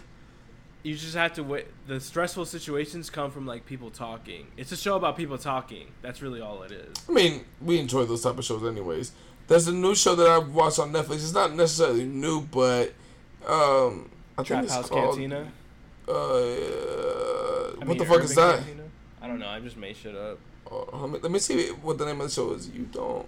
You 0.86 0.94
just 0.94 1.16
have 1.16 1.32
to 1.34 1.42
wait. 1.42 1.66
The 1.88 1.98
stressful 1.98 2.44
situations 2.44 3.10
come 3.10 3.32
from 3.32 3.44
like 3.44 3.66
people 3.66 3.90
talking. 3.90 4.46
It's 4.56 4.70
a 4.70 4.76
show 4.76 4.94
about 4.94 5.16
people 5.16 5.36
talking. 5.36 5.88
That's 6.00 6.22
really 6.22 6.40
all 6.40 6.62
it 6.62 6.70
is. 6.70 6.94
I 7.08 7.12
mean, 7.12 7.44
we 7.60 7.80
enjoy 7.80 8.04
those 8.04 8.22
type 8.22 8.38
of 8.38 8.44
shows 8.44 8.64
anyways. 8.64 9.10
There's 9.48 9.66
a 9.66 9.72
new 9.72 9.96
show 9.96 10.14
that 10.14 10.28
I've 10.28 10.54
watched 10.54 10.78
on 10.78 10.92
Netflix. 10.92 11.16
It's 11.16 11.32
not 11.32 11.52
necessarily 11.54 12.04
new, 12.04 12.42
but 12.42 12.94
um, 13.48 14.10
I 14.38 14.44
think 14.44 14.62
it's 14.62 14.74
House 14.74 14.88
called. 14.88 15.16
Cantina. 15.16 15.52
Uh, 16.08 16.12
I 16.12 17.74
what 17.78 17.88
mean, 17.88 17.98
the 17.98 18.04
fuck 18.04 18.22
is 18.22 18.36
that? 18.36 18.58
Cantina? 18.60 18.84
I 19.20 19.26
don't 19.26 19.40
know. 19.40 19.48
I 19.48 19.58
just 19.58 19.76
made 19.76 19.96
shit 19.96 20.14
up. 20.14 20.38
Let, 20.70 21.10
me, 21.10 21.18
let 21.18 21.32
me 21.32 21.40
see 21.40 21.68
what 21.70 21.98
the 21.98 22.06
name 22.06 22.20
of 22.20 22.28
the 22.28 22.32
show 22.32 22.52
is. 22.52 22.68
You 22.68 22.88
don't. 22.92 23.26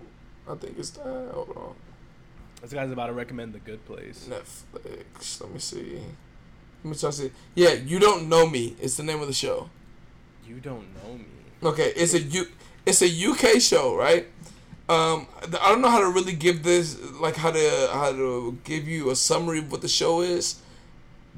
I 0.49 0.55
think 0.55 0.79
it's 0.79 0.91
that. 0.91 1.31
Hold 1.35 1.53
on. 1.57 1.75
This 2.63 2.73
guy's 2.73 2.91
about 2.91 3.09
to 3.09 3.13
recommend 3.13 3.53
The 3.53 3.59
Good 3.59 3.85
Place. 3.85 4.29
Netflix. 4.31 5.41
Let 5.41 5.53
me 5.53 5.59
see. 5.59 6.01
Let 6.85 6.91
me 6.91 6.97
try 6.97 7.11
to 7.11 7.17
see. 7.17 7.31
Yeah, 7.55 7.73
you 7.73 7.99
don't 7.99 8.29
know 8.29 8.47
me. 8.47 8.77
It's 8.81 8.97
the 8.97 9.03
name 9.03 9.21
of 9.21 9.27
the 9.27 9.33
show. 9.33 9.69
You 10.47 10.61
don't 10.61 10.87
know 10.95 11.15
me. 11.15 11.25
Okay, 11.63 11.93
it's 11.97 12.15
a 12.15 12.21
U. 12.21 12.47
It's 12.87 13.03
a 13.03 13.09
UK 13.09 13.61
show, 13.61 13.97
right? 13.97 14.27
Um, 14.89 15.27
I 15.43 15.69
don't 15.69 15.83
know 15.83 15.91
how 15.91 16.01
to 16.01 16.09
really 16.09 16.33
give 16.33 16.63
this, 16.63 16.99
like 17.21 17.37
how 17.37 17.51
to 17.51 17.91
how 17.93 18.11
to 18.13 18.57
give 18.65 18.89
you 18.89 19.11
a 19.11 19.17
summary 19.17 19.59
of 19.59 19.71
what 19.71 19.83
the 19.83 19.89
show 19.89 20.23
is, 20.23 20.63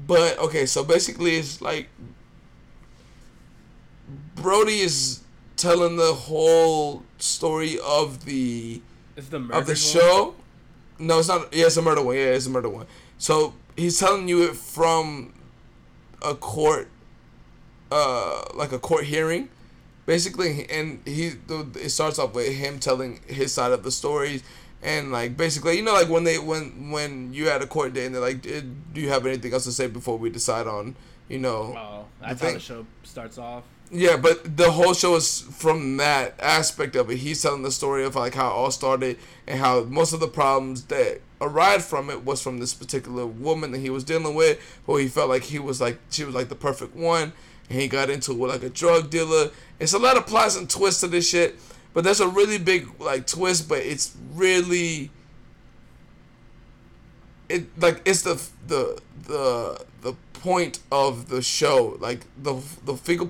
but 0.07 0.39
okay, 0.39 0.65
so 0.65 0.85
basically 0.85 1.35
it's 1.35 1.61
like 1.61 1.89
Brody 4.35 4.79
is 4.79 5.21
telling 5.57 5.97
the 5.97 6.13
whole 6.13 7.03
story 7.17 7.77
of 7.83 8.25
the 8.25 8.81
It's 9.17 9.27
the 9.27 9.45
of 9.51 9.65
the 9.65 9.75
show. 9.75 10.35
No, 10.97 11.19
it's 11.19 11.27
not. 11.27 11.53
Yeah, 11.53 11.65
it's 11.65 11.77
a 11.77 11.81
murder 11.81 12.01
one. 12.01 12.15
Yeah, 12.15 12.33
it's 12.33 12.45
a 12.45 12.49
murder 12.49 12.69
one. 12.69 12.85
So 13.17 13.53
he's 13.75 13.99
telling 13.99 14.27
you 14.27 14.43
it 14.43 14.55
from 14.55 15.33
a 16.21 16.35
court, 16.35 16.87
uh, 17.91 18.43
like 18.53 18.71
a 18.71 18.79
court 18.79 19.05
hearing, 19.05 19.49
basically, 20.05 20.69
and 20.69 21.01
he 21.05 21.33
it 21.49 21.89
starts 21.89 22.19
off 22.19 22.33
with 22.33 22.53
him 22.53 22.79
telling 22.79 23.19
his 23.27 23.51
side 23.53 23.71
of 23.71 23.83
the 23.83 23.91
story, 23.91 24.41
And 24.83 25.11
like 25.11 25.37
basically, 25.37 25.77
you 25.77 25.83
know, 25.83 25.93
like 25.93 26.09
when 26.09 26.23
they 26.23 26.39
when 26.39 26.89
when 26.89 27.33
you 27.33 27.47
had 27.49 27.61
a 27.61 27.67
court 27.67 27.93
date 27.93 28.05
and 28.07 28.15
they're 28.15 28.21
like, 28.21 28.45
"Eh, 28.47 28.61
"Do 28.93 28.99
you 29.01 29.09
have 29.09 29.25
anything 29.27 29.53
else 29.53 29.65
to 29.65 29.71
say 29.71 29.85
before 29.87 30.17
we 30.17 30.29
decide 30.31 30.65
on, 30.65 30.95
you 31.29 31.37
know, 31.37 31.75
Oh, 31.77 32.05
that's 32.19 32.41
how 32.41 32.51
the 32.51 32.59
show 32.59 32.85
starts 33.03 33.37
off. 33.37 33.63
Yeah, 33.91 34.15
but 34.15 34.55
the 34.55 34.71
whole 34.71 34.93
show 34.93 35.15
is 35.15 35.41
from 35.41 35.97
that 35.97 36.35
aspect 36.39 36.95
of 36.95 37.11
it. 37.11 37.17
He's 37.17 37.41
telling 37.41 37.63
the 37.63 37.71
story 37.71 38.05
of 38.05 38.15
like 38.15 38.35
how 38.35 38.47
it 38.47 38.53
all 38.53 38.71
started 38.71 39.17
and 39.45 39.59
how 39.59 39.83
most 39.83 40.13
of 40.13 40.21
the 40.21 40.29
problems 40.29 40.85
that 40.85 41.19
arrived 41.41 41.83
from 41.83 42.09
it 42.09 42.23
was 42.23 42.41
from 42.41 42.59
this 42.59 42.73
particular 42.73 43.25
woman 43.25 43.71
that 43.71 43.79
he 43.79 43.89
was 43.89 44.05
dealing 44.05 44.33
with, 44.33 44.59
who 44.85 44.95
he 44.95 45.09
felt 45.09 45.29
like 45.29 45.43
he 45.43 45.59
was 45.59 45.81
like 45.81 45.99
she 46.09 46.23
was 46.23 46.33
like 46.33 46.47
the 46.47 46.55
perfect 46.55 46.95
one, 46.95 47.33
and 47.69 47.81
he 47.81 47.89
got 47.89 48.09
into 48.09 48.31
it 48.31 48.37
with 48.37 48.51
like 48.51 48.63
a 48.63 48.69
drug 48.69 49.09
dealer. 49.09 49.49
It's 49.77 49.93
a 49.93 49.99
lot 49.99 50.15
of 50.15 50.25
plots 50.25 50.55
and 50.55 50.69
twists 50.69 51.01
to 51.01 51.07
this 51.07 51.27
shit, 51.27 51.59
but 51.93 52.05
there's 52.05 52.21
a 52.21 52.27
really 52.29 52.59
big 52.59 52.87
like 52.97 53.27
twist, 53.27 53.67
but 53.67 53.79
it's 53.79 54.15
really 54.33 55.11
it 57.49 57.65
like 57.77 58.01
it's 58.05 58.21
the 58.21 58.41
the 58.67 59.01
the 59.23 59.85
the 60.01 60.13
point 60.33 60.79
of 60.91 61.29
the 61.29 61.41
show 61.41 61.97
like 61.99 62.21
the 62.41 62.53
the 62.85 62.95
figure 62.95 63.27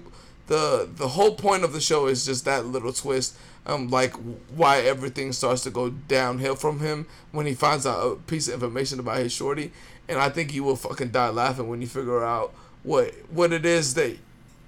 the 0.52 0.90
the 1.02 1.08
whole 1.16 1.34
point 1.36 1.64
of 1.64 1.72
the 1.74 1.80
show 1.82 2.08
is 2.08 2.26
just 2.26 2.46
that 2.46 2.66
little 2.66 2.94
twist 2.94 3.36
um 3.66 3.88
like 3.90 4.14
why 4.60 4.80
everything 4.94 5.32
starts 5.32 5.62
to 5.64 5.70
go 5.70 5.90
downhill 5.90 6.56
from 6.56 6.80
him 6.80 7.06
when 7.32 7.46
he 7.46 7.54
finds 7.54 7.86
out 7.86 8.00
a 8.12 8.16
piece 8.32 8.48
of 8.48 8.56
information 8.56 9.00
about 9.00 9.18
his 9.18 9.32
shorty 9.32 9.72
and 10.10 10.18
i 10.20 10.30
think 10.30 10.54
you 10.54 10.64
will 10.64 10.76
fucking 10.76 11.10
die 11.10 11.30
laughing 11.30 11.68
when 11.70 11.80
you 11.82 11.88
figure 11.88 12.24
out 12.24 12.54
what 12.84 13.14
what 13.30 13.54
it 13.54 13.66
is 13.66 13.94
that 13.94 14.18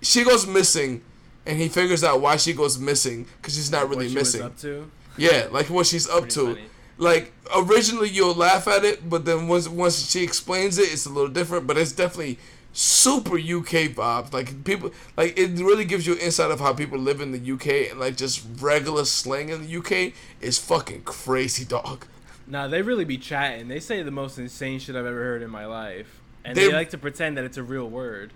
she 0.01 0.23
goes 0.23 0.45
missing 0.47 1.01
and 1.45 1.57
he 1.57 1.67
figures 1.67 2.03
out 2.03 2.21
why 2.21 2.37
she 2.37 2.53
goes 2.53 2.77
missing 2.79 3.25
because 3.41 3.55
she's 3.55 3.71
not 3.71 3.89
really 3.89 4.05
what 4.05 4.09
she 4.11 4.15
missing 4.15 4.41
Was 4.43 4.51
up 4.51 4.57
to. 4.59 4.91
yeah, 5.17 5.47
like 5.51 5.69
what 5.69 5.85
she's 5.85 6.07
up 6.07 6.21
Pretty 6.21 6.33
to. 6.35 6.45
funny. 6.53 6.65
Like 6.97 7.33
originally 7.55 8.07
you'll 8.09 8.35
laugh 8.35 8.67
at 8.67 8.85
it, 8.85 9.09
but 9.09 9.25
then 9.25 9.47
once 9.47 9.67
once 9.67 10.09
she 10.11 10.23
explains 10.23 10.77
it, 10.77 10.83
it's 10.93 11.05
a 11.05 11.09
little 11.09 11.33
different. 11.39 11.65
But 11.67 11.75
it's 11.77 11.91
definitely 11.91 12.37
super 12.73 13.35
UK 13.37 13.93
vibes. 13.93 14.33
Like 14.33 14.63
people, 14.65 14.91
like 15.15 15.37
it 15.37 15.51
really 15.59 15.85
gives 15.85 16.05
you 16.05 16.17
insight 16.17 16.51
of 16.51 16.59
how 16.59 16.73
people 16.73 16.97
live 16.99 17.21
in 17.21 17.31
the 17.31 17.51
UK 17.53 17.91
and 17.91 17.99
like 17.99 18.17
just 18.17 18.45
regular 18.59 19.05
slang 19.05 19.49
in 19.49 19.65
the 19.65 19.77
UK 19.77 20.13
is 20.41 20.57
fucking 20.57 21.03
crazy, 21.03 21.63
dog. 21.63 22.05
Nah, 22.45 22.67
they 22.67 22.81
really 22.81 23.05
be 23.05 23.17
chatting. 23.17 23.69
They 23.69 23.79
say 23.79 24.03
the 24.03 24.11
most 24.11 24.37
insane 24.37 24.79
shit 24.79 24.95
I've 24.95 25.05
ever 25.05 25.23
heard 25.23 25.41
in 25.41 25.49
my 25.49 25.65
life, 25.65 26.19
and 26.43 26.57
They- 26.57 26.67
they, 26.67 26.73
like 26.73 26.89
to 26.89 26.97
pretend 26.97 27.37
that 27.37 27.45
it's 27.45 27.57
a 27.57 27.63
real 27.63 27.89
word. 27.89 28.33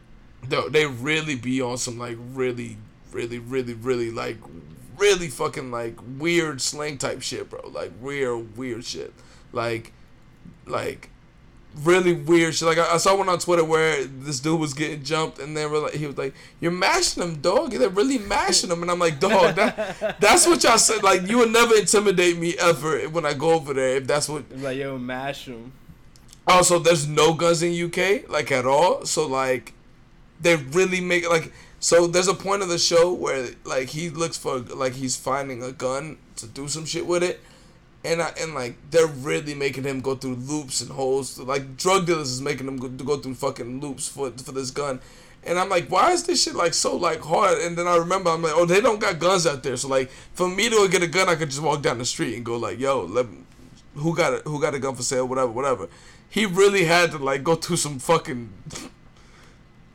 No, 0.49 0.69
they 0.69 0.85
really 0.85 1.35
be 1.35 1.61
on 1.61 1.77
some 1.77 1.97
like 1.97 2.15
really, 2.17 2.77
really, 3.11 3.39
really, 3.39 3.73
really 3.73 4.11
like 4.11 4.37
really 4.97 5.27
fucking 5.27 5.71
like 5.71 5.97
weird 6.17 6.61
slang 6.61 6.97
type 6.97 7.21
shit, 7.21 7.49
bro. 7.49 7.67
Like 7.67 7.91
weird, 7.99 8.55
weird 8.55 8.85
shit. 8.85 9.13
Like, 9.51 9.93
like 10.65 11.09
really 11.83 12.13
weird 12.13 12.55
shit. 12.55 12.67
Like 12.67 12.77
I, 12.77 12.93
I 12.93 12.97
saw 12.97 13.15
one 13.17 13.29
on 13.29 13.39
Twitter 13.39 13.63
where 13.63 14.03
this 14.05 14.39
dude 14.39 14.59
was 14.59 14.73
getting 14.73 15.03
jumped, 15.03 15.39
and 15.39 15.55
they 15.55 15.65
were 15.65 15.79
like, 15.79 15.93
he 15.93 16.05
was 16.07 16.17
like, 16.17 16.33
"You're 16.59 16.71
mashing 16.71 17.23
him, 17.23 17.35
dog. 17.41 17.71
They're 17.71 17.89
really 17.89 18.17
mashing 18.17 18.69
him." 18.71 18.81
And 18.81 18.91
I'm 18.91 18.99
like, 18.99 19.19
"Dog, 19.19 19.55
that, 19.55 20.17
that's 20.19 20.45
what 20.47 20.63
y'all 20.63 20.77
said. 20.77 21.03
Like, 21.03 21.27
you 21.27 21.37
would 21.39 21.51
never 21.51 21.75
intimidate 21.75 22.37
me 22.37 22.55
ever 22.59 22.99
when 23.09 23.25
I 23.25 23.33
go 23.33 23.51
over 23.51 23.73
there. 23.73 23.97
If 23.97 24.07
that's 24.07 24.27
what 24.29 24.43
It's 24.49 24.61
like, 24.63 24.77
yo, 24.77 24.97
mash 24.97 25.45
them. 25.45 25.71
also, 26.47 26.79
there's 26.79 27.07
no 27.07 27.33
guns 27.33 27.61
in 27.63 27.73
UK, 27.85 28.29
like 28.29 28.51
at 28.51 28.65
all. 28.65 29.05
So 29.05 29.27
like, 29.27 29.73
they 30.41 30.55
really 30.55 31.01
make 31.01 31.29
like. 31.29 31.51
So 31.79 32.07
there's 32.07 32.27
a 32.27 32.33
point 32.33 32.63
of 32.63 32.69
the 32.69 32.79
show 32.79 33.13
where 33.13 33.49
like 33.63 33.89
he 33.89 34.09
looks 34.09 34.35
for 34.37 34.57
like 34.59 34.93
he's 34.93 35.15
finding 35.15 35.61
a 35.61 35.71
gun 35.71 36.17
to 36.37 36.47
do 36.47 36.67
some 36.67 36.85
shit 36.85 37.05
with 37.05 37.21
it, 37.21 37.39
and 38.03 38.21
I, 38.21 38.31
and 38.39 38.53
like 38.53 38.75
they're 38.91 39.07
really 39.07 39.53
making 39.53 39.83
him 39.83 40.01
go 40.01 40.15
through 40.15 40.35
loops 40.35 40.81
and 40.81 40.91
holes. 40.91 41.37
Like 41.39 41.77
drug 41.77 42.05
dealers 42.05 42.31
is 42.31 42.41
making 42.41 42.67
him 42.67 42.77
go, 42.77 42.87
to 42.87 43.03
go 43.03 43.17
through 43.17 43.35
fucking 43.35 43.79
loops 43.81 44.07
for 44.07 44.31
for 44.31 44.51
this 44.51 44.71
gun. 44.71 44.99
And 45.43 45.57
I'm 45.57 45.69
like, 45.69 45.89
why 45.89 46.11
is 46.11 46.23
this 46.23 46.43
shit 46.43 46.55
like 46.55 46.73
so 46.73 46.95
like 46.95 47.21
hard? 47.21 47.59
And 47.59 47.77
then 47.77 47.87
I 47.87 47.95
remember 47.97 48.29
I'm 48.29 48.41
like, 48.41 48.53
oh, 48.55 48.65
they 48.65 48.81
don't 48.81 48.99
got 48.99 49.19
guns 49.19 49.47
out 49.47 49.63
there. 49.63 49.77
So 49.77 49.87
like, 49.87 50.09
for 50.33 50.49
me 50.49 50.69
to 50.69 50.89
get 50.89 51.03
a 51.03 51.07
gun, 51.07 51.29
I 51.29 51.35
could 51.35 51.49
just 51.49 51.61
walk 51.61 51.81
down 51.81 51.99
the 51.99 52.05
street 52.05 52.35
and 52.35 52.43
go 52.43 52.57
like, 52.57 52.79
yo, 52.79 53.03
let 53.05 53.29
me, 53.29 53.37
who 53.95 54.15
got 54.15 54.33
a, 54.33 54.37
who 54.49 54.59
got 54.59 54.75
a 54.75 54.79
gun 54.79 54.95
for 54.95 55.03
sale, 55.03 55.25
whatever, 55.25 55.51
whatever. 55.51 55.87
He 56.29 56.45
really 56.45 56.85
had 56.85 57.11
to 57.11 57.17
like 57.17 57.43
go 57.43 57.55
through 57.55 57.77
some 57.77 57.99
fucking 57.99 58.51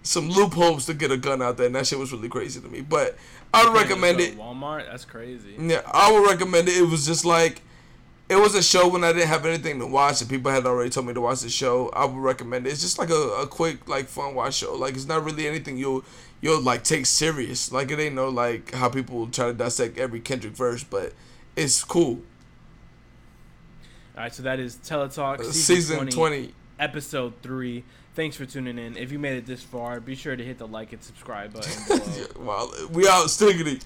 some 0.03 0.29
loopholes 0.31 0.87
to 0.87 0.95
get 0.95 1.11
a 1.11 1.17
gun 1.17 1.43
out 1.43 1.57
there, 1.57 1.67
and 1.67 1.75
that 1.75 1.87
shit 1.87 1.99
was 1.99 2.13
really 2.13 2.29
crazy 2.29 2.61
to 2.61 2.69
me. 2.69 2.81
But 2.81 3.17
I 3.53 3.65
would 3.65 3.75
recommend 3.75 4.21
it. 4.21 4.37
Walmart. 4.39 4.87
That's 4.87 5.05
crazy. 5.05 5.55
Yeah, 5.59 5.83
I 5.87 6.11
would 6.11 6.29
recommend 6.29 6.69
it. 6.69 6.77
It 6.77 6.89
was 6.89 7.07
just 7.07 7.25
like 7.25 7.61
it 8.33 8.41
was 8.41 8.55
a 8.55 8.63
show 8.63 8.89
when 8.89 9.05
I 9.05 9.13
didn't 9.13 9.29
have 9.29 9.47
anything 9.47 9.79
to 9.79 9.87
watch, 9.87 10.21
and 10.21 10.29
people 10.31 10.51
had 10.51 10.67
already 10.67 10.91
told 10.91 11.07
me 11.07 11.15
to 11.15 11.21
watch 11.21 11.41
the 11.41 11.49
show. 11.51 11.89
I 11.91 12.05
would 12.05 12.17
recommend 12.17 12.67
it. 12.67 12.71
It's 12.71 12.81
just 12.81 12.99
like 12.99 13.11
a, 13.11 13.15
a 13.43 13.47
quick, 13.47 13.89
like 13.89 14.07
fun 14.07 14.35
watch 14.35 14.55
show. 14.55 14.75
Like 14.75 14.95
it's 14.95 15.07
not 15.07 15.25
really 15.25 15.47
anything 15.47 15.77
you'll 15.77 16.05
you'll 16.41 16.61
like 16.61 16.83
take 16.85 17.07
serious. 17.07 17.71
Like 17.73 17.91
it 17.91 17.99
ain't 18.01 18.15
no 18.15 18.29
like 18.29 18.73
how 18.75 18.89
people 18.89 19.27
try 19.29 19.47
to 19.47 19.53
dissect 19.55 19.99
every 19.99 20.21
Kendrick 20.21 20.55
verse, 20.55 20.83
but 20.85 21.13
it's 21.57 21.85
cool. 21.85 22.21
All 24.17 24.25
right, 24.25 24.35
so 24.35 24.43
that 24.43 24.59
is 24.61 24.77
Teletalk 24.77 25.41
Uh, 25.41 25.45
season, 25.45 25.53
Season 25.53 25.97
20, 25.97 26.13
twenty. 26.13 26.55
episode 26.79 27.33
three. 27.43 27.85
Thanks 28.15 28.37
for 28.37 28.45
tuning 28.45 28.79
in. 28.79 28.97
If 28.99 29.11
you 29.11 29.19
made 29.19 29.39
it 29.39 29.47
this 29.47 29.63
far, 29.63 29.99
be 29.99 30.15
sure 30.15 30.37
to 30.37 30.45
hit 30.45 30.59
the 30.59 30.67
like 30.67 30.93
and 30.93 31.03
subscribe 31.03 31.55
button 31.55 32.27
well, 32.45 32.71
we 32.91 33.09
out 33.09 33.27
stiggity. 33.29 33.83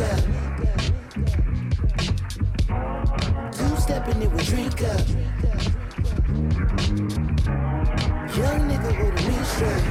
Up. 0.00 0.18
Two 3.52 3.76
stepping 3.76 4.22
it 4.22 4.30
with 4.32 4.46
drink 4.46 4.82
up. 4.82 5.08
Young 8.36 8.60
nigga 8.68 8.90
with 8.98 9.14
a 9.14 9.22
knee 9.28 9.44
strap. 9.44 9.82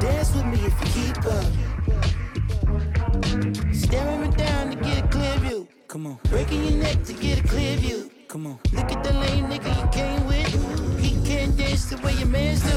Dance 0.00 0.30
with 0.34 0.46
me 0.46 0.58
if 0.64 0.74
you 0.80 0.88
keep 0.96 1.18
up. 1.26 1.46
Staring 3.74 4.20
me 4.22 4.28
down 4.36 4.70
to 4.70 4.76
get 4.76 5.04
a 5.04 5.08
clear 5.08 5.36
view. 5.38 5.68
Come 5.88 6.06
on. 6.06 6.18
Breaking 6.30 6.64
your 6.64 6.78
neck 6.82 7.02
to 7.04 7.12
get 7.12 7.40
a 7.40 7.42
clear 7.42 7.76
view. 7.76 8.10
Come 8.28 8.46
on. 8.46 8.58
Look 8.72 8.90
at 8.92 9.02
the 9.04 9.12
lame 9.12 9.46
nigga 9.46 9.74
you 9.80 9.88
came 9.90 10.26
with. 10.26 11.00
He 11.00 11.20
can't 11.28 11.56
dance 11.56 11.90
the 11.90 11.96
way 11.98 12.12
your 12.14 12.28
mans 12.28 12.62
do. 12.62 12.70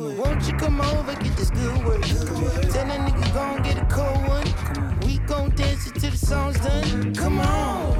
Come 0.00 0.16
Won't 0.16 0.48
you 0.48 0.54
come 0.54 0.80
over, 0.80 1.12
get 1.12 1.36
this 1.36 1.50
good 1.50 1.84
work? 1.84 2.00
Tell 2.00 2.86
that 2.86 3.00
nigga 3.06 3.34
gon' 3.34 3.62
get 3.62 3.76
a 3.76 3.84
cold 3.84 4.28
one. 4.28 4.98
We 5.00 5.18
gon' 5.18 5.54
dance 5.54 5.88
until 5.88 6.10
the 6.10 6.16
song's 6.16 6.58
done. 6.60 7.14
Come 7.14 7.38
on. 7.38 7.99